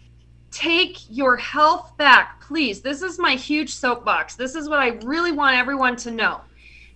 [0.52, 2.82] take your health back, please.
[2.82, 4.36] This is my huge soapbox.
[4.36, 6.42] This is what I really want everyone to know.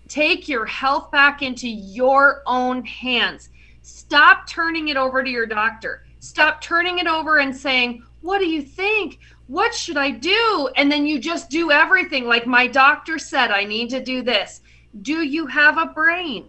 [0.09, 3.49] Take your health back into your own hands.
[3.83, 6.05] Stop turning it over to your doctor.
[6.20, 9.19] Stop turning it over and saying, What do you think?
[9.49, 10.69] What should I do?
[10.77, 14.61] And then you just do everything like my doctor said, I need to do this.
[15.03, 16.49] Do you have a brain?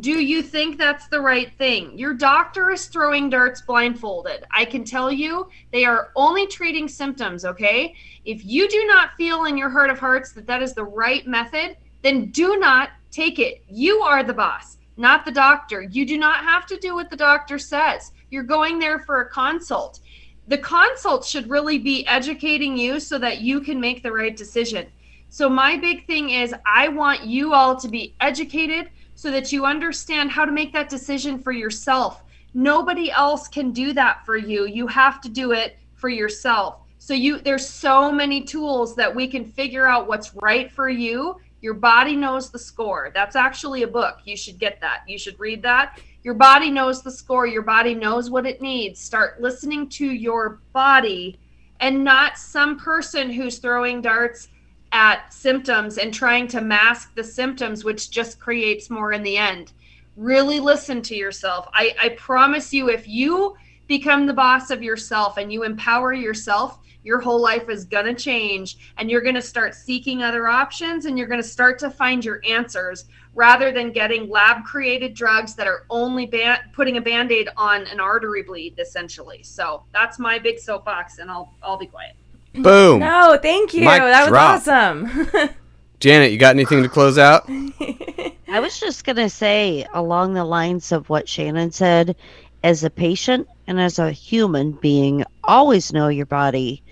[0.00, 1.98] Do you think that's the right thing?
[1.98, 4.44] Your doctor is throwing darts blindfolded.
[4.50, 7.94] I can tell you they are only treating symptoms, okay?
[8.24, 11.26] If you do not feel in your heart of hearts that that is the right
[11.26, 13.62] method, then do not take it.
[13.68, 15.82] You are the boss, not the doctor.
[15.82, 18.12] You do not have to do what the doctor says.
[18.30, 20.00] You're going there for a consult.
[20.48, 24.86] The consult should really be educating you so that you can make the right decision.
[25.28, 28.90] So, my big thing is I want you all to be educated
[29.22, 32.24] so that you understand how to make that decision for yourself.
[32.54, 34.66] Nobody else can do that for you.
[34.66, 36.80] You have to do it for yourself.
[36.98, 41.36] So you there's so many tools that we can figure out what's right for you.
[41.60, 43.12] Your body knows the score.
[43.14, 44.18] That's actually a book.
[44.24, 45.02] You should get that.
[45.06, 46.00] You should read that.
[46.24, 47.46] Your body knows the score.
[47.46, 48.98] Your body knows what it needs.
[48.98, 51.38] Start listening to your body
[51.78, 54.48] and not some person who's throwing darts
[54.92, 59.72] at symptoms and trying to mask the symptoms, which just creates more in the end.
[60.16, 61.68] Really listen to yourself.
[61.72, 63.56] I, I promise you, if you
[63.88, 68.14] become the boss of yourself and you empower yourself, your whole life is going to
[68.14, 71.90] change and you're going to start seeking other options and you're going to start to
[71.90, 76.30] find your answers rather than getting lab created drugs that are only
[76.72, 81.52] putting a band-aid on an artery bleed essentially so that's my big soapbox and i'll
[81.62, 82.14] i'll be quiet
[82.54, 83.00] Boom.
[83.00, 83.80] No, thank you.
[83.80, 85.30] Mic that was awesome.
[86.00, 87.44] Janet, you got anything to close out?
[87.48, 92.16] I was just going to say, along the lines of what Shannon said,
[92.62, 96.82] as a patient and as a human being, always know your body.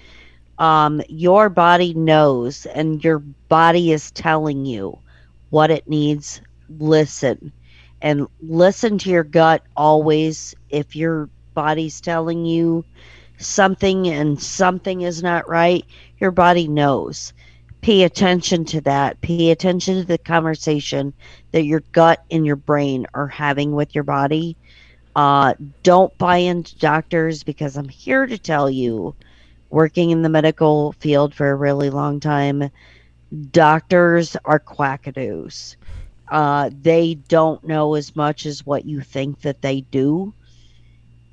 [0.59, 4.99] Um, your body knows, and your body is telling you
[5.51, 6.41] what it needs.
[6.78, 7.53] Listen
[8.03, 10.55] and listen to your gut always.
[10.70, 12.85] If your body's telling you
[13.40, 15.84] something and something is not right,
[16.18, 17.32] your body knows.
[17.80, 19.20] Pay attention to that.
[19.22, 21.14] Pay attention to the conversation
[21.52, 24.56] that your gut and your brain are having with your body.
[25.16, 29.14] Uh, don't buy into doctors because I'm here to tell you,
[29.70, 32.70] working in the medical field for a really long time,
[33.50, 35.76] doctors are quackadoos.
[36.28, 40.32] Uh, they don't know as much as what you think that they do.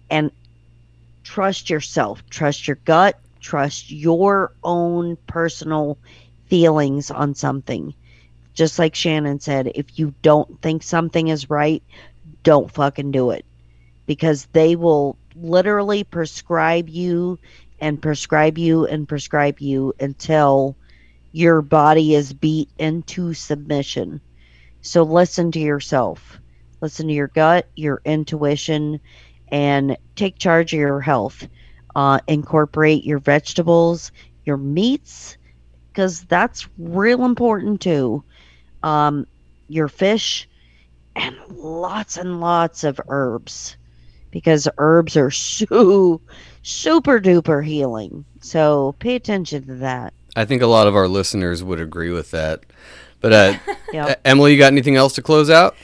[0.10, 0.32] And
[1.28, 5.98] trust yourself, trust your gut, trust your own personal
[6.46, 7.94] feelings on something.
[8.54, 11.84] Just like Shannon said, if you don't think something is right,
[12.44, 13.46] don't fucking do it
[14.06, 17.38] because they will literally prescribe you
[17.82, 20.78] and prescribe you and prescribe you until
[21.34, 24.22] your body is beat into submission.
[24.82, 26.40] So listen to yourself,
[26.80, 29.02] listen to your gut, your intuition,
[29.52, 31.48] and take charge of your health.
[31.96, 34.12] Uh, incorporate your vegetables,
[34.46, 35.38] your meats,
[35.90, 38.24] because that's real important too.
[38.84, 39.26] Um,
[39.68, 40.48] your fish,
[41.16, 43.78] and lots and lots of herbs,
[44.30, 46.22] because herbs are so
[46.62, 48.26] super duper healing.
[48.42, 50.14] So pay attention to that.
[50.36, 52.64] I think a lot of our listeners would agree with that.
[53.20, 53.54] But uh,
[53.94, 54.22] Yep.
[54.26, 55.76] Emily, you got anything else to close out?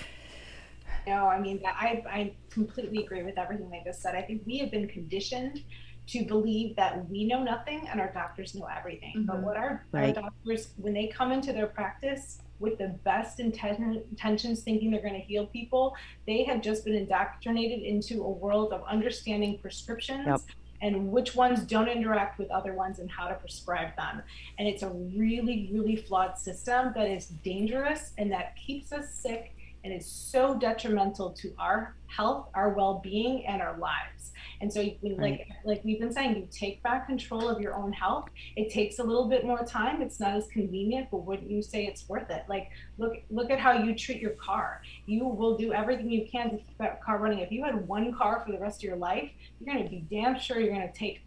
[1.08, 4.16] No, I mean, I, I completely agree with everything they just said.
[4.16, 5.64] I think we have been conditioned
[6.06, 9.24] to believe that we know nothing and our doctors know everything.
[9.26, 9.44] But Mhm.
[9.44, 10.16] what our, Right.
[10.18, 15.02] our doctors, when they come into their practice with the best inten- intentions, thinking they're
[15.02, 15.96] going to heal people,
[16.28, 20.28] they have just been indoctrinated into a world of understanding prescriptions.
[20.28, 20.42] Yep.
[20.82, 24.22] And which ones don't interact with other ones and how to prescribe them.
[24.60, 29.53] And it's a really, really flawed system that is dangerous and that keeps us sick
[29.84, 34.32] and is so detrimental to our health, our well-being, and our lives.
[34.62, 37.92] And so, you, like like we've been saying, you take back control of your own
[37.92, 38.30] health.
[38.56, 40.02] It takes a little bit more time.
[40.02, 42.46] It's not as convenient, but wouldn't you say it's worth it?
[42.48, 44.82] Like look look at how you treat your car.
[45.06, 47.40] You will do everything you can to keep that car running.
[47.40, 49.30] If you had one car for the rest of your life,
[49.60, 51.26] you're going to be damn sure you're going to take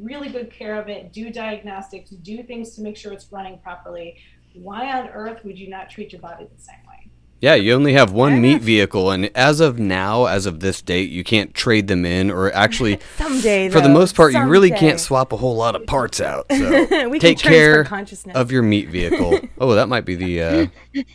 [0.00, 4.16] really good care of it, do diagnostics, do things to make sure it's running properly.
[4.54, 6.76] Why on earth would you not treat your body the same?
[7.44, 11.10] Yeah, you only have one meat vehicle, and as of now, as of this date,
[11.10, 14.98] you can't trade them in, or actually, Someday, for the most part, you really can't
[14.98, 16.46] swap a whole lot of parts out.
[16.50, 16.56] So
[17.10, 18.34] We can take transfer care consciousness.
[18.34, 19.40] of your meat vehicle.
[19.58, 20.66] oh, that might be the uh,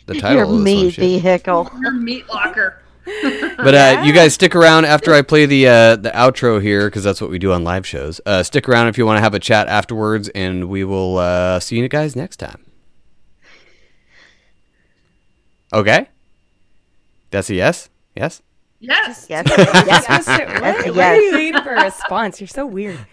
[0.06, 0.90] the title Your of this meat one.
[0.90, 1.04] shit.
[1.04, 1.70] vehicle.
[1.80, 2.80] Your meat locker.
[3.56, 7.02] But uh, you guys stick around after I play the uh, the outro here because
[7.02, 8.20] that's what we do on live shows.
[8.24, 11.58] Uh, stick around if you want to have a chat afterwards, and we will uh,
[11.58, 12.64] see you guys next time.
[15.72, 16.08] Okay,
[17.30, 17.88] that's a yes.
[18.14, 18.42] Yes.
[18.80, 19.26] Yes.
[19.28, 19.46] Yes.
[19.48, 20.04] You're yes.
[20.04, 22.40] supposed what, what are you waiting for a response?
[22.40, 22.98] You're so weird.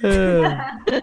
[0.00, 1.02] Thank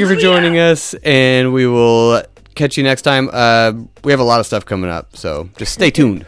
[0.00, 2.22] you for joining us, and we will
[2.54, 3.30] catch you next time.
[3.32, 3.72] Uh,
[4.02, 6.26] we have a lot of stuff coming up, so just stay tuned.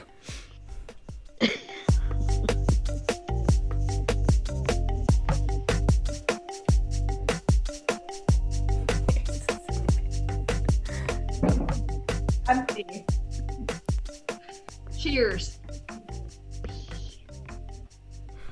[15.10, 15.58] Cheers.